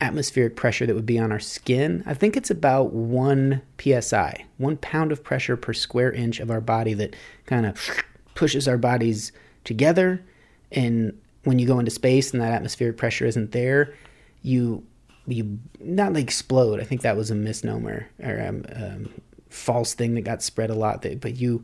atmospheric 0.00 0.56
pressure 0.56 0.86
that 0.86 0.94
would 0.94 1.06
be 1.06 1.18
on 1.18 1.32
our 1.32 1.40
skin, 1.40 2.02
I 2.06 2.14
think 2.14 2.36
it's 2.36 2.50
about 2.50 2.92
one 2.92 3.62
psi, 3.78 4.44
one 4.58 4.76
pound 4.78 5.12
of 5.12 5.22
pressure 5.22 5.56
per 5.56 5.72
square 5.72 6.12
inch 6.12 6.40
of 6.40 6.50
our 6.50 6.60
body 6.60 6.94
that 6.94 7.14
kind 7.46 7.66
of 7.66 7.78
pushes 8.34 8.66
our 8.66 8.78
bodies 8.78 9.32
together 9.64 10.22
and 10.72 11.18
when 11.44 11.58
you 11.58 11.66
go 11.66 11.78
into 11.78 11.90
space 11.90 12.32
and 12.32 12.42
that 12.42 12.52
atmospheric 12.52 12.96
pressure 12.96 13.26
isn't 13.26 13.52
there, 13.52 13.94
you 14.42 14.84
you 15.26 15.58
not 15.78 16.12
like 16.12 16.24
explode. 16.24 16.80
I 16.80 16.84
think 16.84 17.02
that 17.02 17.16
was 17.16 17.30
a 17.30 17.34
misnomer 17.34 18.08
or 18.22 18.40
um, 18.40 18.64
um, 18.74 19.10
false 19.48 19.94
thing 19.94 20.14
that 20.14 20.22
got 20.22 20.42
spread 20.42 20.70
a 20.70 20.74
lot. 20.74 21.02
That, 21.02 21.20
but 21.20 21.36
you 21.36 21.62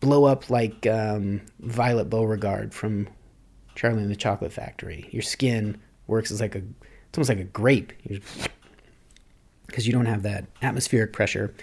blow 0.00 0.24
up 0.24 0.50
like 0.50 0.86
um, 0.86 1.40
Violet 1.60 2.10
Beauregarde 2.10 2.74
from 2.74 3.08
Charlie 3.74 4.02
and 4.02 4.10
the 4.10 4.16
Chocolate 4.16 4.52
Factory. 4.52 5.08
Your 5.12 5.22
skin 5.22 5.78
works 6.06 6.30
as 6.30 6.40
like 6.40 6.54
a 6.54 6.62
it's 7.16 7.18
almost 7.18 7.30
like 7.30 7.38
a 7.38 7.50
grape 7.50 7.94
because 9.66 9.86
you 9.86 9.92
don't 9.92 10.04
have 10.04 10.22
that 10.22 10.44
atmospheric 10.60 11.14
pressure. 11.14 11.54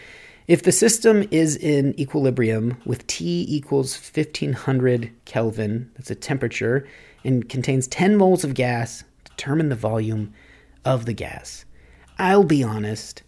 If 0.47 0.63
the 0.63 0.71
system 0.71 1.27
is 1.29 1.55
in 1.55 1.97
equilibrium 1.99 2.81
with 2.85 3.05
T 3.05 3.45
equals 3.47 3.95
1500 3.95 5.11
Kelvin, 5.25 5.91
that's 5.93 6.09
a 6.09 6.15
temperature, 6.15 6.87
and 7.23 7.47
contains 7.47 7.87
10 7.87 8.17
moles 8.17 8.43
of 8.43 8.55
gas, 8.55 9.03
determine 9.25 9.69
the 9.69 9.75
volume 9.75 10.33
of 10.83 11.05
the 11.05 11.13
gas. 11.13 11.65
I'll 12.17 12.43
be 12.43 12.63
honest, 12.63 13.21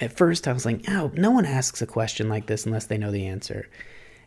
at 0.00 0.16
first 0.16 0.48
I 0.48 0.54
was 0.54 0.64
like, 0.64 0.88
oh, 0.88 1.10
no 1.14 1.30
one 1.30 1.44
asks 1.44 1.82
a 1.82 1.86
question 1.86 2.30
like 2.30 2.46
this 2.46 2.64
unless 2.64 2.86
they 2.86 2.96
know 2.96 3.12
the 3.12 3.26
answer. 3.26 3.68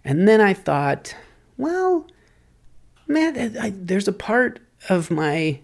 And 0.05 0.27
then 0.27 0.41
I 0.41 0.53
thought, 0.53 1.15
well, 1.57 2.05
man, 3.07 3.57
I, 3.59 3.73
there's 3.75 4.07
a 4.07 4.13
part 4.13 4.59
of 4.89 5.09
my 5.09 5.59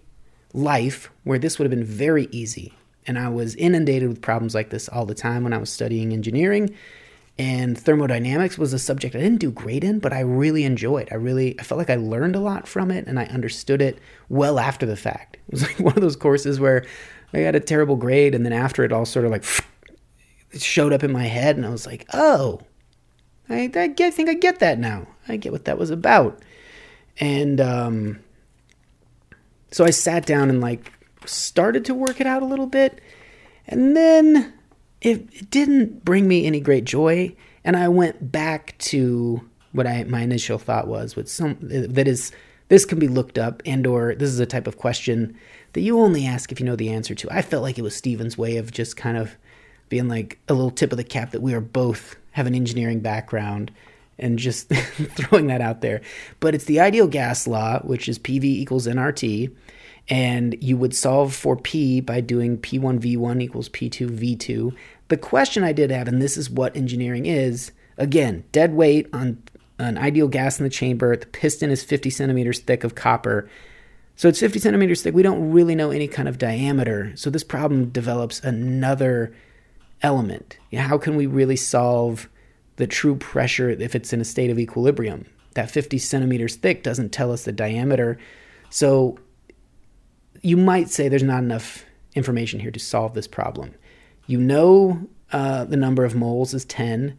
life 0.57 1.11
where 1.23 1.39
this 1.39 1.57
would 1.57 1.65
have 1.65 1.77
been 1.77 1.85
very 1.85 2.27
easy. 2.31 2.73
And 3.05 3.17
I 3.17 3.29
was 3.29 3.55
inundated 3.55 4.09
with 4.09 4.21
problems 4.21 4.53
like 4.53 4.69
this 4.69 4.89
all 4.89 5.05
the 5.05 5.15
time 5.15 5.43
when 5.43 5.53
I 5.53 5.57
was 5.57 5.69
studying 5.69 6.11
engineering 6.11 6.75
and 7.39 7.77
thermodynamics 7.77 8.57
was 8.57 8.73
a 8.73 8.79
subject 8.79 9.15
I 9.15 9.19
didn't 9.19 9.39
do 9.39 9.51
great 9.51 9.83
in, 9.83 9.99
but 9.99 10.11
I 10.11 10.21
really 10.21 10.63
enjoyed. 10.63 11.07
I 11.11 11.15
really 11.15 11.59
I 11.59 11.63
felt 11.63 11.77
like 11.77 11.89
I 11.89 11.95
learned 11.95 12.35
a 12.35 12.39
lot 12.39 12.67
from 12.67 12.89
it 12.89 13.05
and 13.05 13.19
I 13.19 13.25
understood 13.25 13.81
it 13.81 13.99
well 14.29 14.59
after 14.59 14.85
the 14.85 14.95
fact. 14.95 15.37
It 15.47 15.51
was 15.51 15.61
like 15.61 15.79
one 15.79 15.95
of 15.95 16.01
those 16.01 16.15
courses 16.15 16.59
where 16.59 16.85
I 17.33 17.41
got 17.41 17.55
a 17.55 17.59
terrible 17.59 17.95
grade 17.95 18.35
and 18.35 18.43
then 18.43 18.53
after 18.53 18.83
it 18.83 18.91
all 18.91 19.05
sort 19.05 19.25
of 19.25 19.31
like 19.31 19.45
it 20.51 20.61
showed 20.61 20.91
up 20.91 21.03
in 21.03 21.11
my 21.11 21.23
head 21.23 21.55
and 21.55 21.65
I 21.65 21.69
was 21.69 21.85
like, 21.85 22.05
"Oh, 22.13 22.61
I, 23.47 23.71
I, 23.73 23.87
get, 23.87 24.01
I 24.01 24.11
think 24.11 24.29
I 24.29 24.33
get 24.33 24.59
that 24.59 24.77
now. 24.77 25.07
I 25.27 25.37
get 25.37 25.53
what 25.53 25.65
that 25.65 25.77
was 25.77 25.89
about." 25.89 26.41
And 27.19 27.61
um, 27.61 28.19
so 29.71 29.85
I 29.85 29.89
sat 29.89 30.25
down 30.25 30.49
and 30.49 30.61
like 30.61 30.91
started 31.25 31.85
to 31.85 31.93
work 31.93 32.21
it 32.21 32.27
out 32.27 32.43
a 32.43 32.45
little 32.45 32.67
bit. 32.67 33.01
And 33.67 33.95
then 33.95 34.53
it, 35.01 35.49
didn't 35.49 36.05
bring 36.05 36.27
me 36.27 36.45
any 36.45 36.59
great 36.59 36.85
joy. 36.85 37.35
And 37.63 37.75
I 37.75 37.89
went 37.89 38.31
back 38.31 38.77
to 38.79 39.41
what 39.73 39.85
I 39.85 40.05
my 40.05 40.21
initial 40.21 40.57
thought 40.57 40.87
was 40.87 41.15
with 41.15 41.29
some 41.29 41.57
that 41.61 42.07
is 42.07 42.31
this 42.69 42.85
can 42.85 42.99
be 42.99 43.07
looked 43.07 43.37
up 43.37 43.61
and 43.65 43.85
or 43.85 44.15
this 44.15 44.29
is 44.29 44.39
a 44.39 44.45
type 44.45 44.65
of 44.65 44.77
question 44.77 45.37
that 45.73 45.81
you 45.81 45.99
only 45.99 46.25
ask 46.25 46.51
if 46.51 46.59
you 46.59 46.65
know 46.65 46.75
the 46.75 46.89
answer 46.89 47.13
to. 47.13 47.27
I 47.29 47.41
felt 47.41 47.63
like 47.63 47.77
it 47.77 47.83
was 47.83 47.95
Stephen's 47.95 48.37
way 48.37 48.57
of 48.57 48.71
just 48.71 48.95
kind 48.97 49.17
of 49.17 49.35
being 49.89 50.07
like 50.07 50.39
a 50.47 50.53
little 50.53 50.71
tip 50.71 50.91
of 50.91 50.97
the 50.97 51.03
cap 51.03 51.31
that 51.31 51.41
we 51.41 51.53
are 51.53 51.61
both 51.61 52.15
have 52.31 52.47
an 52.47 52.55
engineering 52.55 53.01
background 53.01 53.71
and 54.19 54.39
just 54.39 54.69
throwing 55.15 55.47
that 55.47 55.61
out 55.61 55.81
there. 55.81 56.01
But 56.39 56.55
it's 56.55 56.65
the 56.65 56.79
ideal 56.79 57.07
gas 57.07 57.47
law, 57.47 57.79
which 57.79 58.09
is 58.09 58.19
PV 58.19 58.43
equals 58.43 58.87
nRT. 58.87 59.53
And 60.09 60.61
you 60.63 60.77
would 60.77 60.95
solve 60.95 61.35
for 61.35 61.57
P 61.57 61.99
by 61.99 62.21
doing 62.21 62.57
P1V1 62.57 63.41
equals 63.41 63.67
P2V2. 63.69 64.73
The 65.09 65.17
question 65.17 65.63
I 65.63 65.73
did 65.73 65.91
have, 65.91 66.07
and 66.07 66.21
this 66.21 66.37
is 66.37 66.49
what 66.49 66.77
engineering 66.77 67.25
is 67.25 67.71
again, 67.97 68.43
dead 68.51 68.73
weight 68.73 69.09
on 69.11 69.41
an 69.79 69.97
ideal 69.97 70.27
gas 70.27 70.59
in 70.59 70.63
the 70.63 70.69
chamber. 70.69 71.15
The 71.15 71.25
piston 71.25 71.69
is 71.69 71.83
50 71.83 72.09
centimeters 72.09 72.59
thick 72.59 72.83
of 72.83 72.95
copper. 72.95 73.49
So 74.15 74.27
it's 74.27 74.39
50 74.39 74.59
centimeters 74.59 75.01
thick. 75.01 75.13
We 75.13 75.23
don't 75.23 75.51
really 75.51 75.75
know 75.75 75.91
any 75.91 76.07
kind 76.07 76.27
of 76.27 76.37
diameter. 76.37 77.11
So 77.15 77.29
this 77.29 77.43
problem 77.43 77.89
develops 77.89 78.39
another 78.39 79.35
element. 80.01 80.57
How 80.73 80.97
can 80.97 81.15
we 81.15 81.27
really 81.27 81.55
solve 81.55 82.29
the 82.77 82.87
true 82.87 83.15
pressure 83.15 83.69
if 83.69 83.93
it's 83.93 84.13
in 84.13 84.21
a 84.21 84.25
state 84.25 84.49
of 84.49 84.57
equilibrium? 84.57 85.25
That 85.53 85.69
50 85.69 85.97
centimeters 85.97 86.55
thick 86.55 86.83
doesn't 86.83 87.11
tell 87.11 87.31
us 87.31 87.43
the 87.43 87.51
diameter. 87.51 88.17
So 88.69 89.17
you 90.41 90.57
might 90.57 90.89
say 90.89 91.09
there's 91.09 91.23
not 91.23 91.43
enough 91.43 91.85
information 92.15 92.59
here 92.59 92.71
to 92.71 92.79
solve 92.79 93.13
this 93.13 93.27
problem. 93.27 93.73
You 94.27 94.39
know 94.39 95.07
uh, 95.31 95.65
the 95.65 95.77
number 95.77 96.05
of 96.05 96.15
moles 96.15 96.53
is 96.53 96.65
10. 96.65 97.17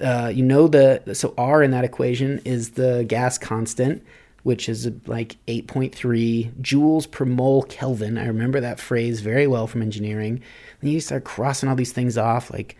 Uh, 0.00 0.32
you 0.34 0.42
know 0.42 0.68
the 0.68 1.14
so 1.14 1.34
R 1.38 1.62
in 1.62 1.70
that 1.70 1.84
equation 1.84 2.40
is 2.44 2.70
the 2.70 3.04
gas 3.06 3.38
constant, 3.38 4.04
which 4.42 4.68
is 4.68 4.90
like 5.06 5.36
8.3 5.46 6.52
joules 6.60 7.10
per 7.10 7.24
mole 7.24 7.62
Kelvin. 7.64 8.18
I 8.18 8.26
remember 8.26 8.60
that 8.60 8.80
phrase 8.80 9.20
very 9.20 9.46
well 9.46 9.66
from 9.66 9.82
engineering. 9.82 10.42
And 10.80 10.90
you 10.90 11.00
start 11.00 11.24
crossing 11.24 11.68
all 11.68 11.76
these 11.76 11.92
things 11.92 12.18
off, 12.18 12.50
like 12.50 12.76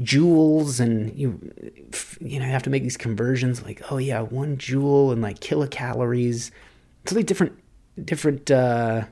joules, 0.00 0.80
and 0.80 1.14
you 1.16 1.52
you 2.20 2.38
know 2.38 2.46
have 2.46 2.62
to 2.64 2.70
make 2.70 2.82
these 2.82 2.96
conversions. 2.96 3.62
Like, 3.62 3.82
oh 3.90 3.98
yeah, 3.98 4.20
one 4.20 4.58
joule 4.58 5.12
and 5.12 5.22
like 5.22 5.40
kilocalories. 5.40 6.50
It's 7.04 7.12
like 7.12 7.26
different 7.26 7.58
different. 8.04 8.50
Uh, 8.50 9.04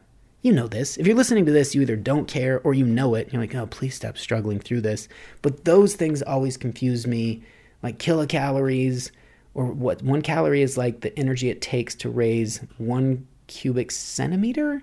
you 0.42 0.52
know 0.52 0.68
this. 0.68 0.96
If 0.96 1.08
you're 1.08 1.16
listening 1.16 1.44
to 1.46 1.52
this, 1.52 1.74
you 1.74 1.82
either 1.82 1.96
don't 1.96 2.28
care 2.28 2.60
or 2.60 2.72
you 2.72 2.86
know 2.86 3.16
it. 3.16 3.32
You're 3.32 3.42
like, 3.42 3.54
oh, 3.56 3.66
please 3.66 3.96
stop 3.96 4.16
struggling 4.16 4.60
through 4.60 4.82
this. 4.82 5.08
But 5.42 5.64
those 5.64 5.96
things 5.96 6.22
always 6.22 6.56
confuse 6.56 7.04
me, 7.04 7.42
like 7.82 7.98
kilocalories, 7.98 9.10
or 9.54 9.66
what 9.66 10.02
one 10.02 10.22
calorie 10.22 10.62
is 10.62 10.76
like 10.76 11.00
the 11.00 11.18
energy 11.18 11.50
it 11.50 11.60
takes 11.60 11.96
to 11.96 12.08
raise 12.08 12.60
one 12.78 13.26
cubic 13.48 13.90
centimeter 13.90 14.82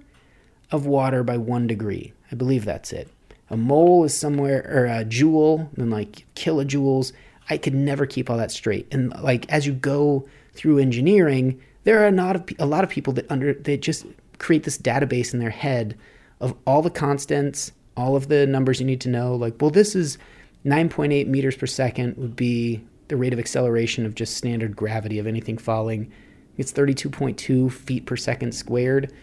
of 0.71 0.85
water 0.85 1.23
by 1.23 1.37
one 1.37 1.67
degree. 1.67 2.11
I 2.31 2.35
believe 2.35 2.65
that's 2.65 2.91
it. 2.91 3.07
A 3.53 3.57
mole 3.57 4.03
is 4.03 4.17
somewhere, 4.17 4.67
or 4.67 4.87
a 4.87 5.05
joule, 5.05 5.69
and 5.77 5.91
like 5.91 6.25
kilojoules. 6.33 7.13
I 7.51 7.59
could 7.59 7.75
never 7.75 8.07
keep 8.07 8.27
all 8.27 8.37
that 8.37 8.49
straight. 8.49 8.91
And 8.91 9.13
like 9.21 9.47
as 9.47 9.67
you 9.67 9.73
go 9.73 10.27
through 10.55 10.79
engineering, 10.79 11.61
there 11.83 12.01
are 12.01 12.07
a 12.07 12.11
lot 12.11 12.35
of 12.35 12.49
a 12.57 12.65
lot 12.65 12.83
of 12.83 12.89
people 12.89 13.13
that 13.13 13.29
under 13.29 13.53
they 13.53 13.77
just 13.77 14.07
create 14.39 14.63
this 14.63 14.79
database 14.79 15.35
in 15.35 15.39
their 15.39 15.51
head 15.51 15.95
of 16.39 16.55
all 16.65 16.81
the 16.81 16.89
constants, 16.89 17.71
all 17.95 18.15
of 18.15 18.27
the 18.27 18.47
numbers 18.47 18.79
you 18.79 18.87
need 18.87 19.01
to 19.01 19.09
know. 19.09 19.35
Like, 19.35 19.61
well, 19.61 19.69
this 19.69 19.93
is 19.93 20.17
9.8 20.65 21.27
meters 21.27 21.55
per 21.55 21.67
second 21.67 22.17
would 22.17 22.35
be 22.35 22.83
the 23.09 23.17
rate 23.17 23.33
of 23.33 23.39
acceleration 23.39 24.03
of 24.03 24.15
just 24.15 24.35
standard 24.35 24.75
gravity 24.75 25.19
of 25.19 25.27
anything 25.27 25.59
falling. 25.59 26.11
It's 26.57 26.73
32.2 26.73 27.71
feet 27.71 28.07
per 28.07 28.15
second 28.15 28.53
squared. 28.53 29.13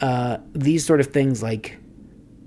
Uh, 0.00 0.38
these 0.54 0.86
sort 0.86 1.00
of 1.00 1.08
things 1.08 1.42
like 1.42 1.76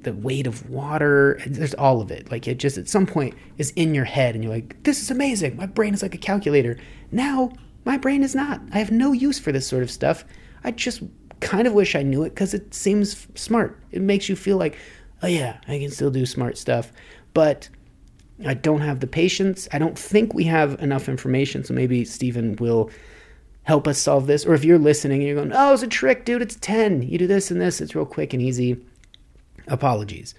the 0.04 0.14
weight 0.14 0.48
of 0.48 0.70
water, 0.70 1.42
there's 1.46 1.74
all 1.74 2.02
of 2.02 2.12
it. 2.12 2.32
Like 2.32 2.48
it 2.48 2.60
just 2.60 2.78
at 2.78 2.88
some 2.88 3.06
point 3.06 3.36
is 3.58 3.72
in 3.72 3.94
your 3.94 4.06
head 4.06 4.36
and 4.36 4.44
you're 4.44 4.54
like, 4.54 4.84
this 4.84 5.02
is 5.02 5.12
amazing. 5.12 5.56
My 5.56 5.66
brain 5.66 5.94
is 5.94 6.02
like 6.02 6.16
a 6.16 6.20
calculator. 6.20 6.78
Now 7.12 7.52
my 7.86 7.98
brain 7.98 8.24
is 8.24 8.36
not. 8.36 8.62
I 8.72 8.80
have 8.80 8.92
no 8.92 9.12
use 9.12 9.40
for 9.40 9.52
this 9.52 9.68
sort 9.68 9.84
of 9.84 9.92
stuff. 9.92 10.26
I 10.64 10.72
just 10.72 11.02
kind 11.40 11.68
of 11.68 11.74
wish 11.74 11.96
I 11.96 12.04
knew 12.04 12.24
it 12.24 12.30
because 12.30 12.54
it 12.54 12.74
seems 12.74 13.28
smart. 13.36 13.80
It 13.92 14.02
makes 14.02 14.30
you 14.30 14.36
feel 14.36 14.58
like, 14.58 14.78
oh 15.24 15.28
yeah, 15.28 15.60
I 15.68 15.80
can 15.80 15.92
still 15.92 16.12
do 16.12 16.26
smart 16.26 16.58
stuff. 16.58 16.92
But 17.34 17.70
I 18.46 18.54
don't 18.54 18.82
have 18.82 19.00
the 19.00 19.08
patience. 19.08 19.68
I 19.72 19.80
don't 19.80 19.98
think 19.98 20.34
we 20.34 20.46
have 20.46 20.82
enough 20.82 21.10
information. 21.10 21.64
So 21.64 21.74
maybe 21.74 22.06
Stephen 22.06 22.56
will 22.58 22.90
help 23.64 23.88
us 23.88 24.00
solve 24.00 24.28
this. 24.28 24.46
Or 24.46 24.54
if 24.54 24.64
you're 24.64 24.80
listening 24.80 25.20
and 25.20 25.28
you're 25.28 25.36
going, 25.36 25.52
oh, 25.54 25.74
it's 25.74 25.84
a 25.84 25.88
trick, 25.88 26.26
dude, 26.26 26.42
it's 26.42 26.56
10. 26.56 27.04
You 27.04 27.18
do 27.18 27.28
this 27.28 27.52
and 27.52 27.62
this, 27.62 27.82
it's 27.82 27.96
real 27.96 28.06
quick 28.06 28.34
and 28.34 28.42
easy. 28.42 28.84
Apologies. 29.70 30.36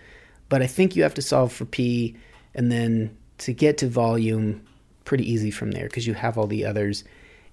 But 0.49 0.63
I 0.63 0.67
think 0.67 0.97
you 0.97 1.03
have 1.03 1.15
to 1.15 1.23
solve 1.23 1.53
for 1.53 1.65
P 1.65 2.17
and 2.55 2.71
then 2.71 3.17
to 3.39 3.53
get 3.53 3.79
to 3.79 3.89
volume, 3.89 4.63
pretty 5.05 5.31
easy 5.31 5.51
from 5.51 5.71
there 5.71 5.85
because 5.85 6.07
you 6.07 6.15
have 6.15 6.37
all 6.37 6.47
the 6.47 6.65
others. 6.65 7.05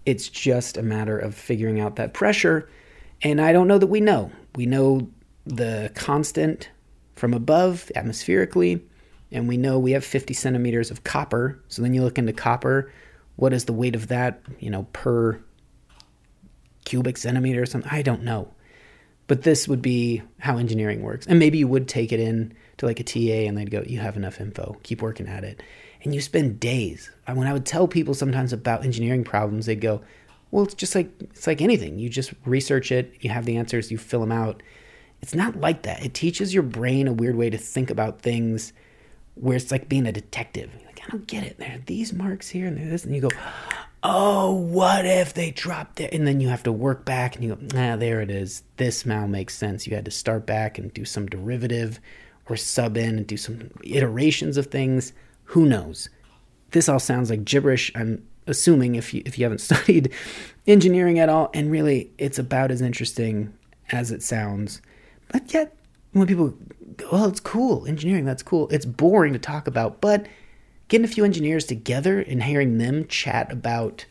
It's 0.06 0.30
just 0.30 0.78
a 0.78 0.82
matter 0.82 1.18
of 1.18 1.36
figuring 1.36 1.80
out 1.80 1.96
that 1.98 2.14
pressure 2.14 2.70
and 3.22 3.42
I 3.42 3.52
don't 3.52 3.68
know 3.68 3.78
that 3.78 3.88
we 3.88 4.02
know. 4.02 4.32
We 4.56 4.66
know 4.66 5.10
the 5.46 5.92
constant 5.96 6.70
from 7.16 7.34
above 7.34 7.92
atmospherically, 7.96 8.82
and 9.32 9.48
we 9.48 9.58
know 9.58 9.80
we 9.80 9.92
have 9.92 10.06
50 10.06 10.34
centimeters 10.34 10.92
of 10.92 11.04
copper. 11.04 11.60
So 11.68 11.82
then 11.82 11.94
you 11.94 12.04
look 12.04 12.18
into 12.18 12.34
copper. 12.34 12.92
What 13.36 13.54
is 13.54 13.66
the 13.66 13.74
weight 13.74 13.96
of 13.96 14.08
that, 14.08 14.42
you 14.60 14.70
know, 14.70 14.84
per 14.94 15.42
cubic 16.86 17.18
centimeter 17.18 17.62
or 17.62 17.66
something? 17.66 17.92
I 17.92 18.02
don't 18.02 18.24
know. 18.24 18.54
But 19.28 19.44
this 19.44 19.68
would 19.68 19.82
be 19.82 20.22
how 20.40 20.58
engineering 20.58 21.04
works. 21.04 21.28
And 21.28 21.38
maybe 21.38 21.58
you 21.58 21.68
would 21.68 21.88
take 21.88 22.12
it 22.12 22.20
in 22.20 22.54
to 22.78 22.86
like 22.86 23.00
a 23.00 23.04
TA 23.04 23.48
and 23.48 23.58
they'd 23.58 23.72
go, 23.72 23.84
You 23.86 24.00
have 24.00 24.16
enough 24.16 24.40
info, 24.40 24.78
keep 24.84 25.02
working 25.02 25.28
at 25.28 25.44
it. 25.44 25.62
And 26.04 26.16
you 26.16 26.22
spend 26.22 26.60
days. 26.60 27.12
When 27.28 27.48
I 27.48 27.54
would 27.54 27.66
tell 27.66 27.88
people 27.88 28.14
sometimes 28.14 28.54
about 28.54 28.86
engineering 28.86 29.24
problems, 29.24 29.66
they'd 29.66 29.82
go, 29.82 30.02
well, 30.52 30.64
it's 30.64 30.74
just 30.74 30.96
like 30.96 31.10
it's 31.22 31.48
like 31.48 31.62
anything. 31.62 32.00
You 32.00 32.10
just 32.10 32.34
research 32.46 32.92
it, 32.92 33.14
you 33.20 33.30
have 33.30 33.46
the 33.46 33.58
answers, 33.58 33.92
you 33.92 33.98
fill 33.98 34.22
them 34.22 34.32
out. 34.32 34.64
It's 35.22 35.36
not 35.36 35.60
like 35.60 35.82
that. 35.84 36.04
It 36.06 36.14
teaches 36.14 36.54
your 36.54 36.64
brain 36.64 37.08
a 37.08 37.14
weird 37.14 37.36
way 37.36 37.50
to 37.50 37.58
think 37.58 37.90
about 37.90 38.22
things 38.22 38.72
where 39.36 39.58
it's 39.58 39.72
like 39.72 39.90
being 39.90 40.06
a 40.06 40.12
detective. 40.12 40.72
You're 40.74 40.86
like, 40.86 41.02
I 41.06 41.10
don't 41.10 41.28
get 41.28 41.44
it. 41.44 41.58
There 41.58 41.74
are 41.74 41.84
these 41.86 42.14
marks 42.14 42.50
here 42.50 42.68
and 42.68 42.78
there's 42.78 42.90
this, 42.90 43.06
and 43.06 43.16
you 43.16 43.22
go, 43.22 43.30
Oh, 44.10 44.54
what 44.54 45.06
if 45.06 45.34
they 45.34 45.52
dropped 45.52 46.00
it? 46.00 46.14
And 46.14 46.26
then 46.26 46.40
you 46.40 46.48
have 46.48 46.64
to 46.64 46.72
work 46.72 47.04
back 47.04 47.36
and 47.36 47.44
you 47.44 47.56
go, 47.56 47.78
ah, 47.78 47.98
there 47.98 48.22
it 48.22 48.32
is. 48.32 48.64
This 48.78 49.06
now 49.06 49.28
makes 49.28 49.54
sense. 49.54 49.86
You 49.86 49.96
had 49.96 50.06
to 50.06 50.12
start 50.12 50.46
back 50.46 50.78
and 50.78 50.94
do 50.94 51.04
some 51.04 51.26
derivative 51.26 52.00
or 52.48 52.56
sub 52.56 52.96
in 52.96 53.18
and 53.18 53.28
do 53.28 53.36
some 53.36 53.70
iterations 53.84 54.56
of 54.56 54.68
things. 54.68 55.12
Who 55.44 55.66
knows? 55.66 56.08
This 56.72 56.88
all 56.88 57.00
sounds 57.00 57.30
like 57.30 57.44
gibberish. 57.44 57.92
I'm 57.96 58.26
assuming 58.46 58.96
if 58.96 59.14
you 59.14 59.24
if 59.26 59.38
you 59.38 59.44
haven't 59.44 59.58
studied 59.72 60.14
engineering 60.66 61.20
at 61.20 61.28
all, 61.28 61.50
and 61.54 61.70
really 61.70 62.10
it's 62.18 62.40
about 62.40 62.72
as 62.72 62.80
interesting 62.80 63.54
as 63.92 64.12
it 64.12 64.24
sounds. 64.24 64.82
But 65.28 65.54
yet, 65.54 65.76
when 66.14 66.28
people 66.28 66.54
go, 66.96 67.10
"Well, 67.12 67.26
it's 67.26 67.42
cool, 67.42 67.86
engineering, 67.86 68.24
that's 68.24 68.44
cool," 68.44 68.70
it's 68.70 68.86
boring 68.86 69.34
to 69.34 69.40
talk 69.40 69.68
about. 69.68 70.00
But 70.00 70.28
getting 70.88 71.06
a 71.06 71.10
few 71.10 71.26
engineers 71.26 71.66
together 71.66 72.20
and 72.20 72.44
hearing 72.44 72.78
them 72.78 73.08
chat 73.08 73.52
about 73.52 74.06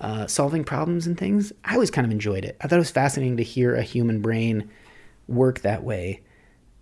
uh, 0.00 0.26
solving 0.26 0.64
problems 0.64 1.06
and 1.06 1.16
things, 1.16 1.52
I 1.64 1.74
always 1.74 1.90
kind 1.90 2.04
of 2.04 2.10
enjoyed 2.10 2.44
it. 2.44 2.56
I 2.60 2.66
thought 2.66 2.76
it 2.76 2.80
was 2.80 2.90
fascinating 2.90 3.36
to 3.36 3.42
hear 3.42 3.74
a 3.74 3.82
human 3.82 4.20
brain 4.20 4.70
work 5.28 5.60
that 5.60 5.84
way. 5.84 6.20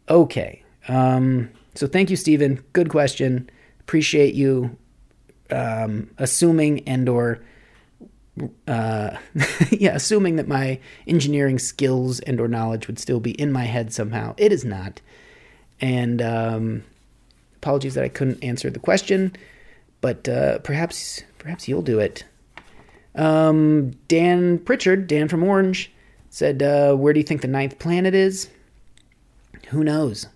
Okay, 0.08 0.62
um, 0.88 1.50
so 1.74 1.86
thank 1.86 2.10
you, 2.10 2.16
Stephen. 2.16 2.64
Good 2.72 2.88
question. 2.88 3.48
Appreciate 3.80 4.34
you 4.34 4.76
um, 5.50 6.10
assuming 6.18 6.80
and 6.88 7.08
or 7.08 7.40
uh, 8.66 9.16
yeah, 9.70 9.94
assuming 9.94 10.36
that 10.36 10.48
my 10.48 10.80
engineering 11.06 11.58
skills 11.58 12.20
and 12.20 12.40
or 12.40 12.48
knowledge 12.48 12.86
would 12.86 12.98
still 12.98 13.20
be 13.20 13.32
in 13.32 13.52
my 13.52 13.64
head 13.64 13.92
somehow. 13.92 14.34
It 14.36 14.52
is 14.52 14.64
not. 14.64 15.00
And 15.80 16.22
um, 16.22 16.84
apologies 17.60 17.94
that 17.94 18.04
I 18.04 18.08
couldn't 18.08 18.42
answer 18.42 18.70
the 18.70 18.78
question, 18.78 19.36
but 20.00 20.28
uh, 20.28 20.58
perhaps 20.58 21.22
perhaps 21.38 21.68
you'll 21.68 21.82
do 21.82 21.98
it. 21.98 22.24
Um, 23.14 23.92
Dan 24.08 24.58
Pritchard, 24.58 25.06
Dan 25.06 25.28
from 25.28 25.42
Orange, 25.42 25.90
said, 26.30 26.62
uh, 26.62 26.94
"Where 26.94 27.12
do 27.12 27.20
you 27.20 27.24
think 27.24 27.42
the 27.42 27.48
ninth 27.48 27.78
planet 27.78 28.14
is?" 28.14 28.48
Who 29.68 29.84
knows? 29.84 30.26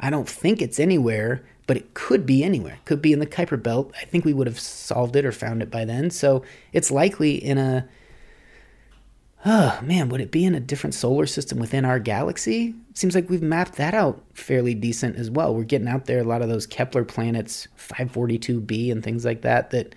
I 0.00 0.10
don't 0.10 0.28
think 0.28 0.60
it's 0.60 0.80
anywhere 0.80 1.42
but 1.66 1.76
it 1.76 1.94
could 1.94 2.26
be 2.26 2.42
anywhere. 2.44 2.74
It 2.74 2.84
could 2.84 3.02
be 3.02 3.12
in 3.12 3.18
the 3.18 3.26
Kuiper 3.26 3.62
Belt. 3.62 3.92
I 4.00 4.04
think 4.04 4.24
we 4.24 4.34
would 4.34 4.46
have 4.46 4.58
solved 4.58 5.16
it 5.16 5.24
or 5.24 5.32
found 5.32 5.62
it 5.62 5.70
by 5.70 5.84
then. 5.84 6.10
So 6.10 6.42
it's 6.72 6.90
likely 6.90 7.34
in 7.34 7.58
a. 7.58 7.88
Oh 9.44 9.78
man, 9.82 10.08
would 10.08 10.20
it 10.20 10.30
be 10.30 10.44
in 10.44 10.54
a 10.54 10.60
different 10.60 10.94
solar 10.94 11.26
system 11.26 11.58
within 11.58 11.84
our 11.84 11.98
galaxy? 11.98 12.74
Seems 12.94 13.14
like 13.14 13.30
we've 13.30 13.42
mapped 13.42 13.76
that 13.76 13.94
out 13.94 14.22
fairly 14.34 14.74
decent 14.74 15.16
as 15.16 15.30
well. 15.30 15.54
We're 15.54 15.64
getting 15.64 15.88
out 15.88 16.06
there 16.06 16.20
a 16.20 16.24
lot 16.24 16.42
of 16.42 16.48
those 16.48 16.66
Kepler 16.66 17.04
planets, 17.04 17.66
542b 17.78 18.92
and 18.92 19.02
things 19.02 19.24
like 19.24 19.42
that. 19.42 19.70
That 19.70 19.94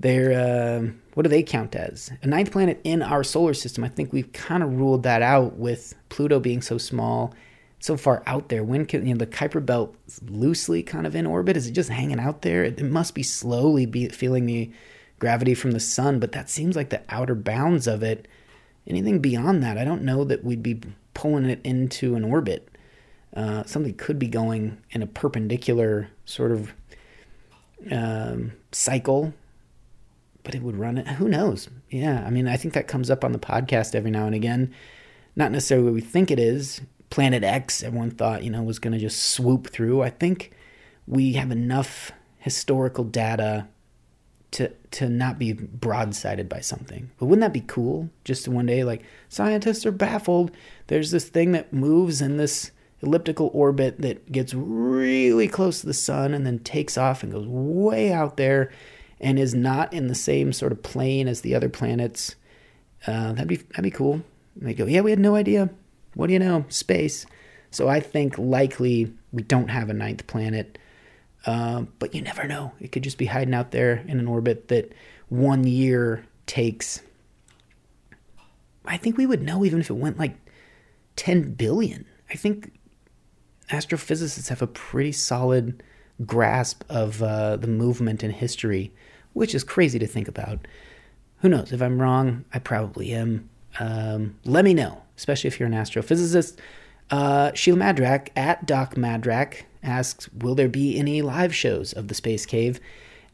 they're 0.00 0.32
uh, 0.32 0.90
what 1.14 1.22
do 1.22 1.28
they 1.30 1.42
count 1.42 1.74
as 1.74 2.12
a 2.22 2.26
ninth 2.26 2.50
planet 2.50 2.80
in 2.84 3.02
our 3.02 3.24
solar 3.24 3.54
system? 3.54 3.84
I 3.84 3.88
think 3.88 4.12
we've 4.12 4.32
kind 4.32 4.62
of 4.62 4.74
ruled 4.74 5.04
that 5.04 5.22
out 5.22 5.56
with 5.56 5.94
Pluto 6.10 6.40
being 6.40 6.60
so 6.60 6.78
small 6.78 7.34
so 7.84 7.98
far 7.98 8.22
out 8.26 8.48
there. 8.48 8.64
When 8.64 8.86
can 8.86 9.06
you 9.06 9.12
know 9.12 9.18
the 9.18 9.26
Kuiper 9.26 9.64
Belt 9.64 9.94
loosely 10.26 10.82
kind 10.82 11.06
of 11.06 11.14
in 11.14 11.26
orbit? 11.26 11.56
Is 11.56 11.66
it 11.66 11.72
just 11.72 11.90
hanging 11.90 12.18
out 12.18 12.40
there? 12.40 12.64
It, 12.64 12.82
must 12.82 13.14
be 13.14 13.22
slowly 13.22 13.84
be 13.84 14.08
feeling 14.08 14.46
the 14.46 14.70
gravity 15.18 15.54
from 15.54 15.72
the 15.72 15.80
sun, 15.80 16.18
but 16.18 16.32
that 16.32 16.48
seems 16.48 16.76
like 16.76 16.88
the 16.88 17.02
outer 17.10 17.34
bounds 17.34 17.86
of 17.86 18.02
it. 18.02 18.26
Anything 18.86 19.18
beyond 19.18 19.62
that, 19.62 19.76
I 19.76 19.84
don't 19.84 20.02
know 20.02 20.24
that 20.24 20.42
we'd 20.42 20.62
be 20.62 20.80
pulling 21.14 21.46
it 21.46 21.60
into 21.64 22.14
an 22.14 22.24
orbit. 22.24 22.68
Uh, 23.34 23.64
something 23.64 23.94
could 23.94 24.18
be 24.18 24.28
going 24.28 24.78
in 24.90 25.02
a 25.02 25.06
perpendicular 25.06 26.08
sort 26.24 26.52
of 26.52 26.72
um, 27.90 28.52
cycle, 28.72 29.34
but 30.42 30.54
it 30.54 30.62
would 30.62 30.76
run 30.76 30.98
it. 30.98 31.06
Who 31.06 31.28
knows? 31.28 31.68
Yeah, 31.90 32.24
I 32.26 32.30
mean, 32.30 32.46
I 32.46 32.56
think 32.56 32.74
that 32.74 32.88
comes 32.88 33.10
up 33.10 33.24
on 33.24 33.32
the 33.32 33.38
podcast 33.38 33.94
every 33.94 34.10
now 34.10 34.26
and 34.26 34.34
again. 34.34 34.72
Not 35.36 35.50
necessarily 35.50 35.86
what 35.86 35.94
we 35.94 36.00
think 36.00 36.30
it 36.30 36.38
is. 36.38 36.80
Planet 37.10 37.42
X, 37.42 37.82
everyone 37.82 38.10
thought, 38.10 38.44
you 38.44 38.50
know, 38.50 38.62
was 38.62 38.78
going 38.78 38.92
to 38.92 38.98
just 38.98 39.22
swoop 39.22 39.68
through. 39.68 40.02
I 40.02 40.10
think 40.10 40.52
we 41.06 41.34
have 41.34 41.50
enough 41.50 42.12
historical 42.38 43.04
data 43.04 43.68
to 44.54 44.68
to 44.92 45.08
not 45.08 45.38
be 45.38 45.52
broadsided 45.52 46.48
by 46.48 46.60
something. 46.60 47.10
But 47.18 47.26
wouldn't 47.26 47.42
that 47.42 47.52
be 47.52 47.66
cool? 47.66 48.08
Just 48.24 48.46
one 48.46 48.66
day, 48.66 48.84
like 48.84 49.02
scientists 49.28 49.84
are 49.84 49.92
baffled. 49.92 50.52
There's 50.86 51.10
this 51.10 51.28
thing 51.28 51.52
that 51.52 51.72
moves 51.72 52.22
in 52.22 52.36
this 52.36 52.70
elliptical 53.02 53.50
orbit 53.52 54.00
that 54.00 54.30
gets 54.30 54.54
really 54.54 55.48
close 55.48 55.80
to 55.80 55.86
the 55.86 55.92
sun 55.92 56.32
and 56.32 56.46
then 56.46 56.60
takes 56.60 56.96
off 56.96 57.22
and 57.22 57.32
goes 57.32 57.46
way 57.46 58.12
out 58.12 58.36
there 58.36 58.70
and 59.20 59.38
is 59.38 59.54
not 59.54 59.92
in 59.92 60.06
the 60.06 60.14
same 60.14 60.52
sort 60.52 60.70
of 60.70 60.82
plane 60.82 61.26
as 61.26 61.40
the 61.40 61.54
other 61.54 61.68
planets. 61.68 62.36
Uh, 63.08 63.32
that'd 63.32 63.48
be 63.48 63.56
that'd 63.56 63.82
be 63.82 63.90
cool. 63.90 64.22
And 64.54 64.68
they 64.68 64.74
go, 64.74 64.86
yeah, 64.86 65.00
we 65.00 65.10
had 65.10 65.18
no 65.18 65.34
idea. 65.34 65.68
What 66.14 66.28
do 66.28 66.32
you 66.32 66.38
know? 66.38 66.64
Space. 66.68 67.26
So 67.72 67.88
I 67.88 67.98
think 67.98 68.38
likely 68.38 69.12
we 69.32 69.42
don't 69.42 69.68
have 69.68 69.90
a 69.90 69.94
ninth 69.94 70.28
planet. 70.28 70.78
Uh, 71.46 71.82
but 71.98 72.14
you 72.14 72.22
never 72.22 72.44
know. 72.44 72.72
It 72.80 72.92
could 72.92 73.04
just 73.04 73.18
be 73.18 73.26
hiding 73.26 73.54
out 73.54 73.70
there 73.70 74.04
in 74.08 74.18
an 74.18 74.26
orbit 74.26 74.68
that 74.68 74.92
one 75.28 75.64
year 75.64 76.24
takes. 76.46 77.02
I 78.84 78.96
think 78.96 79.16
we 79.16 79.26
would 79.26 79.42
know 79.42 79.64
even 79.64 79.80
if 79.80 79.90
it 79.90 79.94
went 79.94 80.18
like 80.18 80.36
10 81.16 81.54
billion. 81.54 82.06
I 82.30 82.34
think 82.34 82.72
astrophysicists 83.70 84.48
have 84.48 84.62
a 84.62 84.66
pretty 84.66 85.12
solid 85.12 85.82
grasp 86.24 86.84
of 86.88 87.22
uh, 87.22 87.56
the 87.56 87.66
movement 87.66 88.22
in 88.22 88.30
history, 88.30 88.92
which 89.32 89.54
is 89.54 89.64
crazy 89.64 89.98
to 89.98 90.06
think 90.06 90.28
about. 90.28 90.66
Who 91.38 91.48
knows? 91.48 91.72
If 91.72 91.82
I'm 91.82 92.00
wrong, 92.00 92.44
I 92.52 92.58
probably 92.58 93.12
am. 93.12 93.48
Um, 93.78 94.36
let 94.44 94.64
me 94.64 94.72
know, 94.72 95.02
especially 95.16 95.48
if 95.48 95.58
you're 95.58 95.66
an 95.66 95.74
astrophysicist. 95.74 96.58
Uh, 97.10 97.52
Sheila 97.54 97.78
Madrak 97.78 98.28
at 98.36 98.66
Doc 98.66 98.94
Madrak 98.94 99.62
asks, 99.84 100.28
"Will 100.32 100.54
there 100.54 100.68
be 100.68 100.98
any 100.98 101.22
live 101.22 101.54
shows 101.54 101.92
of 101.92 102.08
the 102.08 102.14
Space 102.14 102.46
Cave?" 102.46 102.80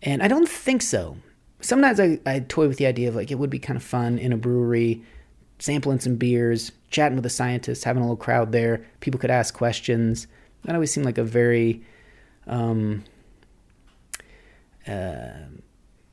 And 0.03 0.23
I 0.23 0.29
don't 0.29 0.49
think 0.49 0.83
so. 0.83 1.17
Sometimes 1.61 2.01
I, 2.01 2.19
I 2.25 2.41
toy 2.41 2.69
with 2.69 2.79
the 2.79 2.87
idea 2.87 3.09
of 3.09 3.15
like 3.15 3.31
it 3.31 3.39
would 3.39 3.51
be 3.51 3.59
kind 3.59 3.77
of 3.77 3.83
fun 3.83 4.19
in 4.19 4.33
a 4.33 4.37
brewery, 4.37 5.03
sampling 5.59 6.01
some 6.01 6.17
beers, 6.17 6.73
chatting 6.91 7.17
with 7.17 7.25
the 7.25 7.31
scientists, 7.31 7.85
having 7.85 8.03
a 8.03 8.07
little 8.07 8.17
crowd 8.17 8.53
there. 8.53 8.87
People 9.01 9.21
could 9.21 9.31
ask 9.31 9.55
questions. 9.55 10.27
That 10.65 10.75
always 10.75 10.93
seemed 10.93 11.07
like 11.07 11.19
a 11.19 11.25
very 11.25 11.83
um, 12.47 13.05
uh, 14.87 15.31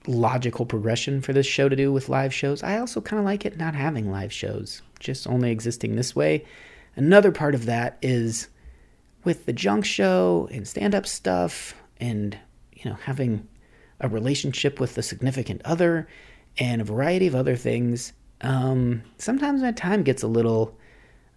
logical 0.06 0.66
progression 0.66 1.22
for 1.22 1.34
this 1.34 1.46
show 1.46 1.70
to 1.70 1.76
do 1.76 1.92
with 1.92 2.10
live 2.10 2.34
shows. 2.34 2.64
I 2.64 2.78
also 2.78 3.02
kind 3.02 3.20
of 3.20 3.26
like 3.26 3.46
it 3.46 3.58
not 3.58 3.76
having 3.76 4.12
live 4.12 4.32
shows, 4.32 4.82
just 5.00 5.28
only 5.28 5.52
existing 5.52 5.96
this 5.96 6.16
way. 6.16 6.46
Another 6.96 7.32
part 7.32 7.56
of 7.56 7.66
that 7.66 7.98
is 8.02 8.48
with 9.28 9.46
the 9.46 9.52
junk 9.52 9.84
show 9.84 10.48
and 10.54 10.66
stand 10.66 10.96
up 10.96 11.06
stuff 11.06 11.76
and, 12.00 12.38
you 12.72 12.90
know, 12.90 12.96
having 12.96 13.46
a 14.00 14.08
relationship 14.08 14.80
with 14.80 14.98
a 14.98 15.04
significant 15.04 15.62
other 15.66 16.08
and 16.58 16.80
a 16.80 16.86
variety 16.86 17.28
of 17.28 17.36
other 17.36 17.58
things. 17.58 18.14
Um, 18.40 19.04
sometimes 19.18 19.62
my 19.62 19.74
time 19.74 20.04
gets 20.04 20.24
a 20.24 20.28
little 20.28 20.78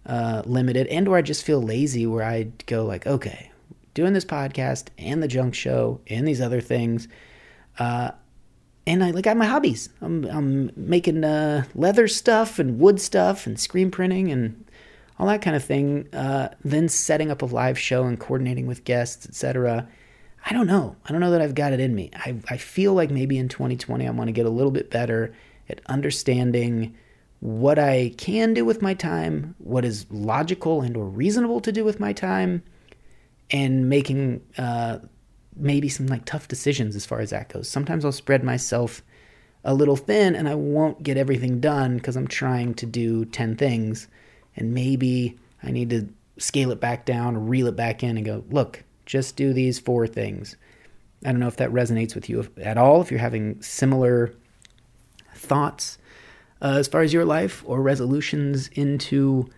uh, 0.05 0.41
limited 0.45 0.87
and 0.87 1.05
or 1.05 1.17
I 1.17 1.21
just 1.21 1.43
feel 1.43 1.61
lazy 1.61 2.07
where 2.07 2.23
I 2.23 2.43
go 2.65 2.85
like, 2.85 3.05
okay, 3.05 3.51
doing 3.93 4.13
this 4.13 4.23
podcast 4.23 4.87
and 4.97 5.21
the 5.21 5.27
junk 5.27 5.53
show 5.53 5.99
and 6.07 6.25
these 6.25 6.39
other 6.39 6.61
things. 6.61 7.09
Uh, 7.77 8.11
and 8.87 9.03
I 9.03 9.11
like 9.11 9.25
got 9.25 9.35
my 9.35 9.45
hobbies. 9.45 9.89
I'm 9.99 10.23
I'm 10.23 10.71
making 10.77 11.25
uh, 11.25 11.65
leather 11.75 12.07
stuff 12.07 12.57
and 12.57 12.79
wood 12.79 13.01
stuff 13.01 13.45
and 13.45 13.59
screen 13.59 13.91
printing 13.91 14.31
and 14.31 14.63
all 15.21 15.27
that 15.27 15.43
kind 15.43 15.55
of 15.55 15.63
thing. 15.63 16.09
Uh, 16.13 16.49
then 16.65 16.89
setting 16.89 17.29
up 17.29 17.43
a 17.43 17.45
live 17.45 17.77
show 17.77 18.05
and 18.05 18.19
coordinating 18.19 18.65
with 18.65 18.83
guests, 18.83 19.27
etc. 19.27 19.87
I 20.43 20.51
don't 20.51 20.65
know. 20.65 20.95
I 21.05 21.11
don't 21.11 21.21
know 21.21 21.29
that 21.29 21.41
I've 21.41 21.53
got 21.53 21.73
it 21.73 21.79
in 21.79 21.93
me. 21.93 22.09
I 22.15 22.35
I 22.49 22.57
feel 22.57 22.95
like 22.95 23.11
maybe 23.11 23.37
in 23.37 23.47
2020 23.47 24.07
I 24.07 24.11
want 24.11 24.29
to 24.29 24.33
get 24.33 24.47
a 24.47 24.49
little 24.49 24.71
bit 24.71 24.89
better 24.89 25.31
at 25.69 25.79
understanding 25.85 26.95
what 27.39 27.77
I 27.77 28.15
can 28.17 28.55
do 28.55 28.65
with 28.65 28.81
my 28.81 28.95
time, 28.95 29.53
what 29.59 29.85
is 29.85 30.07
logical 30.09 30.81
and 30.81 30.97
or 30.97 31.05
reasonable 31.05 31.61
to 31.61 31.71
do 31.71 31.85
with 31.85 31.99
my 31.99 32.13
time, 32.13 32.63
and 33.51 33.89
making 33.89 34.41
uh, 34.57 34.97
maybe 35.55 35.87
some 35.87 36.07
like 36.07 36.25
tough 36.25 36.47
decisions 36.47 36.95
as 36.95 37.05
far 37.05 37.19
as 37.19 37.29
that 37.29 37.49
goes. 37.49 37.69
Sometimes 37.69 38.05
I'll 38.05 38.11
spread 38.11 38.43
myself 38.43 39.03
a 39.63 39.75
little 39.75 39.95
thin 39.95 40.35
and 40.35 40.49
I 40.49 40.55
won't 40.55 41.03
get 41.03 41.17
everything 41.17 41.59
done 41.59 41.97
because 41.97 42.15
I'm 42.15 42.27
trying 42.27 42.73
to 42.75 42.87
do 42.87 43.25
10 43.25 43.55
things. 43.57 44.07
And 44.55 44.73
maybe 44.73 45.37
I 45.63 45.71
need 45.71 45.89
to 45.91 46.09
scale 46.37 46.71
it 46.71 46.79
back 46.79 47.05
down, 47.05 47.35
or 47.35 47.39
reel 47.39 47.67
it 47.67 47.75
back 47.75 48.03
in, 48.03 48.17
and 48.17 48.25
go, 48.25 48.43
look, 48.49 48.83
just 49.05 49.35
do 49.35 49.53
these 49.53 49.79
four 49.79 50.07
things. 50.07 50.55
I 51.23 51.31
don't 51.31 51.39
know 51.39 51.47
if 51.47 51.57
that 51.57 51.71
resonates 51.71 52.15
with 52.15 52.29
you 52.29 52.49
at 52.57 52.77
all, 52.77 53.01
if 53.01 53.11
you're 53.11 53.19
having 53.19 53.61
similar 53.61 54.33
thoughts 55.35 55.97
uh, 56.61 56.75
as 56.77 56.87
far 56.87 57.01
as 57.01 57.13
your 57.13 57.25
life 57.25 57.63
or 57.65 57.81
resolutions 57.81 58.67
into 58.69 59.49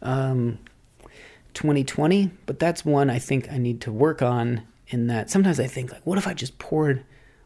um, 0.00 0.58
2020. 1.54 2.30
But 2.46 2.58
that's 2.58 2.84
one 2.84 3.10
I 3.10 3.18
think 3.18 3.50
I 3.50 3.58
need 3.58 3.80
to 3.82 3.92
work 3.92 4.22
on 4.22 4.62
in 4.88 5.06
that 5.08 5.30
sometimes 5.30 5.58
I 5.58 5.66
think 5.66 5.92
like, 5.92 6.06
what 6.06 6.18
if 6.18 6.26
I 6.26 6.34
just 6.34 6.58
poured 6.58 7.04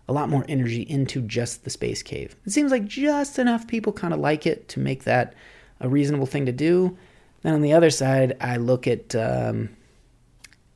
a 0.09 0.13
lot 0.13 0.29
more 0.29 0.45
energy 0.49 0.83
into 0.83 1.23
just 1.23 1.65
the 1.65 1.71
space 1.71 2.03
cave? 2.03 2.37
It 2.45 2.53
seems 2.53 2.71
like 2.71 2.87
just 2.87 3.39
enough 3.39 3.67
people 3.67 3.93
kind 3.93 4.15
of 4.15 4.21
like 4.21 4.47
it 4.47 4.69
to 4.71 4.81
make 4.81 5.05
that 5.05 5.35
a 5.81 5.89
reasonable 5.89 6.27
thing 6.27 6.47
to 6.47 6.53
do. 6.53 6.97
Then 7.43 7.55
on 7.55 7.63
the 7.63 7.73
other 7.73 7.91
side, 7.91 8.37
I 8.41 8.57
look 8.57 8.87
at 8.87 9.15
um, 9.15 9.71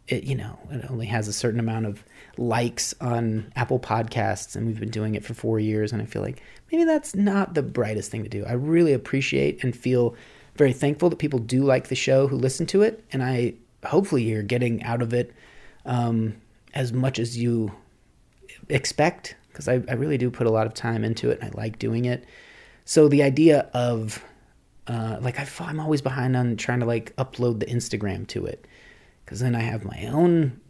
it. 0.09 0.25
You 0.25 0.37
know, 0.37 0.59
it 0.71 0.91
only 0.91 1.07
has 1.07 1.29
a 1.29 1.33
certain 1.33 1.61
amount 1.61 1.87
of 1.87 2.05
likes 2.37 2.95
on 3.01 3.53
Apple 3.57 3.81
Podcasts, 3.81 4.57
and 4.57 4.67
we've 4.67 4.81
been 4.81 4.91
doing 4.91 5.15
it 5.15 5.25
for 5.25 5.35
four 5.35 5.59
years, 5.59 5.93
and 5.93 6.01
I 6.01 6.05
feel 6.05 6.23
like 6.23 6.43
maybe 6.71 6.85
that's 6.85 7.15
not 7.15 7.55
the 7.55 7.63
brightest 7.63 8.11
thing 8.11 8.23
to 8.23 8.29
do. 8.29 8.45
I 8.47 8.53
really 8.53 8.93
appreciate 8.93 9.65
and 9.65 9.75
feel 9.75 10.15
very 10.57 10.73
thankful 10.73 11.11
that 11.11 11.19
people 11.19 11.39
do 11.39 11.65
like 11.65 11.89
the 11.89 11.95
show 11.95 12.27
who 12.27 12.37
listen 12.37 12.67
to 12.67 12.83
it, 12.83 13.05
and 13.13 13.23
I 13.23 13.55
hopefully 13.85 14.23
you're 14.25 14.43
getting 14.43 14.83
out 14.83 15.03
of 15.03 15.15
it 15.15 15.33
um, 15.87 16.37
as 16.75 16.93
much 16.93 17.19
as 17.19 17.37
you 17.37 17.73
expect 18.69 19.37
because 19.49 19.69
I, 19.69 19.83
I, 19.89 19.95
really 19.95 20.19
do 20.19 20.31
put 20.31 20.47
a 20.47 20.51
lot 20.51 20.67
of 20.67 20.75
time 20.75 21.03
into 21.03 21.31
it 21.31 21.41
and 21.41 21.53
I 21.53 21.59
like 21.59 21.79
doing 21.79 22.05
it. 22.05 22.25
So 22.85 23.09
the 23.09 23.23
idea 23.23 23.69
of 23.75 24.25
uh, 24.87 25.19
like 25.21 25.39
I, 25.39 25.47
I'm 25.61 25.81
always 25.81 26.03
behind 26.03 26.37
on 26.37 26.57
trying 26.57 26.81
to 26.81 26.87
like 26.87 27.15
upload 27.17 27.61
the 27.61 27.67
Instagram 27.67 28.27
to 28.29 28.47
it 28.47 28.67
because 29.25 29.41
then 29.41 29.55
I 29.55 29.61
have 29.61 29.85
my 29.85 30.07
own 30.07 30.61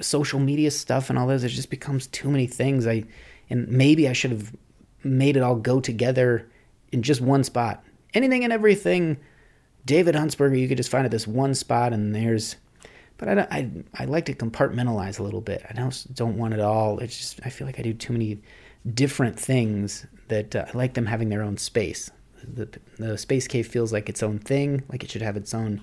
social 0.00 0.40
media 0.40 0.70
stuff 0.70 1.10
and 1.10 1.18
all 1.18 1.26
this. 1.26 1.42
It 1.42 1.48
just 1.48 1.70
becomes 1.70 2.06
too 2.06 2.30
many 2.30 2.46
things. 2.46 2.86
I 2.86 3.04
and 3.50 3.68
maybe 3.68 4.08
I 4.08 4.12
should 4.12 4.30
have 4.30 4.54
made 5.02 5.36
it 5.36 5.42
all 5.42 5.56
go 5.56 5.80
together 5.80 6.48
in 6.92 7.02
just 7.02 7.20
one 7.20 7.44
spot. 7.44 7.84
Anything 8.14 8.44
and 8.44 8.52
everything. 8.52 9.18
David 9.84 10.14
Huntsberger, 10.14 10.58
you 10.58 10.68
could 10.68 10.76
just 10.76 10.90
find 10.90 11.04
at 11.04 11.10
this 11.10 11.26
one 11.26 11.54
spot, 11.54 11.92
and 11.92 12.14
there's 12.14 12.56
but 13.16 13.28
I, 13.28 13.46
I, 13.50 13.70
I 13.94 14.04
like 14.04 14.26
to 14.26 14.34
compartmentalize 14.34 15.18
a 15.18 15.22
little 15.22 15.40
bit. 15.40 15.64
I 15.68 15.72
don't 15.72 16.06
don't 16.14 16.38
want 16.38 16.54
it 16.54 16.60
all. 16.60 16.98
It's 17.00 17.16
just 17.16 17.40
I 17.44 17.50
feel 17.50 17.66
like 17.66 17.78
I 17.78 17.82
do 17.82 17.92
too 17.92 18.12
many 18.12 18.40
different 18.94 19.38
things 19.38 20.06
that 20.28 20.54
uh, 20.54 20.66
I 20.72 20.76
like 20.76 20.94
them 20.94 21.06
having 21.06 21.28
their 21.28 21.42
own 21.42 21.56
space. 21.56 22.10
The 22.42 22.68
the 22.98 23.18
space 23.18 23.46
cave 23.46 23.66
feels 23.66 23.92
like 23.92 24.08
its 24.08 24.22
own 24.22 24.38
thing, 24.38 24.82
like 24.88 25.02
it 25.02 25.10
should 25.10 25.22
have 25.22 25.36
its 25.36 25.54
own 25.54 25.82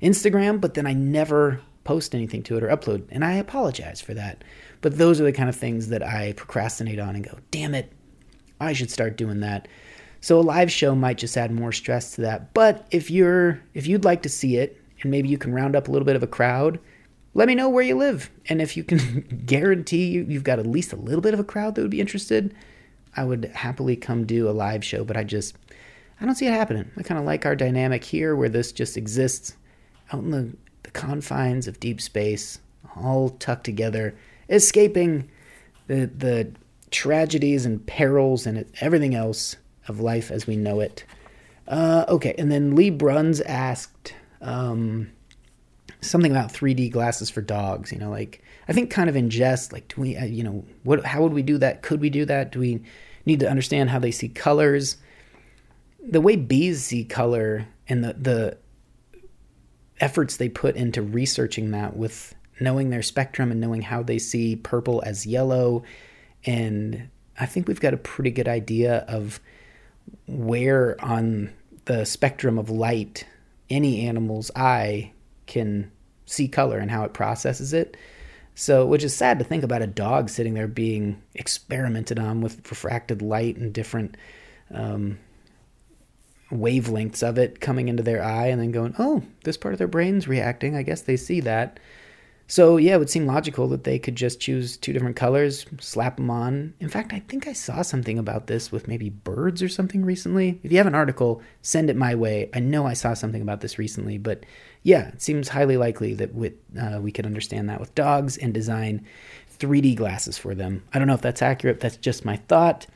Instagram, 0.00 0.60
but 0.60 0.74
then 0.74 0.86
I 0.86 0.92
never 0.92 1.60
post 1.84 2.14
anything 2.14 2.42
to 2.44 2.56
it 2.56 2.62
or 2.62 2.68
upload, 2.68 3.04
and 3.10 3.24
I 3.24 3.34
apologize 3.34 4.00
for 4.00 4.14
that. 4.14 4.44
But 4.80 4.98
those 4.98 5.20
are 5.20 5.24
the 5.24 5.32
kind 5.32 5.48
of 5.48 5.56
things 5.56 5.88
that 5.88 6.02
I 6.02 6.32
procrastinate 6.32 6.98
on 6.98 7.14
and 7.14 7.24
go, 7.24 7.38
damn 7.50 7.74
it, 7.74 7.92
I 8.60 8.72
should 8.72 8.90
start 8.90 9.16
doing 9.16 9.40
that. 9.40 9.68
So 10.20 10.38
a 10.38 10.40
live 10.40 10.70
show 10.70 10.94
might 10.94 11.18
just 11.18 11.36
add 11.36 11.50
more 11.50 11.72
stress 11.72 12.14
to 12.14 12.20
that. 12.22 12.54
But 12.54 12.86
if 12.90 13.10
you're 13.10 13.60
if 13.74 13.86
you'd 13.86 14.04
like 14.04 14.22
to 14.22 14.28
see 14.28 14.56
it 14.56 14.80
and 15.02 15.10
maybe 15.10 15.28
you 15.28 15.38
can 15.38 15.52
round 15.52 15.74
up 15.74 15.88
a 15.88 15.90
little 15.90 16.06
bit 16.06 16.16
of 16.16 16.22
a 16.22 16.28
crowd, 16.28 16.78
let 17.34 17.48
me 17.48 17.54
know 17.54 17.68
where 17.68 17.82
you 17.82 17.96
live. 17.96 18.30
And 18.48 18.62
if 18.62 18.76
you 18.76 18.84
can 18.84 19.42
guarantee 19.46 20.06
you, 20.06 20.24
you've 20.28 20.44
got 20.44 20.58
at 20.58 20.66
least 20.66 20.92
a 20.92 20.96
little 20.96 21.20
bit 21.20 21.34
of 21.34 21.40
a 21.40 21.44
crowd 21.44 21.74
that 21.74 21.82
would 21.82 21.90
be 21.90 22.00
interested, 22.00 22.54
I 23.16 23.24
would 23.24 23.46
happily 23.46 23.96
come 23.96 24.24
do 24.24 24.48
a 24.48 24.52
live 24.52 24.84
show. 24.84 25.04
But 25.04 25.16
I 25.16 25.24
just, 25.24 25.56
I 26.22 26.24
don't 26.24 26.36
see 26.36 26.46
it 26.46 26.52
happening. 26.52 26.88
I 26.96 27.02
kind 27.02 27.18
of 27.18 27.26
like 27.26 27.44
our 27.44 27.56
dynamic 27.56 28.04
here 28.04 28.36
where 28.36 28.48
this 28.48 28.70
just 28.70 28.96
exists 28.96 29.56
out 30.12 30.22
in 30.22 30.30
the, 30.30 30.56
the 30.84 30.92
confines 30.92 31.66
of 31.66 31.80
deep 31.80 32.00
space, 32.00 32.60
all 32.94 33.30
tucked 33.30 33.64
together, 33.64 34.14
escaping 34.48 35.28
the 35.88 36.06
the 36.06 36.52
tragedies 36.92 37.66
and 37.66 37.84
perils 37.86 38.46
and 38.46 38.64
everything 38.80 39.16
else 39.16 39.56
of 39.88 39.98
life 39.98 40.30
as 40.30 40.46
we 40.46 40.54
know 40.54 40.78
it. 40.78 41.04
Uh, 41.66 42.04
okay, 42.08 42.36
and 42.38 42.52
then 42.52 42.76
Lee 42.76 42.90
Bruns 42.90 43.40
asked 43.40 44.14
um, 44.42 45.10
something 46.02 46.30
about 46.30 46.52
3D 46.52 46.92
glasses 46.92 47.30
for 47.30 47.40
dogs. 47.40 47.90
You 47.90 47.98
know, 47.98 48.10
like 48.10 48.44
I 48.68 48.72
think 48.72 48.90
kind 48.90 49.08
of 49.08 49.16
in 49.16 49.28
jest, 49.28 49.72
like 49.72 49.88
do 49.88 50.00
we, 50.00 50.16
uh, 50.16 50.24
you 50.24 50.44
know, 50.44 50.64
what? 50.84 51.04
How 51.04 51.20
would 51.20 51.32
we 51.32 51.42
do 51.42 51.58
that? 51.58 51.82
Could 51.82 52.00
we 52.00 52.10
do 52.10 52.24
that? 52.26 52.52
Do 52.52 52.60
we 52.60 52.80
need 53.26 53.40
to 53.40 53.50
understand 53.50 53.90
how 53.90 53.98
they 53.98 54.12
see 54.12 54.28
colors? 54.28 54.98
The 56.02 56.20
way 56.20 56.36
bees 56.36 56.84
see 56.84 57.04
color 57.04 57.66
and 57.88 58.04
the 58.04 58.14
the 58.14 58.58
efforts 60.00 60.36
they 60.36 60.48
put 60.48 60.74
into 60.76 61.00
researching 61.00 61.70
that 61.70 61.96
with 61.96 62.34
knowing 62.60 62.90
their 62.90 63.02
spectrum 63.02 63.50
and 63.50 63.60
knowing 63.60 63.82
how 63.82 64.02
they 64.02 64.18
see 64.18 64.56
purple 64.56 65.02
as 65.06 65.26
yellow 65.26 65.82
and 66.44 67.08
I 67.38 67.46
think 67.46 67.68
we've 67.68 67.80
got 67.80 67.94
a 67.94 67.98
pretty 67.98 68.30
good 68.30 68.48
idea 68.48 69.04
of 69.08 69.40
where 70.26 71.02
on 71.02 71.52
the 71.84 72.04
spectrum 72.04 72.58
of 72.58 72.70
light 72.70 73.26
any 73.70 74.06
animal's 74.06 74.50
eye 74.54 75.12
can 75.46 75.90
see 76.26 76.48
color 76.48 76.78
and 76.78 76.90
how 76.90 77.04
it 77.04 77.12
processes 77.12 77.72
it. 77.72 77.96
So, 78.54 78.86
which 78.86 79.02
is 79.02 79.16
sad 79.16 79.38
to 79.38 79.44
think 79.44 79.64
about 79.64 79.82
a 79.82 79.86
dog 79.86 80.28
sitting 80.28 80.54
there 80.54 80.68
being 80.68 81.22
experimented 81.34 82.18
on 82.18 82.42
with 82.42 82.70
refracted 82.70 83.22
light 83.22 83.56
and 83.56 83.72
different 83.72 84.16
um, 84.70 85.18
wavelengths 86.52 87.26
of 87.26 87.38
it 87.38 87.60
coming 87.60 87.88
into 87.88 88.02
their 88.02 88.22
eye 88.22 88.46
and 88.46 88.60
then 88.60 88.70
going, 88.70 88.94
oh, 88.98 89.22
this 89.44 89.56
part 89.56 89.74
of 89.74 89.78
their 89.78 89.88
brain's 89.88 90.28
reacting. 90.28 90.76
I 90.76 90.82
guess 90.82 91.02
they 91.02 91.16
see 91.16 91.40
that. 91.40 91.80
So, 92.48 92.76
yeah, 92.76 92.96
it 92.96 92.98
would 92.98 93.08
seem 93.08 93.24
logical 93.24 93.66
that 93.68 93.84
they 93.84 93.98
could 93.98 94.14
just 94.14 94.38
choose 94.38 94.76
two 94.76 94.92
different 94.92 95.16
colors, 95.16 95.64
slap 95.80 96.16
them 96.16 96.28
on. 96.28 96.74
In 96.80 96.90
fact, 96.90 97.14
I 97.14 97.20
think 97.20 97.46
I 97.46 97.54
saw 97.54 97.80
something 97.80 98.18
about 98.18 98.46
this 98.46 98.70
with 98.70 98.86
maybe 98.88 99.08
birds 99.08 99.62
or 99.62 99.70
something 99.70 100.04
recently. 100.04 100.60
If 100.62 100.70
you 100.70 100.76
have 100.76 100.86
an 100.86 100.94
article, 100.94 101.40
send 101.62 101.88
it 101.88 101.96
my 101.96 102.14
way. 102.14 102.50
I 102.52 102.60
know 102.60 102.86
I 102.86 102.92
saw 102.92 103.14
something 103.14 103.40
about 103.40 103.62
this 103.62 103.78
recently, 103.78 104.18
but 104.18 104.44
yeah, 104.82 105.08
it 105.08 105.22
seems 105.22 105.48
highly 105.48 105.78
likely 105.78 106.12
that 106.14 106.30
uh, 106.78 107.00
we 107.00 107.10
could 107.10 107.24
understand 107.24 107.70
that 107.70 107.80
with 107.80 107.94
dogs 107.94 108.36
and 108.36 108.52
design 108.52 109.06
3D 109.58 109.96
glasses 109.96 110.36
for 110.36 110.54
them. 110.54 110.82
I 110.92 110.98
don't 110.98 111.08
know 111.08 111.14
if 111.14 111.22
that's 111.22 111.40
accurate, 111.40 111.80
that's 111.80 111.96
just 111.96 112.26
my 112.26 112.36
thought. 112.36 112.86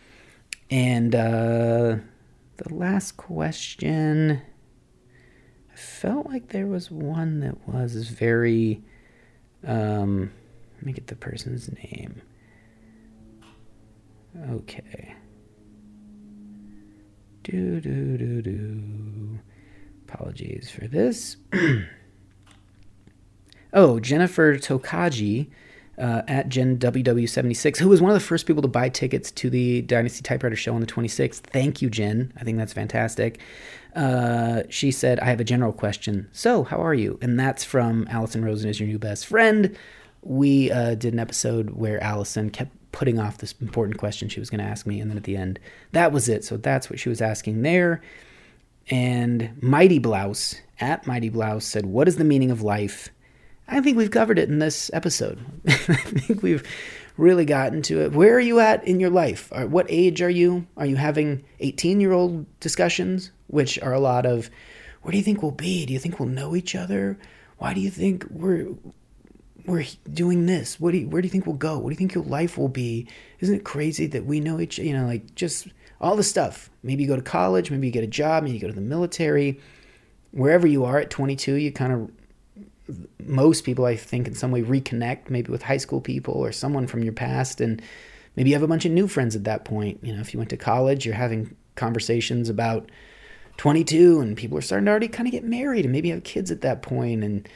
And 0.71 1.15
uh, 1.15 1.97
the 2.59 2.75
last 2.75 3.17
question, 3.17 4.43
I 5.73 5.77
felt 5.77 6.27
like 6.27 6.49
there 6.49 6.67
was 6.67 6.91
one 6.91 7.41
that 7.41 7.69
was 7.69 8.09
very 8.09 8.83
um, 9.65 10.31
let 10.77 10.85
me 10.85 10.93
get 10.93 11.07
the 11.07 11.17
person's 11.17 11.73
name. 11.73 12.21
Okay. 14.51 15.15
Do 17.43 17.81
do 17.81 18.19
do 18.19 18.43
do. 18.43 19.39
Apologies 20.07 20.71
for 20.71 20.87
this. 20.87 21.37
oh, 23.73 23.99
Jennifer 23.99 24.57
Tokaji 24.57 25.49
uh, 25.99 26.23
at 26.29 26.49
Gen 26.49 26.79
WW76, 26.79 27.79
who 27.79 27.89
was 27.89 28.03
one 28.03 28.11
of 28.11 28.15
the 28.15 28.21
first 28.21 28.47
people 28.47 28.63
to 28.63 28.69
buy 28.69 28.89
tickets 28.89 29.31
to 29.33 29.51
the 29.51 29.83
Dynasty 29.83 30.23
Typewriter 30.23 30.57
show 30.57 30.75
on 30.75 30.81
the 30.81 30.87
26th. 30.87 31.39
Thank 31.39 31.81
you, 31.81 31.89
Jen. 31.89 32.33
I 32.37 32.45
think 32.45 32.59
that's 32.59 32.73
fantastic. 32.73 33.41
Uh, 33.95 34.63
she 34.69 34.91
said, 34.91 35.19
I 35.21 35.27
have 35.27 35.41
a 35.41 35.45
general 35.45 35.73
question. 35.73 36.29
So, 36.33 36.65
how 36.65 36.77
are 36.77 36.95
you? 36.95 37.19
And 37.23 37.41
that's 37.41 37.65
from 37.65 38.07
Allison 38.11 38.45
Rosen 38.45 38.69
is 38.69 38.79
your 38.79 38.89
new 38.89 38.99
best 38.99 39.27
friend. 39.27 39.77
We 40.23 40.71
uh, 40.71 40.97
did 40.97 41.15
an 41.15 41.19
episode 41.19 41.71
where 41.71 42.03
Allison 42.03 42.51
kept 42.51 42.73
putting 42.93 43.19
off 43.19 43.39
this 43.39 43.55
important 43.61 43.99
question 43.99 44.29
she 44.29 44.41
was 44.41 44.51
going 44.51 44.61
to 44.61 44.67
ask 44.67 44.87
me. 44.87 45.01
And 45.01 45.11
then 45.11 45.17
at 45.17 45.25
the 45.25 45.37
end, 45.37 45.59
that 45.93 46.13
was 46.13 46.29
it. 46.29 46.45
So, 46.45 46.59
that's 46.59 46.91
what 46.91 47.01
she 47.01 47.09
was 47.09 47.23
asking 47.23 47.63
there. 47.63 48.03
And 48.91 49.61
Mighty 49.63 49.99
Blouse 49.99 50.61
at 50.79 51.07
Mighty 51.07 51.31
Blouse 51.31 51.65
said, 51.65 51.87
What 51.87 52.07
is 52.07 52.17
the 52.17 52.25
meaning 52.25 52.51
of 52.51 52.61
life? 52.61 53.09
I 53.69 53.81
think 53.81 53.97
we've 53.97 54.11
covered 54.11 54.39
it 54.39 54.49
in 54.49 54.59
this 54.59 54.91
episode. 54.93 55.39
I 55.67 55.75
think 55.75 56.43
we've 56.43 56.67
really 57.17 57.45
gotten 57.45 57.83
to 57.83 58.03
it. 58.03 58.13
Where 58.13 58.35
are 58.35 58.41
you 58.41 58.61
at 58.61 58.87
in 58.87 59.01
your 59.01 59.11
life? 59.11 59.51
What 59.53 59.87
age 59.89 60.23
are 60.23 60.31
you? 60.31 60.67
Are 60.77 60.87
you 60.87 60.97
having 60.97 61.45
18 61.61 62.01
year 62.01 62.13
old 62.13 62.47
discussions, 62.61 63.33
which 63.49 63.81
are 63.81 63.93
a 63.93 64.01
lot 64.01 64.27
of, 64.27 64.51
where 65.03 65.13
do 65.13 65.19
you 65.19 65.25
think 65.25 65.43
we'll 65.43 65.51
be? 65.51 65.87
Do 65.87 65.93
you 65.93 65.99
think 65.99 66.21
we'll 66.21 66.29
know 66.29 66.55
each 66.55 66.75
other? 66.75 67.19
Why 67.59 67.75
do 67.75 67.81
you 67.81 67.91
think 67.91 68.27
we're 68.31 68.75
we're 69.65 69.85
doing 70.13 70.47
this? 70.47 70.79
What 70.79 70.93
do 70.93 70.99
you, 70.99 71.09
where 71.09 71.21
do 71.21 71.27
you 71.27 71.31
think 71.31 71.47
we'll 71.47 71.57
go? 71.57 71.79
What 71.79 71.91
do 71.91 71.95
you 71.95 71.99
think 71.99 72.15
your 72.15 72.25
life 72.25 72.57
will 72.57 72.69
be? 72.69 73.09
Isn't 73.41 73.57
it 73.57 73.65
crazy 73.65 74.07
that 74.07 74.25
we 74.25 74.39
know 74.39 74.61
each? 74.61 74.79
You 74.79 74.93
know, 74.93 75.07
like 75.07 75.35
just 75.35 75.69
all 76.01 76.17
the 76.17 76.23
stuff. 76.23 76.71
Maybe 76.83 77.03
you 77.03 77.09
go 77.09 77.17
to 77.17 77.23
college. 77.23 77.71
Maybe 77.71 77.89
you 77.89 77.93
get 77.93 78.05
a 78.05 78.09
job. 78.09 78.45
Maybe 78.45 78.55
you 78.55 78.61
go 78.61 78.69
to 78.69 78.73
the 78.73 78.81
military. 78.81 79.61
Wherever 80.31 80.67
you 80.67 80.85
are 80.85 80.99
at 80.99 81.11
22, 81.11 81.55
you 81.55 81.73
kind 81.73 81.93
of 81.93 82.11
most 83.25 83.65
people, 83.65 83.85
I 83.85 83.97
think, 83.97 84.27
in 84.27 84.35
some 84.35 84.51
way 84.51 84.63
reconnect, 84.63 85.31
maybe 85.31 85.51
with 85.51 85.63
high 85.63 85.77
school 85.77 86.01
people 86.01 86.35
or 86.35 86.53
someone 86.53 86.87
from 86.87 87.03
your 87.03 87.13
past, 87.13 87.61
and 87.61 87.83
maybe 88.37 88.51
you 88.51 88.57
have 88.57 88.63
a 88.63 88.69
bunch 88.69 88.85
of 88.85 88.93
new 88.93 89.09
friends 89.09 89.35
at 89.35 89.45
that 89.45 89.65
point. 89.65 89.99
You 90.03 90.15
know, 90.15 90.21
if 90.21 90.33
you 90.33 90.39
went 90.39 90.51
to 90.51 90.57
college, 90.57 91.05
you're 91.05 91.15
having 91.15 91.57
conversations 91.75 92.49
about 92.49 92.91
22, 93.57 94.21
and 94.21 94.37
people 94.37 94.57
are 94.59 94.63
starting 94.63 94.87
to 94.87 94.91
already 94.91 95.09
kind 95.09 95.27
of 95.27 95.33
get 95.33 95.45
married 95.45 95.85
and 95.85 95.93
maybe 95.93 96.11
have 96.11 96.25
kids 96.25 96.51
at 96.51 96.61
that 96.61 96.83
point, 96.83 97.25
and 97.25 97.49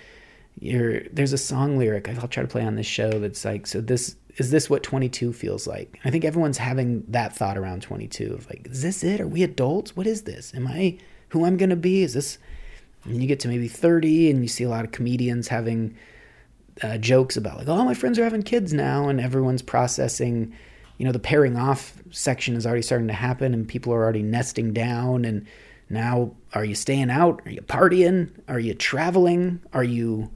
you're 0.58 1.02
there's 1.12 1.32
a 1.32 1.38
song 1.38 1.78
lyric 1.78 2.08
I'll 2.08 2.28
try 2.28 2.42
to 2.42 2.48
play 2.48 2.62
on 2.62 2.74
this 2.74 2.86
show 2.86 3.10
that's 3.10 3.44
like, 3.44 3.66
so 3.66 3.80
this 3.80 4.16
is 4.36 4.50
this 4.50 4.70
what 4.70 4.82
22 4.82 5.32
feels 5.32 5.66
like? 5.66 5.98
I 6.04 6.10
think 6.10 6.24
everyone's 6.24 6.58
having 6.58 7.04
that 7.08 7.34
thought 7.34 7.58
around 7.58 7.82
22 7.82 8.32
of 8.32 8.46
like, 8.48 8.68
is 8.70 8.82
this 8.82 9.02
it? 9.02 9.20
Are 9.20 9.26
we 9.26 9.42
adults? 9.42 9.96
What 9.96 10.06
is 10.06 10.22
this? 10.22 10.54
Am 10.54 10.66
I 10.66 10.98
who 11.30 11.44
I'm 11.44 11.56
gonna 11.56 11.76
be? 11.76 12.02
Is 12.02 12.14
this 12.14 12.38
and 13.04 13.20
you 13.20 13.28
get 13.28 13.40
to 13.40 13.48
maybe 13.48 13.68
30 13.68 14.30
and 14.30 14.42
you 14.42 14.48
see 14.48 14.64
a 14.64 14.68
lot 14.68 14.84
of 14.84 14.92
comedians 14.92 15.48
having 15.48 15.96
uh, 16.82 16.98
jokes 16.98 17.36
about 17.36 17.58
like, 17.58 17.68
oh, 17.68 17.84
my 17.84 17.94
friends 17.94 18.18
are 18.18 18.24
having 18.24 18.42
kids 18.42 18.72
now, 18.72 19.08
and 19.08 19.20
everyone's 19.20 19.62
processing. 19.62 20.54
You 20.98 21.06
know, 21.06 21.12
the 21.12 21.18
pairing 21.18 21.56
off 21.56 21.94
section 22.10 22.56
is 22.56 22.66
already 22.66 22.82
starting 22.82 23.08
to 23.08 23.14
happen, 23.14 23.54
and 23.54 23.66
people 23.66 23.92
are 23.92 24.02
already 24.02 24.22
nesting 24.22 24.72
down. 24.72 25.24
And 25.24 25.46
now, 25.88 26.34
are 26.54 26.64
you 26.64 26.74
staying 26.74 27.10
out? 27.10 27.42
Are 27.44 27.50
you 27.50 27.62
partying? 27.62 28.30
Are 28.48 28.60
you 28.60 28.74
traveling? 28.74 29.60
Are 29.72 29.84
you 29.84 30.30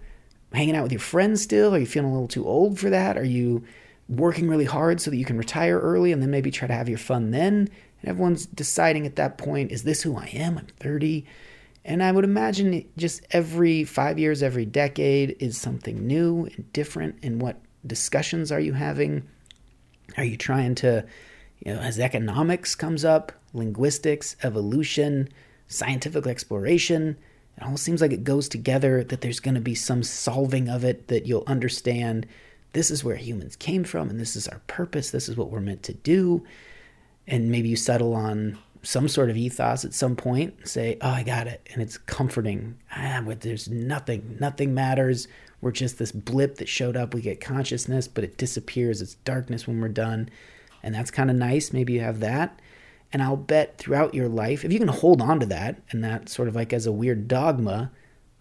hanging 0.52 0.76
out 0.76 0.82
with 0.82 0.92
your 0.92 1.00
friends 1.00 1.42
still? 1.42 1.74
Are 1.74 1.78
you 1.78 1.86
feeling 1.86 2.10
a 2.10 2.12
little 2.12 2.28
too 2.28 2.46
old 2.46 2.78
for 2.78 2.90
that? 2.90 3.16
Are 3.18 3.24
you 3.24 3.64
working 4.08 4.48
really 4.48 4.64
hard 4.64 5.00
so 5.00 5.10
that 5.10 5.16
you 5.16 5.24
can 5.24 5.38
retire 5.38 5.78
early 5.78 6.12
and 6.12 6.22
then 6.22 6.30
maybe 6.30 6.50
try 6.50 6.68
to 6.68 6.74
have 6.74 6.88
your 6.88 6.98
fun 6.98 7.30
then? 7.30 7.68
And 8.00 8.10
everyone's 8.10 8.46
deciding 8.46 9.06
at 9.06 9.16
that 9.16 9.38
point, 9.38 9.72
is 9.72 9.82
this 9.82 10.02
who 10.02 10.16
I 10.16 10.26
am? 10.26 10.58
I'm 10.58 10.66
30. 10.78 11.24
And 11.84 12.02
I 12.02 12.12
would 12.12 12.24
imagine 12.24 12.88
just 12.96 13.26
every 13.30 13.84
five 13.84 14.18
years, 14.18 14.42
every 14.42 14.64
decade 14.64 15.36
is 15.38 15.58
something 15.58 16.06
new 16.06 16.48
and 16.56 16.72
different. 16.72 17.16
And 17.22 17.40
what 17.40 17.60
discussions 17.86 18.50
are 18.50 18.60
you 18.60 18.72
having? 18.72 19.28
Are 20.16 20.24
you 20.24 20.36
trying 20.36 20.74
to, 20.76 21.04
you 21.60 21.74
know, 21.74 21.80
as 21.80 21.98
economics 21.98 22.74
comes 22.74 23.04
up, 23.04 23.32
linguistics, 23.52 24.36
evolution, 24.42 25.28
scientific 25.68 26.26
exploration, 26.26 27.16
it 27.56 27.62
all 27.62 27.76
seems 27.76 28.00
like 28.00 28.12
it 28.12 28.24
goes 28.24 28.48
together, 28.48 29.04
that 29.04 29.20
there's 29.20 29.40
going 29.40 29.54
to 29.54 29.60
be 29.60 29.74
some 29.74 30.02
solving 30.02 30.68
of 30.68 30.84
it, 30.84 31.08
that 31.08 31.26
you'll 31.26 31.44
understand 31.46 32.26
this 32.72 32.90
is 32.90 33.04
where 33.04 33.16
humans 33.16 33.54
came 33.54 33.84
from 33.84 34.10
and 34.10 34.18
this 34.18 34.34
is 34.34 34.48
our 34.48 34.60
purpose, 34.66 35.10
this 35.10 35.28
is 35.28 35.36
what 35.36 35.50
we're 35.50 35.60
meant 35.60 35.84
to 35.84 35.94
do. 35.94 36.44
And 37.26 37.50
maybe 37.50 37.68
you 37.68 37.76
settle 37.76 38.14
on 38.14 38.58
some 38.84 39.08
sort 39.08 39.30
of 39.30 39.36
ethos 39.36 39.84
at 39.84 39.94
some 39.94 40.16
point, 40.16 40.68
say, 40.68 40.96
"Oh, 41.00 41.08
I 41.08 41.22
got 41.22 41.46
it," 41.46 41.68
and 41.72 41.82
it's 41.82 41.98
comforting. 41.98 42.76
Ah, 42.94 43.22
but 43.24 43.40
there's 43.40 43.68
nothing. 43.68 44.36
Nothing 44.40 44.74
matters. 44.74 45.26
We're 45.60 45.72
just 45.72 45.98
this 45.98 46.12
blip 46.12 46.56
that 46.56 46.68
showed 46.68 46.96
up. 46.96 47.14
We 47.14 47.22
get 47.22 47.40
consciousness, 47.40 48.06
but 48.06 48.24
it 48.24 48.36
disappears. 48.36 49.00
It's 49.00 49.14
darkness 49.16 49.66
when 49.66 49.80
we're 49.80 49.88
done, 49.88 50.28
and 50.82 50.94
that's 50.94 51.10
kind 51.10 51.30
of 51.30 51.36
nice. 51.36 51.72
Maybe 51.72 51.94
you 51.94 52.00
have 52.00 52.20
that. 52.20 52.60
And 53.12 53.22
I'll 53.22 53.36
bet 53.36 53.78
throughout 53.78 54.14
your 54.14 54.28
life, 54.28 54.64
if 54.64 54.72
you 54.72 54.78
can 54.78 54.88
hold 54.88 55.22
on 55.22 55.38
to 55.40 55.46
that 55.46 55.80
and 55.90 56.02
that 56.02 56.28
sort 56.28 56.48
of 56.48 56.56
like 56.56 56.72
as 56.72 56.84
a 56.84 56.92
weird 56.92 57.28
dogma, 57.28 57.92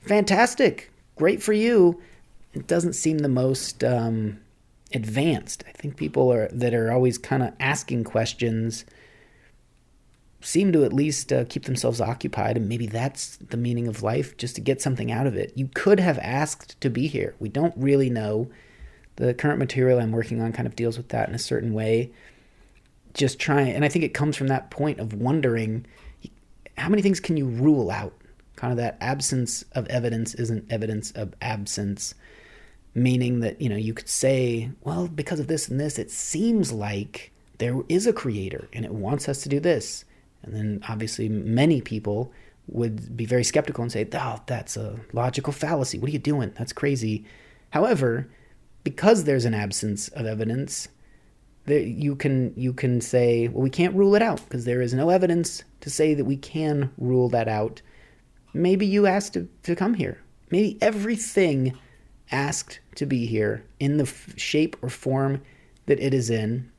fantastic, 0.02 0.91
great 1.16 1.44
for 1.44 1.54
you. 1.54 2.02
It 2.54 2.66
doesn't 2.68 2.94
seem 2.94 3.20
the 3.20 3.30
most 3.30 3.84
um, 3.84 4.39
advanced. 4.94 5.64
I 5.68 5.72
think 5.74 5.96
people 5.96 6.32
are 6.32 6.48
that 6.52 6.74
are 6.74 6.91
always 6.91 7.18
kind 7.18 7.44
of 7.44 7.54
asking 7.60 8.04
questions 8.04 8.86
seem 10.46 10.72
to 10.74 10.84
at 10.84 10.94
least 10.94 11.32
uh, 11.32 11.46
keep 11.46 11.66
themselves 11.66 12.02
occupied, 12.02 12.58
and 12.58 12.70
maybe 12.70 12.88
that's 12.88 13.38
the 13.38 13.58
meaning 13.58 13.88
of 13.88 14.04
life, 14.04 14.38
just 14.38 14.56
to 14.56 14.62
get 14.62 14.82
something 14.82 15.12
out 15.12 15.28
of 15.28 15.36
it. 15.36 15.54
You 15.56 15.70
could 15.74 16.00
have 16.00 16.20
asked 16.20 16.80
to 16.82 16.89
be 16.89 17.08
here. 17.08 17.36
We 17.39 17.50
don't 17.50 17.74
really 17.78 18.10
know. 18.10 18.50
The 19.16 19.34
current 19.34 19.60
material 19.60 20.00
I'm 20.00 20.12
working 20.12 20.41
on 20.41 20.54
kind 20.54 20.68
of 20.68 20.76
deals 20.76 20.98
with 20.98 21.10
that 21.10 21.30
in 21.30 21.36
a 21.36 21.39
certain 21.39 21.74
way. 21.74 22.12
Just 23.14 23.39
trying, 23.39 23.74
and 23.74 23.86
I 23.86 23.89
think 23.89 24.04
it 24.04 24.14
comes 24.14 24.36
from 24.36 24.48
that 24.48 24.72
point 24.72 25.00
of 25.00 25.14
wondering 25.14 25.86
how 26.78 26.89
many 26.89 27.04
things 27.04 27.20
can 27.20 27.38
you 27.38 27.46
rule 27.46 27.91
out? 27.91 28.14
kind 28.56 28.72
of 28.72 28.78
that 28.78 28.98
absence 29.02 29.66
of 29.74 29.86
evidence 29.88 30.34
isn't 30.36 30.72
evidence 30.72 31.12
of 31.12 31.34
absence 31.41 32.16
meaning 32.96 33.39
that 33.39 33.60
you 33.62 33.68
know 33.68 33.76
you 33.76 33.94
could 33.94 34.08
say 34.08 34.70
well 34.84 35.08
because 35.08 35.39
of 35.39 35.48
this 35.48 35.68
and 35.68 35.80
this 35.80 36.00
it 36.00 36.12
seems 36.12 36.72
like 36.72 37.32
there 37.58 37.82
is 37.89 38.06
a 38.06 38.14
creator 38.14 38.70
and 38.72 38.86
it 38.86 38.94
wants 38.94 39.28
us 39.28 39.41
to 39.41 39.50
do 39.50 39.60
this 39.60 40.06
and 40.44 40.54
then 40.54 40.84
obviously 40.88 41.30
many 41.30 41.82
people 41.82 42.32
would 42.68 43.18
be 43.18 43.26
very 43.26 43.44
skeptical 43.44 43.82
and 43.82 43.91
say 43.91 44.08
oh 44.14 44.41
that's 44.46 44.78
a 44.78 45.00
logical 45.12 45.54
fallacy. 45.54 46.00
What 46.00 46.10
are 46.10 46.14
you 46.14 46.20
doing? 46.20 46.54
That's 46.58 46.74
crazy. 46.74 47.26
However 47.72 48.30
because 48.84 49.24
there's 49.24 49.46
an 49.46 49.54
absence 49.54 50.10
of 50.10 50.26
evidence 50.26 50.89
that 51.66 51.86
you 51.86 52.16
can 52.16 52.54
you 52.58 52.74
can 52.74 53.00
say 53.02 53.48
well 53.48 53.62
we 53.62 53.70
can't 53.70 53.96
rule 53.96 54.16
it 54.16 54.22
out 54.22 54.41
because 54.44 54.66
there 54.66 54.82
is 54.82 54.94
no 54.94 55.10
evidence 55.10 55.64
to 55.82 55.89
say 55.89 56.14
that 56.14 56.26
we 56.26 56.38
can 56.38 56.91
rule 56.98 57.30
that 57.30 57.48
out. 57.48 57.82
Maybe 58.54 58.86
you 58.86 59.08
asked 59.08 59.34
to, 59.34 59.50
to 59.64 59.76
come 59.76 59.96
here. 59.96 60.22
Maybe 60.52 60.78
everything 60.82 61.78
asked 62.32 62.80
to 62.96 63.06
be 63.06 63.26
here 63.26 63.66
in 63.80 63.98
the 63.98 64.04
f- 64.04 64.38
shape 64.38 64.76
or 64.82 64.89
form 64.89 65.41
that 65.88 66.00
it 66.00 66.14
is 66.14 66.30
in, 66.30 66.72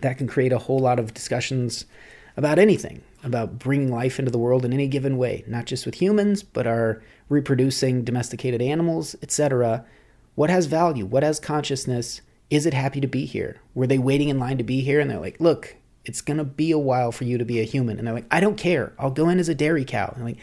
that 0.00 0.18
can 0.18 0.26
create 0.26 0.52
a 0.52 0.58
whole 0.58 0.78
lot 0.78 0.98
of 0.98 1.12
discussions 1.12 1.86
about 2.36 2.58
anything, 2.58 3.02
about 3.22 3.58
bringing 3.58 3.90
life 3.90 4.18
into 4.18 4.30
the 4.30 4.38
world 4.38 4.64
in 4.64 4.72
any 4.72 4.88
given 4.88 5.16
way, 5.16 5.44
not 5.46 5.66
just 5.66 5.86
with 5.86 5.96
humans, 5.96 6.42
but 6.42 6.66
our 6.66 7.02
reproducing 7.28 8.04
domesticated 8.04 8.60
animals, 8.60 9.14
etc. 9.22 9.84
What 10.34 10.50
has 10.50 10.66
value? 10.66 11.06
What 11.06 11.22
has 11.22 11.38
consciousness? 11.38 12.20
Is 12.50 12.66
it 12.66 12.74
happy 12.74 13.00
to 13.00 13.06
be 13.06 13.24
here? 13.24 13.60
Were 13.74 13.86
they 13.86 13.98
waiting 13.98 14.28
in 14.28 14.38
line 14.38 14.58
to 14.58 14.64
be 14.64 14.80
here? 14.80 15.00
And 15.00 15.10
they're 15.10 15.20
like, 15.20 15.40
look, 15.40 15.76
it's 16.04 16.20
going 16.20 16.36
to 16.36 16.44
be 16.44 16.70
a 16.70 16.78
while 16.78 17.12
for 17.12 17.24
you 17.24 17.38
to 17.38 17.44
be 17.44 17.60
a 17.60 17.64
human. 17.64 17.98
And 17.98 18.06
they're 18.06 18.14
like, 18.14 18.26
I 18.30 18.40
don't 18.40 18.58
care. 18.58 18.92
I'll 18.98 19.10
go 19.10 19.28
in 19.28 19.38
as 19.38 19.48
a 19.48 19.54
dairy 19.54 19.84
cow. 19.84 20.08
And 20.08 20.18
I'm 20.18 20.28
like, 20.28 20.38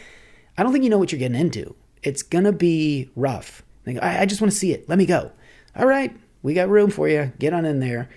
I 0.57 0.63
don't 0.63 0.71
think 0.71 0.83
you 0.83 0.89
know 0.89 0.97
what 0.97 1.11
you're 1.11 1.19
getting 1.19 1.39
into. 1.39 1.75
It's 2.03 2.23
going 2.23 2.45
to 2.45 2.51
be 2.51 3.09
rough. 3.15 3.63
Go, 3.85 3.99
I, 4.01 4.21
I 4.21 4.25
just 4.25 4.41
want 4.41 4.51
to 4.51 4.57
see 4.57 4.73
it. 4.73 4.87
Let 4.89 4.97
me 4.97 5.05
go. 5.05 5.31
All 5.75 5.85
right, 5.85 6.15
we 6.41 6.53
got 6.53 6.69
room 6.69 6.89
for 6.89 7.07
you. 7.07 7.31
Get 7.39 7.53
on 7.53 7.65
in 7.65 7.79
there. 7.79 8.09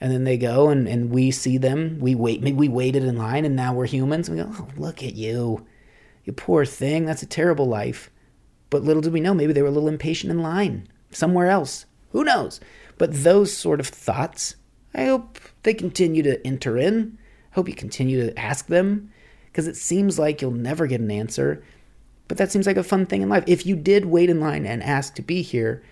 And 0.00 0.10
then 0.10 0.24
they 0.24 0.38
go 0.38 0.70
and, 0.70 0.88
and 0.88 1.10
we 1.10 1.30
see 1.30 1.58
them. 1.58 1.98
We 2.00 2.14
wait. 2.14 2.42
Maybe 2.42 2.56
we 2.56 2.68
waited 2.68 3.04
in 3.04 3.18
line 3.18 3.44
and 3.44 3.54
now 3.54 3.74
we're 3.74 3.86
humans. 3.86 4.30
We 4.30 4.36
go, 4.36 4.50
oh, 4.50 4.68
look 4.76 5.02
at 5.02 5.14
you. 5.14 5.66
You 6.24 6.32
poor 6.32 6.64
thing. 6.64 7.04
That's 7.04 7.22
a 7.22 7.26
terrible 7.26 7.66
life. 7.66 8.10
But 8.70 8.82
little 8.82 9.02
did 9.02 9.12
we 9.12 9.20
know, 9.20 9.34
maybe 9.34 9.52
they 9.52 9.62
were 9.62 9.68
a 9.68 9.72
little 9.72 9.88
impatient 9.88 10.30
in 10.30 10.42
line 10.42 10.88
somewhere 11.10 11.48
else. 11.48 11.86
Who 12.12 12.24
knows? 12.24 12.60
But 12.98 13.24
those 13.24 13.56
sort 13.56 13.80
of 13.80 13.88
thoughts, 13.88 14.56
I 14.94 15.04
hope 15.04 15.38
they 15.62 15.74
continue 15.74 16.22
to 16.22 16.44
enter 16.46 16.78
in. 16.78 17.18
I 17.50 17.54
hope 17.56 17.68
you 17.68 17.74
continue 17.74 18.24
to 18.24 18.38
ask 18.38 18.66
them 18.66 19.12
because 19.46 19.66
it 19.66 19.76
seems 19.76 20.18
like 20.18 20.40
you'll 20.40 20.52
never 20.52 20.86
get 20.86 21.00
an 21.00 21.10
answer. 21.10 21.64
But 22.28 22.38
that 22.38 22.52
seems 22.52 22.66
like 22.66 22.76
a 22.76 22.84
fun 22.84 23.06
thing 23.06 23.22
in 23.22 23.28
life. 23.28 23.44
If 23.46 23.66
you 23.66 23.74
did 23.74 24.06
wait 24.06 24.30
in 24.30 24.38
line 24.38 24.64
and 24.64 24.82
ask 24.82 25.14
to 25.16 25.22
be 25.22 25.42
here, 25.42 25.82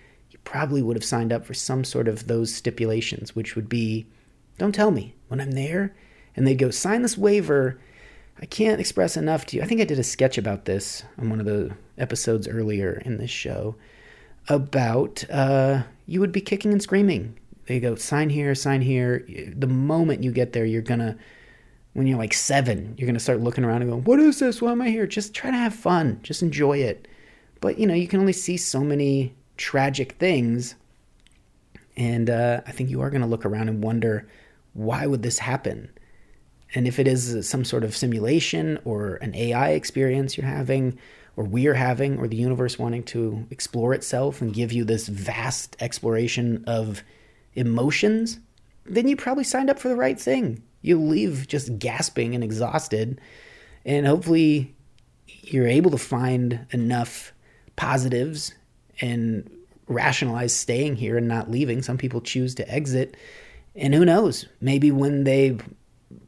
probably 0.49 0.81
would 0.81 0.95
have 0.95 1.05
signed 1.05 1.31
up 1.31 1.45
for 1.45 1.53
some 1.53 1.83
sort 1.83 2.07
of 2.07 2.25
those 2.25 2.51
stipulations, 2.51 3.35
which 3.35 3.55
would 3.55 3.69
be 3.69 4.07
don't 4.57 4.73
tell 4.73 4.89
me 4.89 5.13
when 5.27 5.39
I'm 5.39 5.51
there. 5.51 5.95
And 6.35 6.45
they'd 6.45 6.55
go, 6.55 6.71
sign 6.71 7.03
this 7.03 7.17
waiver. 7.17 7.79
I 8.41 8.45
can't 8.45 8.81
express 8.81 9.15
enough 9.15 9.45
to 9.47 9.57
you. 9.57 9.61
I 9.61 9.67
think 9.67 9.79
I 9.79 9.85
did 9.85 9.99
a 9.99 10.03
sketch 10.03 10.37
about 10.39 10.65
this 10.65 11.03
on 11.19 11.29
one 11.29 11.39
of 11.39 11.45
the 11.45 11.75
episodes 11.99 12.47
earlier 12.47 13.01
in 13.05 13.17
this 13.17 13.29
show 13.29 13.75
about 14.47 15.23
uh, 15.29 15.83
you 16.07 16.19
would 16.19 16.31
be 16.31 16.41
kicking 16.41 16.71
and 16.71 16.81
screaming. 16.81 17.37
They 17.67 17.79
go, 17.79 17.93
sign 17.93 18.31
here, 18.31 18.55
sign 18.55 18.81
here. 18.81 19.25
The 19.55 19.67
moment 19.67 20.23
you 20.23 20.31
get 20.31 20.53
there, 20.53 20.65
you're 20.65 20.81
going 20.81 20.99
to 20.99 21.15
when 21.93 22.07
you're 22.07 22.17
like 22.17 22.33
seven, 22.33 22.95
you're 22.97 23.07
going 23.07 23.15
to 23.15 23.19
start 23.19 23.41
looking 23.41 23.63
around 23.63 23.81
and 23.81 23.91
going, 23.91 24.03
What 24.03 24.19
is 24.19 24.39
this? 24.39 24.61
Why 24.61 24.71
am 24.71 24.81
I 24.81 24.89
here? 24.89 25.05
Just 25.05 25.33
try 25.35 25.51
to 25.51 25.57
have 25.57 25.75
fun. 25.75 26.19
Just 26.23 26.41
enjoy 26.41 26.79
it. 26.79 27.07
But, 27.61 27.77
you 27.77 27.85
know, 27.85 27.93
you 27.93 28.07
can 28.07 28.19
only 28.19 28.33
see 28.33 28.57
so 28.57 28.81
many 28.81 29.35
tragic 29.59 30.13
things. 30.13 30.75
And 31.95 32.29
uh, 32.29 32.61
I 32.65 32.71
think 32.71 32.89
you 32.89 33.01
are 33.01 33.09
going 33.09 33.21
to 33.21 33.27
look 33.27 33.45
around 33.45 33.69
and 33.69 33.83
wonder, 33.83 34.27
why 34.73 35.05
would 35.05 35.21
this 35.21 35.37
happen? 35.37 35.91
And 36.73 36.87
if 36.87 36.97
it 36.97 37.07
is 37.07 37.47
some 37.47 37.65
sort 37.65 37.83
of 37.83 37.95
simulation 37.95 38.79
or 38.85 39.15
an 39.15 39.35
AI 39.35 39.71
experience 39.71 40.37
you're 40.37 40.47
having, 40.47 40.97
or 41.35 41.43
we're 41.43 41.73
having, 41.73 42.17
or 42.17 42.27
the 42.27 42.37
universe 42.37 42.79
wanting 42.79 43.03
to 43.03 43.45
explore 43.51 43.93
itself 43.93 44.41
and 44.41 44.53
give 44.53 44.71
you 44.71 44.83
this 44.83 45.07
vast 45.07 45.75
exploration 45.79 46.63
of 46.65 47.03
emotions, 47.53 48.39
then 48.85 49.07
you 49.07 49.15
probably 49.15 49.43
signed 49.43 49.69
up 49.69 49.79
for 49.79 49.89
the 49.89 49.95
right 49.95 50.19
thing 50.19 50.63
you 50.81 50.99
leave 50.99 51.47
just 51.47 51.77
gasping 51.77 52.33
and 52.33 52.43
exhausted. 52.43 53.19
And 53.85 54.07
hopefully, 54.07 54.73
you're 55.27 55.67
able 55.67 55.91
to 55.91 55.97
find 55.97 56.65
enough 56.71 57.33
positives 57.75 58.53
and 59.01 59.49
rationalize 59.87 60.55
staying 60.55 60.95
here 60.95 61.17
and 61.17 61.27
not 61.27 61.49
leaving. 61.49 61.81
Some 61.81 61.97
people 61.97 62.21
choose 62.21 62.55
to 62.55 62.71
exit. 62.71 63.17
And 63.75 63.93
who 63.93 64.05
knows? 64.05 64.45
Maybe 64.61 64.91
when 64.91 65.23
they 65.23 65.57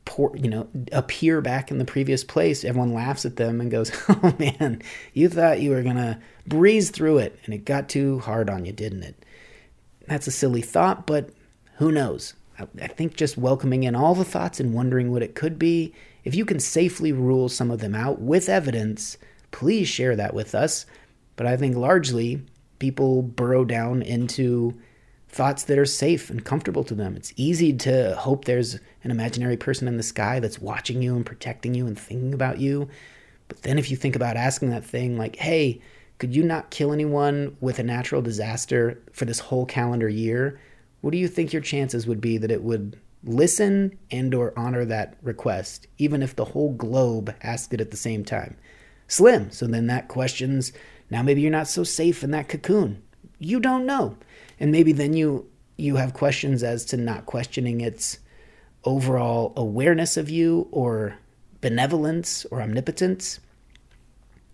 pour, 0.05 0.35
you 0.35 0.49
know, 0.49 0.67
appear 0.91 1.41
back 1.41 1.71
in 1.71 1.77
the 1.77 1.85
previous 1.85 2.23
place, 2.23 2.63
everyone 2.63 2.93
laughs 2.93 3.25
at 3.25 3.35
them 3.35 3.61
and 3.61 3.71
goes, 3.71 3.91
"Oh 4.09 4.35
man, 4.39 4.81
you 5.13 5.29
thought 5.29 5.61
you 5.61 5.71
were 5.71 5.83
gonna 5.83 6.19
breeze 6.47 6.89
through 6.89 7.19
it, 7.19 7.37
and 7.45 7.53
it 7.53 7.65
got 7.65 7.89
too 7.89 8.19
hard 8.19 8.49
on 8.49 8.65
you, 8.65 8.71
didn't 8.71 9.03
it?" 9.03 9.25
That's 10.07 10.27
a 10.27 10.31
silly 10.31 10.61
thought, 10.61 11.07
but 11.07 11.29
who 11.77 11.91
knows? 11.91 12.33
I 12.59 12.87
think 12.87 13.15
just 13.15 13.37
welcoming 13.37 13.83
in 13.83 13.95
all 13.95 14.13
the 14.13 14.25
thoughts 14.25 14.59
and 14.59 14.73
wondering 14.73 15.11
what 15.11 15.23
it 15.23 15.35
could 15.35 15.57
be, 15.57 15.93
if 16.23 16.35
you 16.35 16.45
can 16.45 16.59
safely 16.59 17.11
rule 17.11 17.49
some 17.49 17.71
of 17.71 17.79
them 17.79 17.95
out 17.95 18.21
with 18.21 18.49
evidence, 18.49 19.17
please 19.51 19.87
share 19.87 20.15
that 20.15 20.33
with 20.33 20.53
us. 20.53 20.85
But 21.35 21.47
I 21.47 21.57
think 21.57 21.75
largely 21.75 22.43
people 22.81 23.21
burrow 23.21 23.63
down 23.63 24.01
into 24.01 24.77
thoughts 25.29 25.63
that 25.63 25.79
are 25.79 25.85
safe 25.85 26.29
and 26.29 26.43
comfortable 26.43 26.83
to 26.83 26.93
them. 26.93 27.15
It's 27.15 27.31
easy 27.37 27.71
to 27.71 28.15
hope 28.17 28.43
there's 28.43 28.75
an 29.05 29.11
imaginary 29.11 29.55
person 29.55 29.87
in 29.87 29.95
the 29.95 30.03
sky 30.03 30.41
that's 30.41 30.59
watching 30.59 31.01
you 31.01 31.15
and 31.15 31.25
protecting 31.25 31.73
you 31.73 31.87
and 31.87 31.97
thinking 31.97 32.33
about 32.33 32.59
you. 32.59 32.89
But 33.47 33.61
then 33.61 33.79
if 33.79 33.89
you 33.89 33.95
think 33.95 34.17
about 34.17 34.35
asking 34.35 34.71
that 34.71 34.83
thing 34.83 35.17
like, 35.17 35.37
hey, 35.37 35.81
could 36.17 36.35
you 36.35 36.43
not 36.43 36.69
kill 36.69 36.91
anyone 36.91 37.55
with 37.61 37.79
a 37.79 37.83
natural 37.83 38.21
disaster 38.21 39.01
for 39.13 39.23
this 39.23 39.39
whole 39.39 39.65
calendar 39.65 40.09
year? 40.09 40.59
what 41.01 41.11
do 41.11 41.17
you 41.17 41.27
think 41.27 41.51
your 41.51 41.61
chances 41.61 42.07
would 42.07 42.21
be 42.21 42.37
that 42.37 42.51
it 42.51 42.63
would 42.63 42.97
listen 43.23 43.97
and 44.09 44.33
or 44.33 44.57
honor 44.57 44.85
that 44.85 45.15
request 45.21 45.85
even 45.97 46.23
if 46.23 46.35
the 46.35 46.45
whole 46.45 46.73
globe 46.73 47.35
asked 47.43 47.73
it 47.73 47.81
at 47.81 47.91
the 47.91 47.97
same 47.97 48.23
time 48.23 48.55
slim 49.07 49.51
so 49.51 49.67
then 49.67 49.87
that 49.87 50.07
questions 50.07 50.71
now 51.11 51.21
maybe 51.21 51.41
you're 51.41 51.51
not 51.51 51.67
so 51.67 51.83
safe 51.83 52.23
in 52.23 52.31
that 52.31 52.49
cocoon. 52.49 53.03
You 53.37 53.59
don't 53.59 53.85
know. 53.85 54.17
And 54.59 54.71
maybe 54.71 54.91
then 54.91 55.13
you 55.13 55.47
you 55.77 55.97
have 55.97 56.13
questions 56.13 56.63
as 56.63 56.85
to 56.85 56.97
not 56.97 57.27
questioning 57.27 57.81
its 57.81 58.17
overall 58.83 59.53
awareness 59.55 60.17
of 60.17 60.29
you 60.29 60.67
or 60.71 61.17
benevolence 61.59 62.45
or 62.45 62.61
omnipotence. 62.61 63.39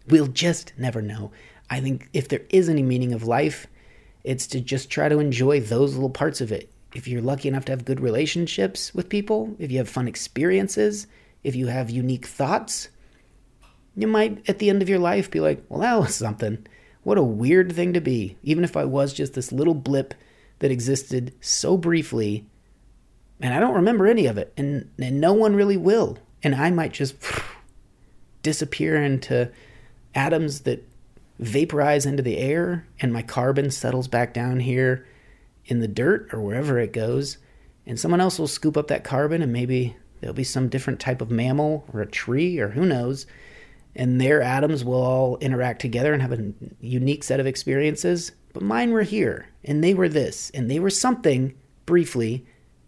We'll 0.08 0.28
just 0.28 0.74
never 0.78 1.02
know. 1.02 1.32
I 1.70 1.80
think 1.80 2.10
if 2.14 2.28
there 2.28 2.44
is 2.50 2.68
any 2.68 2.84
meaning 2.84 3.14
of 3.14 3.24
life 3.24 3.68
it's 4.28 4.46
to 4.48 4.60
just 4.60 4.90
try 4.90 5.08
to 5.08 5.20
enjoy 5.20 5.62
those 5.62 5.94
little 5.94 6.10
parts 6.10 6.42
of 6.42 6.52
it. 6.52 6.70
If 6.94 7.08
you're 7.08 7.22
lucky 7.22 7.48
enough 7.48 7.64
to 7.66 7.72
have 7.72 7.86
good 7.86 8.02
relationships 8.02 8.94
with 8.94 9.08
people, 9.08 9.56
if 9.58 9.72
you 9.72 9.78
have 9.78 9.88
fun 9.88 10.06
experiences, 10.06 11.08
if 11.46 11.56
you 11.56 11.68
have 11.68 11.90
unique 11.90 12.26
thoughts, 12.26 12.90
you 13.98 14.06
might 14.06 14.48
at 14.48 14.60
the 14.60 14.70
end 14.70 14.84
of 14.84 14.90
your 14.90 15.00
life 15.00 15.32
be 15.32 15.40
like, 15.40 15.64
well, 15.68 15.82
that 15.82 16.00
was 16.00 16.16
something. 16.16 16.66
What 17.02 17.18
a 17.18 17.24
weird 17.24 17.74
thing 17.74 17.94
to 17.94 18.00
be. 18.00 18.38
Even 18.44 18.64
if 18.64 18.78
I 18.78 18.86
was 18.86 19.12
just 19.12 19.34
this 19.34 19.52
little 19.52 19.74
blip 19.74 20.14
that 20.60 20.70
existed 20.70 21.34
so 21.42 21.78
briefly, 21.78 22.46
and 23.42 23.54
I 23.54 23.60
don't 23.60 23.74
remember 23.74 24.06
any 24.06 24.28
of 24.28 24.38
it, 24.38 24.54
and, 24.56 24.90
and 25.00 25.20
no 25.20 25.34
one 25.34 25.56
really 25.56 25.78
will. 25.78 26.20
And 26.44 26.54
I 26.54 26.70
might 26.70 26.94
just 26.94 27.16
disappear 28.44 29.02
into 29.02 29.52
atoms 30.14 30.62
that 30.62 30.88
vaporize 31.40 32.06
into 32.06 32.24
the 32.24 32.38
air 32.38 32.88
and 33.00 33.12
my 33.12 33.22
carbon 33.22 33.72
settles 33.72 34.08
back 34.08 34.34
down 34.34 34.60
here 34.60 35.08
in 35.66 35.80
the 35.80 35.88
dirt 35.88 36.34
or 36.34 36.42
wherever 36.42 36.80
it 36.80 36.92
goes 36.92 37.38
and 37.86 38.00
someone 38.00 38.22
else 38.22 38.40
will 38.40 38.48
scoop 38.48 38.76
up 38.76 38.88
that 38.88 39.04
carbon 39.04 39.44
and 39.44 39.54
maybe 39.54 39.96
there'll 40.20 40.34
be 40.34 40.44
some 40.44 40.68
different 40.68 41.00
type 41.00 41.22
of 41.22 41.30
mammal 41.30 41.86
or 41.94 42.02
a 42.02 42.08
tree 42.08 42.58
or 42.58 42.70
who 42.70 42.88
knows 42.88 43.28
and 43.98 44.22
their 44.22 44.42
atoms 44.42 44.86
will 44.86 45.02
all 45.02 45.38
interact 45.38 45.82
together 45.82 46.14
and 46.14 46.22
have 46.22 46.32
a 46.32 46.54
unique 46.80 47.24
set 47.24 47.42
of 47.42 47.48
experiences 47.48 48.32
but 48.54 48.64
mine 48.64 48.92
were 48.92 49.04
here 49.04 49.50
and 49.66 49.84
they 49.84 49.94
were 49.94 50.08
this 50.08 50.50
and 50.52 50.72
they 50.72 50.80
were 50.80 50.90
something 50.90 51.54
briefly 51.86 52.46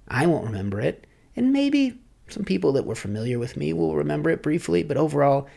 i 0.08 0.26
won't 0.26 0.46
remember 0.46 0.80
it 0.80 1.06
and 1.36 1.52
maybe 1.52 2.00
some 2.30 2.46
people 2.46 2.72
that 2.72 2.86
were 2.86 2.96
familiar 2.96 3.38
with 3.38 3.58
me 3.58 3.74
will 3.74 3.96
remember 3.96 4.30
it 4.30 4.42
briefly 4.42 4.84
but 4.84 4.96
overall 4.96 5.48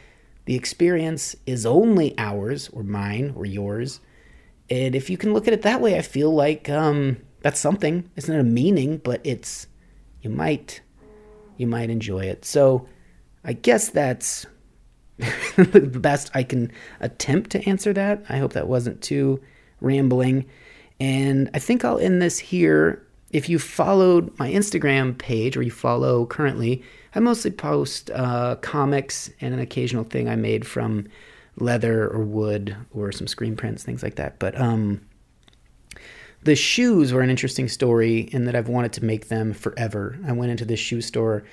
the 0.44 0.56
experience 0.56 1.36
is 1.46 1.64
only 1.64 2.16
ours 2.18 2.68
or 2.72 2.82
mine 2.82 3.32
or 3.36 3.46
yours. 3.46 4.00
And 4.68 4.94
if 4.94 5.08
you 5.08 5.16
can 5.16 5.32
look 5.32 5.46
at 5.46 5.54
it 5.54 5.62
that 5.62 5.80
way, 5.80 5.96
I 5.96 6.02
feel 6.02 6.34
like 6.34 6.68
um, 6.68 7.18
that's 7.40 7.60
something. 7.60 8.10
It's 8.16 8.28
not 8.28 8.40
a 8.40 8.44
meaning, 8.44 8.98
but 8.98 9.20
it's 9.24 9.66
you 10.20 10.30
might 10.30 10.80
you 11.58 11.66
might 11.66 11.90
enjoy 11.90 12.24
it. 12.24 12.44
So 12.44 12.88
I 13.44 13.52
guess 13.52 13.90
that's 13.90 14.46
the 15.56 15.80
best 15.80 16.30
I 16.34 16.42
can 16.42 16.72
attempt 17.00 17.50
to 17.50 17.68
answer 17.68 17.92
that. 17.92 18.22
I 18.28 18.38
hope 18.38 18.52
that 18.52 18.68
wasn't 18.68 19.02
too 19.02 19.40
rambling. 19.80 20.46
And 21.00 21.50
I 21.54 21.58
think 21.58 21.84
I'll 21.84 21.98
end 21.98 22.22
this 22.22 22.38
here. 22.38 23.04
If 23.30 23.48
you 23.48 23.58
followed 23.58 24.38
my 24.38 24.50
Instagram 24.50 25.16
page 25.16 25.56
or 25.56 25.62
you 25.62 25.70
follow 25.70 26.26
currently, 26.26 26.82
I 27.14 27.20
mostly 27.20 27.50
post 27.50 28.10
uh, 28.10 28.56
comics 28.56 29.30
and 29.40 29.54
an 29.54 29.60
occasional 29.60 30.04
thing 30.04 30.28
I 30.28 30.36
made 30.36 30.66
from 30.66 31.08
leather 31.56 32.08
or 32.08 32.22
wood 32.24 32.76
or 32.92 33.12
some 33.12 33.26
screen 33.26 33.56
prints, 33.56 33.82
things 33.82 34.02
like 34.02 34.16
that. 34.16 34.38
But 34.38 34.58
um, 34.60 35.00
the 36.42 36.56
shoes 36.56 37.12
were 37.12 37.20
an 37.20 37.30
interesting 37.30 37.68
story 37.68 38.20
in 38.20 38.44
that 38.46 38.54
I've 38.54 38.68
wanted 38.68 38.92
to 38.94 39.04
make 39.04 39.28
them 39.28 39.52
forever. 39.52 40.18
I 40.26 40.32
went 40.32 40.50
into 40.50 40.64
this 40.64 40.80
shoe 40.80 41.00
store 41.00 41.44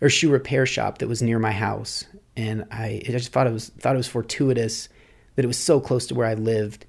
or 0.00 0.08
shoe 0.08 0.30
repair 0.30 0.66
shop 0.66 0.98
that 0.98 1.08
was 1.08 1.22
near 1.22 1.38
my 1.38 1.52
house, 1.52 2.04
and 2.36 2.66
I, 2.70 3.02
I 3.06 3.10
just 3.12 3.32
thought 3.32 3.46
it 3.46 3.52
was 3.52 3.70
thought 3.70 3.94
it 3.94 3.98
was 3.98 4.08
fortuitous 4.08 4.88
that 5.34 5.44
it 5.44 5.48
was 5.48 5.58
so 5.58 5.80
close 5.80 6.06
to 6.06 6.14
where 6.14 6.26
I 6.26 6.34
lived, 6.34 6.86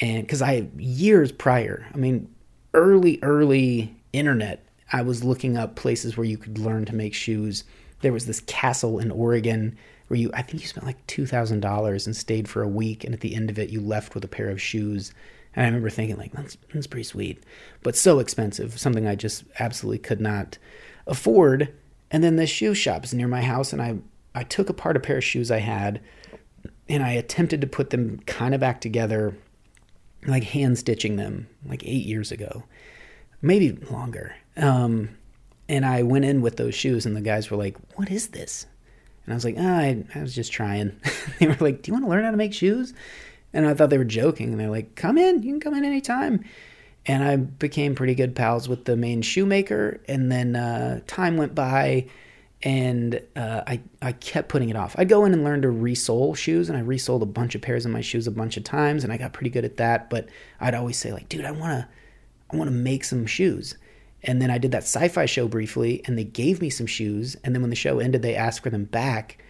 and 0.00 0.22
because 0.22 0.42
I 0.42 0.68
years 0.76 1.32
prior, 1.32 1.86
I 1.92 1.96
mean, 1.96 2.32
early 2.74 3.18
early 3.22 3.94
internet, 4.12 4.66
I 4.92 5.02
was 5.02 5.24
looking 5.24 5.56
up 5.56 5.76
places 5.76 6.16
where 6.16 6.26
you 6.26 6.38
could 6.38 6.58
learn 6.58 6.84
to 6.86 6.94
make 6.94 7.14
shoes. 7.14 7.64
There 8.00 8.12
was 8.12 8.26
this 8.26 8.40
castle 8.40 8.98
in 8.98 9.10
Oregon 9.10 9.76
where 10.08 10.18
you 10.18 10.30
I 10.34 10.42
think 10.42 10.62
you 10.62 10.68
spent 10.68 10.86
like 10.86 11.06
two 11.06 11.26
thousand 11.26 11.60
dollars 11.60 12.06
and 12.06 12.16
stayed 12.16 12.48
for 12.48 12.62
a 12.62 12.68
week, 12.68 13.04
and 13.04 13.14
at 13.14 13.20
the 13.20 13.34
end 13.34 13.50
of 13.50 13.58
it, 13.58 13.70
you 13.70 13.80
left 13.80 14.14
with 14.14 14.24
a 14.24 14.28
pair 14.28 14.50
of 14.50 14.60
shoes 14.60 15.12
and 15.54 15.64
I 15.64 15.68
remember 15.68 15.90
thinking, 15.90 16.16
like, 16.16 16.32
that's, 16.32 16.56
that's 16.72 16.86
pretty 16.86 17.04
sweet, 17.04 17.42
but 17.82 17.96
so 17.96 18.18
expensive, 18.20 18.78
something 18.78 19.06
I 19.06 19.14
just 19.14 19.44
absolutely 19.58 19.98
could 19.98 20.20
not 20.20 20.56
afford. 21.06 21.74
And 22.10 22.24
then 22.24 22.36
the 22.36 22.46
shoe 22.46 22.74
shop 22.74 23.04
is 23.04 23.14
near 23.14 23.28
my 23.28 23.42
house, 23.42 23.72
and 23.72 23.82
I, 23.82 23.98
I 24.34 24.44
took 24.44 24.68
apart 24.68 24.96
a 24.96 25.00
pair 25.00 25.18
of 25.18 25.24
shoes 25.24 25.50
I 25.50 25.58
had, 25.58 26.00
and 26.88 27.02
I 27.02 27.12
attempted 27.12 27.60
to 27.60 27.66
put 27.66 27.90
them 27.90 28.20
kind 28.26 28.54
of 28.54 28.60
back 28.60 28.80
together, 28.80 29.36
like 30.26 30.44
hand 30.44 30.78
stitching 30.78 31.16
them, 31.16 31.48
like 31.66 31.84
eight 31.84 32.06
years 32.06 32.32
ago, 32.32 32.64
maybe 33.40 33.72
longer. 33.90 34.34
Um, 34.56 35.10
and 35.68 35.84
I 35.84 36.02
went 36.02 36.24
in 36.24 36.42
with 36.42 36.56
those 36.56 36.74
shoes, 36.74 37.06
and 37.06 37.16
the 37.16 37.20
guys 37.20 37.50
were 37.50 37.56
like, 37.56 37.76
What 37.96 38.10
is 38.10 38.28
this? 38.28 38.66
And 39.24 39.32
I 39.32 39.36
was 39.36 39.44
like, 39.44 39.54
oh, 39.56 39.64
I, 39.64 40.04
I 40.16 40.20
was 40.20 40.34
just 40.34 40.52
trying. 40.52 40.98
they 41.38 41.46
were 41.46 41.56
like, 41.60 41.82
Do 41.82 41.90
you 41.90 41.92
want 41.94 42.04
to 42.04 42.10
learn 42.10 42.24
how 42.24 42.32
to 42.32 42.36
make 42.36 42.52
shoes? 42.52 42.92
And 43.52 43.66
I 43.66 43.74
thought 43.74 43.90
they 43.90 43.98
were 43.98 44.04
joking. 44.04 44.50
And 44.50 44.60
they're 44.60 44.70
like, 44.70 44.94
come 44.94 45.18
in, 45.18 45.42
you 45.42 45.52
can 45.52 45.60
come 45.60 45.74
in 45.74 45.84
anytime. 45.84 46.44
And 47.04 47.22
I 47.24 47.36
became 47.36 47.94
pretty 47.94 48.14
good 48.14 48.34
pals 48.34 48.68
with 48.68 48.84
the 48.84 48.96
main 48.96 49.22
shoemaker. 49.22 50.00
And 50.08 50.30
then 50.30 50.56
uh, 50.56 51.00
time 51.06 51.36
went 51.36 51.54
by 51.54 52.06
and 52.62 53.20
uh, 53.34 53.62
I, 53.66 53.80
I 54.00 54.12
kept 54.12 54.48
putting 54.48 54.70
it 54.70 54.76
off. 54.76 54.94
I'd 54.96 55.08
go 55.08 55.24
in 55.24 55.32
and 55.32 55.42
learn 55.42 55.62
to 55.62 55.68
resole 55.68 56.36
shoes, 56.36 56.68
and 56.68 56.78
I 56.78 56.80
resoled 56.80 57.22
a 57.22 57.26
bunch 57.26 57.54
of 57.54 57.62
pairs 57.62 57.84
of 57.84 57.90
my 57.90 58.00
shoes 58.00 58.26
a 58.26 58.30
bunch 58.30 58.56
of 58.56 58.64
times, 58.64 59.02
and 59.02 59.12
I 59.12 59.16
got 59.16 59.32
pretty 59.32 59.50
good 59.50 59.64
at 59.64 59.78
that. 59.78 60.10
But 60.10 60.28
I'd 60.60 60.74
always 60.74 60.96
say, 60.96 61.12
like, 61.12 61.28
dude, 61.28 61.44
I 61.44 61.50
want 61.50 61.72
to 61.72 61.88
I 62.52 62.56
want 62.56 62.68
to 62.68 62.76
make 62.76 63.04
some 63.04 63.26
shoes. 63.26 63.76
And 64.24 64.40
then 64.40 64.50
I 64.50 64.58
did 64.58 64.70
that 64.72 64.84
sci 64.84 65.08
fi 65.08 65.26
show 65.26 65.48
briefly, 65.48 66.02
and 66.06 66.16
they 66.16 66.24
gave 66.24 66.60
me 66.60 66.70
some 66.70 66.86
shoes. 66.86 67.36
And 67.42 67.54
then 67.54 67.62
when 67.62 67.70
the 67.70 67.76
show 67.76 67.98
ended, 67.98 68.22
they 68.22 68.36
asked 68.36 68.62
for 68.62 68.70
them 68.70 68.84
back. 68.84 69.42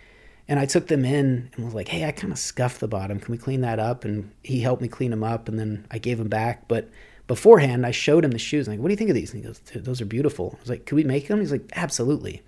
And 0.49 0.59
I 0.59 0.67
took 0.67 0.89
them 0.89 1.05
in 1.05 1.51
and 1.55 1.65
was 1.65 1.75
like, 1.75 1.89
hey, 1.89 2.05
I 2.05 2.13
kind 2.13 2.33
of 2.33 2.39
scuffed 2.39 2.81
the 2.81 2.89
bottom. 2.89 3.21
Can 3.21 3.31
we 3.33 3.39
clean 3.39 3.61
that 3.61 3.79
up? 3.79 4.05
And 4.05 4.33
he 4.43 4.61
helped 4.61 4.83
me 4.83 4.89
clean 4.89 5.11
them 5.11 5.23
up. 5.23 5.49
And 5.49 5.59
then 5.59 5.87
I 5.91 5.99
gave 5.99 6.19
them 6.19 6.29
back. 6.29 6.67
But 6.69 6.91
beforehand, 7.27 7.87
I 7.87 7.91
showed 7.91 8.25
him 8.25 8.33
the 8.33 8.39
shoes. 8.39 8.67
I'm 8.67 8.75
like, 8.75 8.81
what 8.81 8.89
do 8.89 8.93
you 8.93 8.97
think 8.97 9.11
of 9.11 9.15
these? 9.15 9.33
And 9.33 9.43
he 9.43 9.47
goes, 9.47 9.61
those 9.75 10.01
are 10.01 10.07
beautiful. 10.07 10.55
I 10.57 10.61
was 10.61 10.71
like, 10.71 10.87
could 10.87 10.97
we 10.97 11.05
make 11.05 11.29
them? 11.29 11.41
He's 11.41 11.53
like, 11.53 11.71
absolutely. 11.77 12.43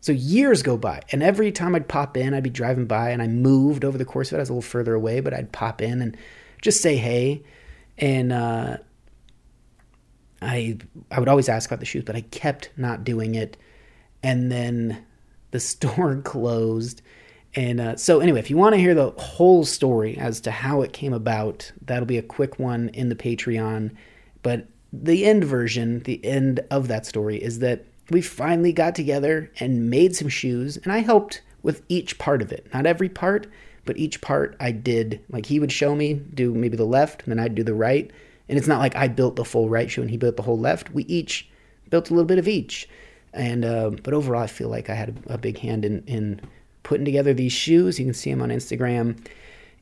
So 0.00 0.12
years 0.12 0.62
go 0.62 0.76
by. 0.76 1.02
And 1.12 1.22
every 1.22 1.52
time 1.52 1.74
I'd 1.74 1.88
pop 1.88 2.16
in, 2.16 2.32
I'd 2.32 2.42
be 2.42 2.50
driving 2.50 2.86
by 2.86 3.10
and 3.10 3.20
I 3.20 3.28
moved 3.28 3.84
over 3.84 3.98
the 3.98 4.04
course 4.04 4.28
of 4.28 4.34
it. 4.34 4.38
I 4.38 4.40
was 4.40 4.48
a 4.48 4.52
little 4.52 4.62
further 4.62 4.94
away, 4.94 5.20
but 5.20 5.34
I'd 5.34 5.52
pop 5.52 5.82
in 5.82 6.00
and 6.00 6.16
just 6.62 6.80
say 6.80 6.96
hey. 6.96 7.42
And 7.98 8.32
uh, 8.32 8.78
I, 10.40 10.78
I 11.10 11.18
would 11.18 11.28
always 11.28 11.48
ask 11.48 11.68
about 11.68 11.80
the 11.80 11.86
shoes, 11.86 12.04
but 12.04 12.16
I 12.16 12.22
kept 12.22 12.70
not 12.76 13.04
doing 13.04 13.34
it. 13.34 13.58
And 14.22 14.50
then 14.50 15.04
the 15.50 15.60
store 15.60 16.16
closed. 16.22 17.02
And 17.54 17.80
uh, 17.80 17.96
so, 17.96 18.20
anyway, 18.20 18.38
if 18.38 18.48
you 18.48 18.56
want 18.56 18.74
to 18.74 18.80
hear 18.80 18.94
the 18.94 19.10
whole 19.10 19.64
story 19.64 20.16
as 20.16 20.40
to 20.42 20.50
how 20.50 20.82
it 20.82 20.92
came 20.92 21.12
about, 21.12 21.70
that'll 21.82 22.06
be 22.06 22.18
a 22.18 22.22
quick 22.22 22.58
one 22.58 22.90
in 22.90 23.08
the 23.08 23.16
Patreon. 23.16 23.90
But 24.42 24.68
the 24.92 25.24
end 25.24 25.44
version, 25.44 26.00
the 26.04 26.24
end 26.24 26.60
of 26.70 26.88
that 26.88 27.06
story, 27.06 27.42
is 27.42 27.58
that 27.58 27.84
we 28.10 28.20
finally 28.20 28.72
got 28.72 28.94
together 28.94 29.50
and 29.60 29.90
made 29.90 30.16
some 30.16 30.28
shoes, 30.28 30.76
and 30.76 30.92
I 30.92 30.98
helped 30.98 31.42
with 31.62 31.82
each 31.88 32.18
part 32.18 32.42
of 32.42 32.52
it. 32.52 32.66
Not 32.72 32.86
every 32.86 33.08
part, 33.08 33.46
but 33.84 33.96
each 33.98 34.20
part 34.20 34.56
I 34.60 34.72
did. 34.72 35.20
Like 35.30 35.46
he 35.46 35.60
would 35.60 35.72
show 35.72 35.94
me 35.94 36.14
do 36.14 36.54
maybe 36.54 36.76
the 36.76 36.84
left, 36.84 37.22
and 37.22 37.30
then 37.30 37.38
I'd 37.38 37.54
do 37.54 37.62
the 37.62 37.74
right. 37.74 38.10
And 38.48 38.58
it's 38.58 38.66
not 38.66 38.80
like 38.80 38.96
I 38.96 39.08
built 39.08 39.36
the 39.36 39.44
full 39.44 39.68
right 39.68 39.90
shoe 39.90 40.00
and 40.00 40.10
he 40.10 40.16
built 40.16 40.36
the 40.36 40.42
whole 40.42 40.58
left. 40.58 40.90
We 40.90 41.04
each 41.04 41.48
built 41.88 42.10
a 42.10 42.14
little 42.14 42.26
bit 42.26 42.38
of 42.38 42.48
each. 42.48 42.88
And 43.32 43.64
uh, 43.64 43.90
but 44.02 44.12
overall, 44.12 44.42
I 44.42 44.48
feel 44.48 44.68
like 44.68 44.90
I 44.90 44.94
had 44.94 45.16
a, 45.28 45.34
a 45.34 45.38
big 45.38 45.58
hand 45.58 45.84
in 45.84 46.02
in 46.06 46.40
putting 46.82 47.04
together 47.04 47.32
these 47.32 47.52
shoes. 47.52 47.98
You 47.98 48.06
can 48.06 48.14
see 48.14 48.30
them 48.30 48.42
on 48.42 48.48
Instagram, 48.48 49.24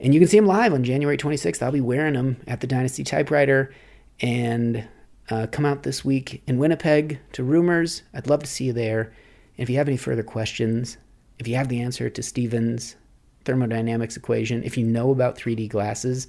and 0.00 0.12
you 0.12 0.20
can 0.20 0.28
see 0.28 0.36
them 0.38 0.46
live 0.46 0.74
on 0.74 0.84
January 0.84 1.16
26th. 1.16 1.62
I'll 1.62 1.72
be 1.72 1.80
wearing 1.80 2.14
them 2.14 2.36
at 2.46 2.60
the 2.60 2.66
Dynasty 2.66 3.04
Typewriter, 3.04 3.72
and 4.20 4.86
uh, 5.30 5.46
come 5.50 5.64
out 5.64 5.82
this 5.82 6.04
week 6.04 6.42
in 6.46 6.58
Winnipeg 6.58 7.18
to 7.32 7.44
Rumors. 7.44 8.02
I'd 8.14 8.28
love 8.28 8.42
to 8.42 8.48
see 8.48 8.64
you 8.64 8.72
there. 8.72 9.02
And 9.02 9.62
if 9.62 9.70
you 9.70 9.76
have 9.76 9.88
any 9.88 9.96
further 9.96 10.22
questions, 10.22 10.96
if 11.38 11.46
you 11.46 11.56
have 11.56 11.68
the 11.68 11.80
answer 11.80 12.08
to 12.08 12.22
Stephen's 12.22 12.96
thermodynamics 13.44 14.16
equation, 14.16 14.62
if 14.64 14.76
you 14.76 14.84
know 14.84 15.10
about 15.10 15.36
3D 15.36 15.68
glasses, 15.68 16.26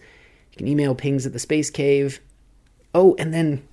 you 0.51 0.57
can 0.57 0.67
email 0.67 0.95
pings 0.95 1.25
at 1.25 1.33
the 1.33 1.39
Space 1.39 1.69
Cave. 1.69 2.19
Oh, 2.93 3.15
and 3.19 3.33
then 3.33 3.67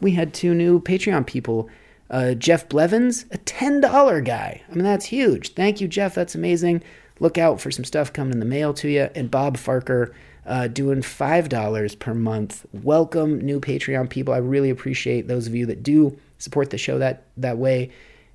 we 0.00 0.12
had 0.12 0.32
two 0.32 0.54
new 0.54 0.80
Patreon 0.80 1.26
people 1.26 1.68
uh, 2.10 2.32
Jeff 2.32 2.68
Blevins, 2.70 3.26
a 3.32 3.38
$10 3.38 4.24
guy. 4.24 4.62
I 4.66 4.74
mean, 4.74 4.84
that's 4.84 5.04
huge. 5.04 5.52
Thank 5.52 5.80
you, 5.80 5.88
Jeff. 5.88 6.14
That's 6.14 6.34
amazing. 6.34 6.82
Look 7.20 7.36
out 7.36 7.60
for 7.60 7.70
some 7.70 7.84
stuff 7.84 8.12
coming 8.12 8.32
in 8.32 8.40
the 8.40 8.46
mail 8.46 8.72
to 8.74 8.88
you. 8.88 9.10
And 9.14 9.30
Bob 9.30 9.58
Farker 9.58 10.14
uh, 10.48 10.66
doing 10.68 11.02
$5 11.02 11.98
per 11.98 12.14
month. 12.14 12.66
Welcome, 12.72 13.40
new 13.40 13.60
Patreon 13.60 14.10
people. 14.10 14.34
I 14.34 14.38
really 14.38 14.70
appreciate 14.70 15.28
those 15.28 15.46
of 15.46 15.54
you 15.54 15.66
that 15.66 15.82
do 15.82 16.18
support 16.38 16.70
the 16.70 16.78
show 16.78 16.98
that, 16.98 17.24
that 17.36 17.58
way. 17.58 17.90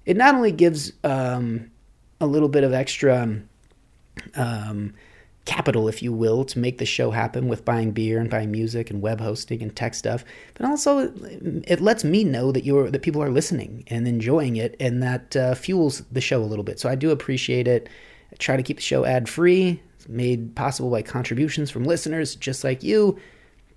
It 0.05 0.15
not 0.17 0.35
only 0.35 0.51
gives 0.51 0.93
um, 1.03 1.71
a 2.21 2.27
little 2.27 2.49
bit 2.49 2.63
of 2.63 2.73
extra. 2.73 3.39
Um, 4.35 4.93
capital, 5.45 5.89
if 5.89 6.01
you 6.01 6.13
will, 6.13 6.45
to 6.45 6.59
make 6.59 6.77
the 6.77 6.85
show 6.85 7.11
happen 7.11 7.47
with 7.47 7.65
buying 7.65 7.91
beer 7.91 8.19
and 8.19 8.29
buying 8.29 8.51
music 8.51 8.89
and 8.89 9.01
web 9.01 9.19
hosting 9.19 9.61
and 9.61 9.75
tech 9.75 9.93
stuff. 9.93 10.23
But 10.53 10.65
also, 10.65 11.11
it 11.67 11.81
lets 11.81 12.03
me 12.03 12.23
know 12.23 12.51
that 12.51 12.63
you're 12.63 12.89
that 12.89 13.01
people 13.01 13.21
are 13.21 13.29
listening 13.29 13.83
and 13.87 14.07
enjoying 14.07 14.55
it, 14.55 14.75
and 14.79 15.03
that 15.03 15.35
uh, 15.35 15.55
fuels 15.55 16.01
the 16.11 16.21
show 16.21 16.41
a 16.41 16.45
little 16.45 16.63
bit. 16.63 16.79
So 16.79 16.89
I 16.89 16.95
do 16.95 17.11
appreciate 17.11 17.67
it. 17.67 17.89
I 18.31 18.35
try 18.37 18.55
to 18.55 18.63
keep 18.63 18.77
the 18.77 18.83
show 18.83 19.05
ad 19.05 19.27
free. 19.27 19.81
It's 20.03 20.09
made 20.09 20.53
possible 20.53 20.89
by 20.89 21.01
contributions 21.01 21.71
from 21.71 21.85
listeners 21.85 22.35
just 22.35 22.65
like 22.65 22.83
you. 22.83 23.17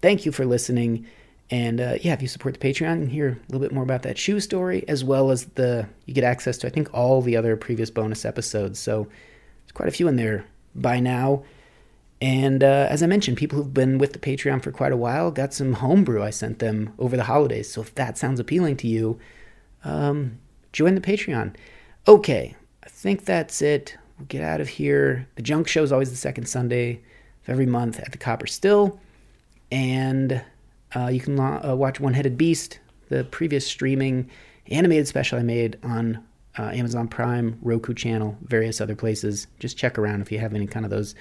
Thank 0.03 0.27
you 0.27 0.33
for 0.33 0.45
listening. 0.45 1.07
And 1.51 1.81
uh, 1.81 1.99
yeah, 2.01 2.15
if 2.15 2.23
you 2.23 2.27
support 2.27 2.59
the 2.59 2.69
Patreon, 2.69 3.03
you 3.03 3.07
hear 3.07 3.29
a 3.29 3.53
little 3.53 3.61
bit 3.61 3.73
more 3.73 3.85
about 3.85 4.03
that 4.03 4.19
shoe 4.19 4.41
story, 4.41 4.85
as 4.89 5.05
well 5.05 5.31
as 5.31 5.45
the 5.55 5.87
you 6.05 6.15
get 6.15 6.25
access 6.25 6.59
to 6.59 6.67
I 6.67 6.71
think 6.71 6.93
all 6.93 7.23
the 7.23 7.37
other 7.37 7.57
previous 7.57 7.91
bonus 7.91 8.25
episodes. 8.25 8.81
So 8.81 9.05
there's 9.05 9.73
quite 9.73 9.89
a 9.89 9.93
few 9.93 10.09
in 10.09 10.17
there 10.17 10.45
by 10.75 10.99
now. 10.99 11.45
And 12.21 12.65
uh, 12.65 12.89
as 12.91 13.05
I 13.05 13.07
mentioned, 13.07 13.37
people 13.37 13.59
who've 13.59 13.73
been 13.73 13.99
with 13.99 14.13
the 14.13 14.19
Patreon 14.19 14.65
for 14.65 14.73
quite 14.73 14.91
a 14.91 14.97
while 14.97 15.31
got 15.31 15.55
some 15.55 15.75
homebrew 15.75 16.25
I 16.25 16.31
sent 16.31 16.59
them 16.59 16.93
over 16.99 17.17
the 17.17 17.25
holidays. 17.25 17.71
So 17.71 17.83
if 17.83 17.95
that 17.95 18.19
sounds 18.19 18.41
appealing 18.41 18.79
to 18.79 18.89
you, 18.89 19.21
um, 19.85 20.41
join 20.73 20.97
the 20.97 21.01
Patreon. 21.01 21.55
Okay, 22.09 22.57
I 22.83 22.89
think 22.89 23.27
that's 23.27 23.63
it. 23.63 23.97
We'll 24.19 24.27
get 24.27 24.43
out 24.43 24.61
of 24.61 24.69
here. 24.69 25.29
The 25.37 25.43
junk 25.43 25.69
show 25.69 25.83
is 25.83 25.93
always 25.93 26.11
the 26.11 26.17
second 26.17 26.47
Sunday 26.47 27.01
of 27.43 27.49
every 27.49 27.67
month 27.67 28.01
at 28.01 28.13
the 28.13 28.19
Copper 28.19 28.47
Still. 28.47 28.99
And 29.71 30.43
uh, 30.95 31.09
you 31.09 31.21
can 31.21 31.39
uh, 31.39 31.75
watch 31.77 32.01
One 32.01 32.15
Headed 32.15 32.39
Beast, 32.39 32.79
the 33.09 33.25
previous 33.25 33.67
streaming 33.67 34.31
animated 34.71 35.07
special 35.07 35.39
I 35.39 35.43
made 35.43 35.79
on 35.83 36.25
uh, 36.59 36.71
Amazon 36.73 37.09
Prime, 37.09 37.59
Roku 37.63 37.95
channel, 37.95 38.37
various 38.43 38.81
other 38.81 38.97
places. 38.97 39.47
Just 39.59 39.77
check 39.77 39.99
around 39.99 40.23
if 40.23 40.33
you 40.33 40.39
have 40.39 40.55
any 40.55 40.67
kind 40.67 40.85
of 40.87 40.91
those 40.91 41.15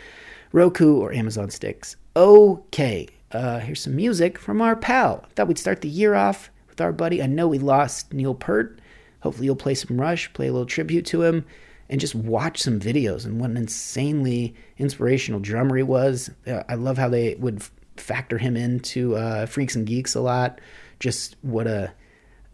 Roku, 0.52 0.98
or 0.98 1.12
Amazon 1.12 1.50
sticks. 1.50 1.98
Okay, 2.16 3.10
uh, 3.34 3.60
here's 3.60 3.82
some 3.82 3.96
music 3.96 4.40
from 4.40 4.62
our 4.62 4.76
pal. 4.76 5.26
Thought 5.36 5.50
we'd 5.50 5.58
start 5.58 5.82
the 5.82 5.90
year 5.90 6.16
off 6.16 6.50
with 6.70 6.80
our 6.80 6.94
buddy. 6.94 7.22
I 7.22 7.26
know 7.26 7.48
we 7.48 7.60
lost 7.60 8.14
Neil 8.14 8.34
Peart. 8.34 8.80
Hopefully, 9.20 9.48
you'll 9.48 9.58
play 9.58 9.76
some 9.76 10.00
Rush, 10.00 10.32
play 10.32 10.48
a 10.48 10.54
little 10.54 10.66
tribute 10.66 11.06
to 11.08 11.24
him, 11.24 11.46
and 11.90 12.02
just 12.02 12.16
watch 12.16 12.62
some 12.62 12.80
videos 12.80 13.26
and 13.26 13.40
what 13.40 13.50
an 13.50 13.58
insanely 13.58 14.56
inspirational 14.78 15.40
drummer 15.40 15.78
he 15.78 15.84
was. 15.84 16.32
I 16.48 16.76
love 16.76 16.98
how 16.98 17.10
they 17.10 17.36
would 17.36 17.64
factor 17.98 18.38
him 18.38 18.58
into 18.58 19.16
uh, 19.16 19.46
Freaks 19.46 19.76
and 19.76 19.86
Geeks 19.86 20.16
a 20.16 20.22
lot. 20.22 20.60
Just 21.00 21.36
what 21.42 21.68
a 21.68 21.94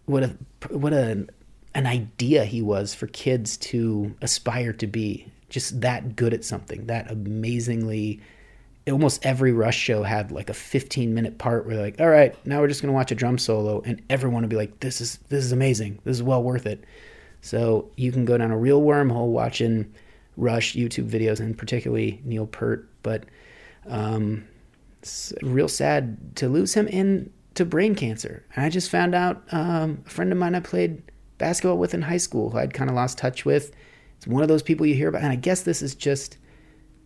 what 0.05 0.23
a 0.23 0.35
what 0.69 0.93
a 0.93 1.27
an 1.73 1.87
idea 1.87 2.43
he 2.43 2.61
was 2.61 2.93
for 2.93 3.07
kids 3.07 3.55
to 3.55 4.13
aspire 4.21 4.73
to 4.73 4.87
be 4.87 5.25
just 5.49 5.81
that 5.81 6.15
good 6.15 6.33
at 6.33 6.43
something, 6.43 6.87
that 6.87 7.09
amazingly. 7.11 8.19
Almost 8.89 9.23
every 9.23 9.51
Rush 9.51 9.77
show 9.77 10.01
had 10.01 10.31
like 10.31 10.49
a 10.49 10.55
15 10.55 11.13
minute 11.13 11.37
part 11.37 11.67
where 11.67 11.79
like, 11.79 12.01
all 12.01 12.09
right, 12.09 12.35
now 12.47 12.59
we're 12.59 12.67
just 12.67 12.81
gonna 12.81 12.93
watch 12.93 13.11
a 13.11 13.15
drum 13.15 13.37
solo, 13.37 13.83
and 13.85 14.01
everyone 14.09 14.41
would 14.41 14.49
be 14.49 14.55
like, 14.55 14.79
this 14.79 14.99
is 14.99 15.19
this 15.29 15.45
is 15.45 15.51
amazing, 15.51 15.99
this 16.03 16.17
is 16.17 16.23
well 16.23 16.41
worth 16.41 16.65
it. 16.65 16.83
So 17.41 17.89
you 17.97 18.11
can 18.11 18.25
go 18.25 18.37
down 18.37 18.51
a 18.51 18.57
real 18.57 18.81
wormhole 18.81 19.27
watching 19.27 19.93
Rush 20.37 20.75
YouTube 20.75 21.09
videos, 21.09 21.39
and 21.39 21.57
particularly 21.57 22.21
Neil 22.23 22.47
Peart. 22.47 22.87
But 23.03 23.25
um, 23.87 24.47
it's 25.01 25.33
real 25.41 25.67
sad 25.67 26.35
to 26.37 26.47
lose 26.47 26.73
him 26.73 26.87
and 26.91 27.31
to 27.55 27.65
brain 27.65 27.95
cancer. 27.95 28.45
And 28.55 28.65
I 28.65 28.69
just 28.69 28.89
found 28.89 29.13
out 29.13 29.43
um, 29.51 30.03
a 30.05 30.09
friend 30.09 30.31
of 30.31 30.37
mine 30.37 30.55
I 30.55 30.59
played 30.61 31.01
basketball 31.37 31.77
with 31.77 31.93
in 31.93 32.01
high 32.01 32.17
school 32.17 32.49
who 32.51 32.59
I'd 32.59 32.73
kind 32.73 32.89
of 32.89 32.95
lost 32.95 33.17
touch 33.17 33.45
with. 33.45 33.71
It's 34.17 34.27
one 34.27 34.43
of 34.43 34.47
those 34.47 34.63
people 34.63 34.85
you 34.85 34.95
hear 34.95 35.09
about, 35.09 35.23
and 35.23 35.31
I 35.31 35.35
guess 35.35 35.63
this 35.63 35.81
is 35.81 35.95
just 35.95 36.37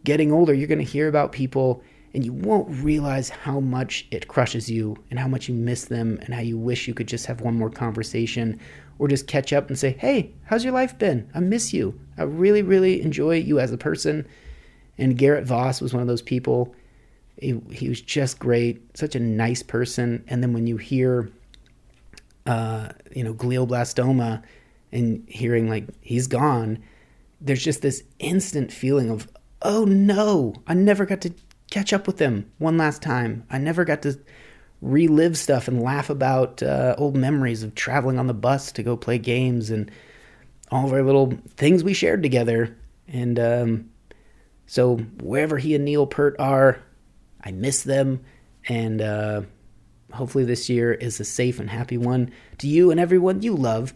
getting 0.03 0.31
older. 0.31 0.53
You're 0.53 0.67
going 0.67 0.79
to 0.79 0.83
hear 0.83 1.07
about 1.07 1.31
people, 1.31 1.81
and 2.13 2.23
you 2.25 2.33
won't 2.33 2.69
realize 2.83 3.29
how 3.29 3.61
much 3.61 4.05
it 4.11 4.27
crushes 4.27 4.69
you 4.69 4.97
and 5.09 5.17
how 5.17 5.27
much 5.27 5.47
you 5.47 5.55
miss 5.55 5.85
them 5.85 6.19
and 6.21 6.33
how 6.33 6.41
you 6.41 6.57
wish 6.57 6.87
you 6.87 6.93
could 6.93 7.07
just 7.07 7.25
have 7.25 7.41
one 7.41 7.55
more 7.55 7.69
conversation 7.69 8.59
or 8.99 9.07
just 9.07 9.27
catch 9.27 9.53
up 9.53 9.67
and 9.67 9.77
say, 9.77 9.95
Hey, 9.99 10.31
how's 10.45 10.63
your 10.63 10.73
life 10.73 10.97
been? 10.97 11.29
I 11.33 11.39
miss 11.39 11.73
you. 11.73 11.99
I 12.17 12.23
really, 12.23 12.61
really 12.61 13.01
enjoy 13.01 13.37
you 13.37 13.59
as 13.59 13.71
a 13.71 13.77
person. 13.77 14.27
And 14.97 15.17
Garrett 15.17 15.45
Voss 15.45 15.81
was 15.81 15.93
one 15.93 16.01
of 16.01 16.07
those 16.07 16.21
people. 16.21 16.73
He, 17.37 17.59
he 17.71 17.89
was 17.89 17.99
just 17.99 18.39
great, 18.39 18.97
such 18.97 19.15
a 19.15 19.19
nice 19.19 19.61
person. 19.61 20.23
And 20.27 20.41
then 20.41 20.53
when 20.53 20.67
you 20.67 20.77
hear, 20.77 21.29
uh, 22.45 22.89
you 23.13 23.23
know, 23.23 23.33
glioblastoma 23.33 24.41
and 24.91 25.27
hearing 25.27 25.69
like 25.69 25.85
he's 26.01 26.27
gone, 26.27 26.81
there's 27.41 27.63
just 27.63 27.81
this 27.81 28.03
instant 28.19 28.71
feeling 28.71 29.09
of, 29.09 29.27
oh 29.61 29.83
no, 29.83 30.53
I 30.67 30.73
never 30.73 31.05
got 31.05 31.19
to 31.21 31.33
catch 31.69 31.91
up 31.91 32.07
with 32.07 32.19
him 32.19 32.49
one 32.57 32.77
last 32.77 33.01
time. 33.01 33.43
I 33.49 33.57
never 33.57 33.83
got 33.83 34.01
to 34.03 34.17
relive 34.81 35.37
stuff 35.37 35.67
and 35.67 35.81
laugh 35.81 36.09
about 36.09 36.61
uh, 36.61 36.95
old 36.97 37.15
memories 37.15 37.63
of 37.63 37.75
traveling 37.75 38.19
on 38.19 38.27
the 38.27 38.33
bus 38.33 38.71
to 38.73 38.83
go 38.83 38.95
play 38.95 39.17
games 39.17 39.69
and 39.69 39.89
all 40.71 40.85
of 40.85 40.93
our 40.93 41.03
little 41.03 41.33
things 41.55 41.83
we 41.83 41.93
shared 41.93 42.23
together. 42.23 42.75
And 43.07 43.39
um, 43.39 43.89
so 44.65 44.97
wherever 45.21 45.57
he 45.57 45.75
and 45.75 45.85
Neil 45.85 46.07
Peart 46.07 46.35
are, 46.39 46.79
I 47.43 47.51
miss 47.51 47.83
them. 47.83 48.23
And 48.67 49.01
uh, 49.01 49.41
hopefully 50.11 50.43
this 50.43 50.69
year 50.69 50.93
is 50.93 51.19
a 51.19 51.25
safe 51.25 51.59
and 51.59 51.69
happy 51.69 51.97
one 51.97 52.31
to 52.59 52.67
you 52.67 52.91
and 52.91 52.99
everyone 52.99 53.41
you 53.41 53.55
love. 53.55 53.93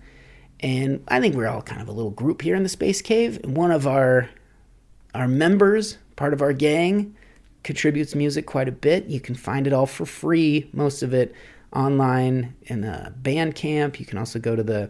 And 0.60 1.04
I 1.08 1.20
think 1.20 1.36
we're 1.36 1.48
all 1.48 1.62
kind 1.62 1.82
of 1.82 1.88
a 1.88 1.94
little 1.94 2.12
group 2.12 2.42
here 2.42 2.56
in 2.56 2.64
the 2.64 2.70
Space 2.70 3.02
Cave. 3.02 3.40
one 3.46 3.72
of 3.72 3.88
our 3.88 4.30
our 5.16 5.28
members, 5.28 5.98
part 6.16 6.34
of 6.34 6.42
our 6.42 6.54
gang, 6.54 7.16
contributes 7.64 8.16
music 8.16 8.46
quite 8.46 8.68
a 8.68 8.72
bit. 8.72 9.06
You 9.06 9.20
can 9.20 9.36
find 9.36 9.68
it 9.68 9.74
all 9.74 9.86
for 9.86 10.06
free, 10.06 10.70
most 10.74 11.04
of 11.04 11.14
it 11.14 11.34
online 11.74 12.56
in 12.64 12.82
the 12.82 13.14
Bandcamp. 13.22 14.00
You 14.00 14.06
can 14.06 14.18
also 14.18 14.40
go 14.40 14.56
to 14.56 14.64
the, 14.64 14.90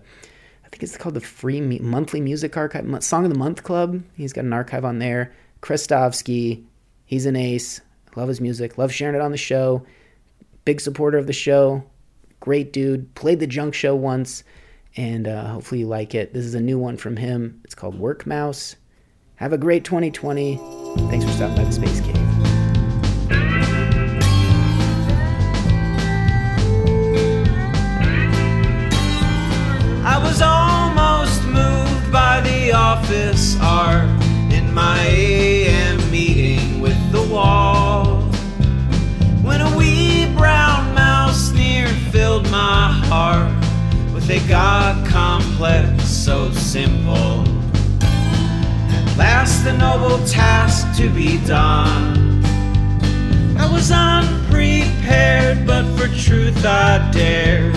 I 0.65 0.69
think 0.69 0.83
it's 0.83 0.97
called 0.97 1.15
the 1.15 1.21
Free 1.21 1.61
Monthly 1.61 2.21
Music 2.21 2.55
Archive, 2.55 3.03
Song 3.03 3.25
of 3.25 3.31
the 3.31 3.37
Month 3.37 3.63
Club. 3.63 4.01
He's 4.15 4.33
got 4.33 4.45
an 4.45 4.53
archive 4.53 4.85
on 4.85 4.99
there. 4.99 5.33
Kristovsky, 5.61 6.63
he's 7.05 7.25
an 7.25 7.35
ace. 7.35 7.81
Love 8.15 8.27
his 8.27 8.41
music. 8.41 8.77
Love 8.77 8.93
sharing 8.93 9.15
it 9.15 9.21
on 9.21 9.31
the 9.31 9.37
show. 9.37 9.85
Big 10.65 10.81
supporter 10.81 11.17
of 11.17 11.27
the 11.27 11.33
show. 11.33 11.83
Great 12.39 12.73
dude. 12.73 13.13
Played 13.15 13.39
the 13.39 13.47
Junk 13.47 13.73
Show 13.73 13.95
once, 13.95 14.43
and 14.95 15.27
uh, 15.27 15.47
hopefully 15.47 15.81
you 15.81 15.87
like 15.87 16.15
it. 16.15 16.33
This 16.33 16.45
is 16.45 16.55
a 16.55 16.61
new 16.61 16.79
one 16.79 16.97
from 16.97 17.17
him. 17.17 17.61
It's 17.63 17.75
called 17.75 17.99
Work 17.99 18.25
Mouse. 18.25 18.75
Have 19.35 19.53
a 19.53 19.57
great 19.57 19.83
2020. 19.85 20.57
Thanks 21.09 21.25
for 21.25 21.31
stopping 21.31 21.55
by 21.55 21.63
the 21.65 21.71
Space 21.71 22.01
Cave. 22.01 22.18
With 44.29 44.47
got 44.47 45.07
complex 45.07 46.03
so 46.03 46.51
simple. 46.51 47.43
At 48.01 49.17
last, 49.17 49.63
the 49.63 49.73
noble 49.73 50.23
task 50.27 50.85
to 50.97 51.09
be 51.09 51.43
done. 51.47 52.43
I 53.57 53.67
was 53.71 53.91
unprepared, 53.91 55.65
but 55.65 55.83
for 55.97 56.07
truth 56.15 56.63
I 56.63 57.09
dared 57.11 57.75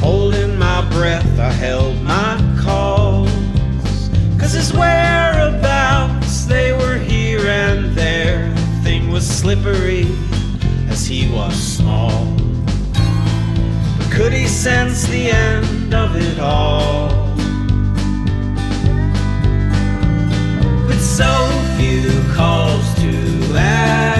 Holding 0.00 0.58
my 0.58 0.88
breath, 0.90 1.38
I 1.38 1.52
held 1.52 2.02
my 2.02 2.36
calls. 2.60 3.30
Cause 4.40 4.54
his 4.54 4.72
whereabouts, 4.72 6.46
they 6.46 6.72
were 6.72 6.98
here 6.98 7.46
and 7.46 7.94
there. 7.94 8.48
The 8.48 8.80
thing 8.82 9.10
was 9.10 9.24
slippery 9.24 10.06
as 10.88 11.06
he 11.06 11.30
was 11.30 11.54
small. 11.54 12.49
Could 14.20 14.34
he 14.34 14.48
sense 14.48 15.06
the 15.06 15.30
end 15.30 15.94
of 15.94 16.14
it 16.14 16.38
all? 16.38 17.08
With 20.86 21.02
so 21.02 21.48
few 21.78 22.10
calls 22.34 22.84
to 22.96 23.56
action, 23.56 24.19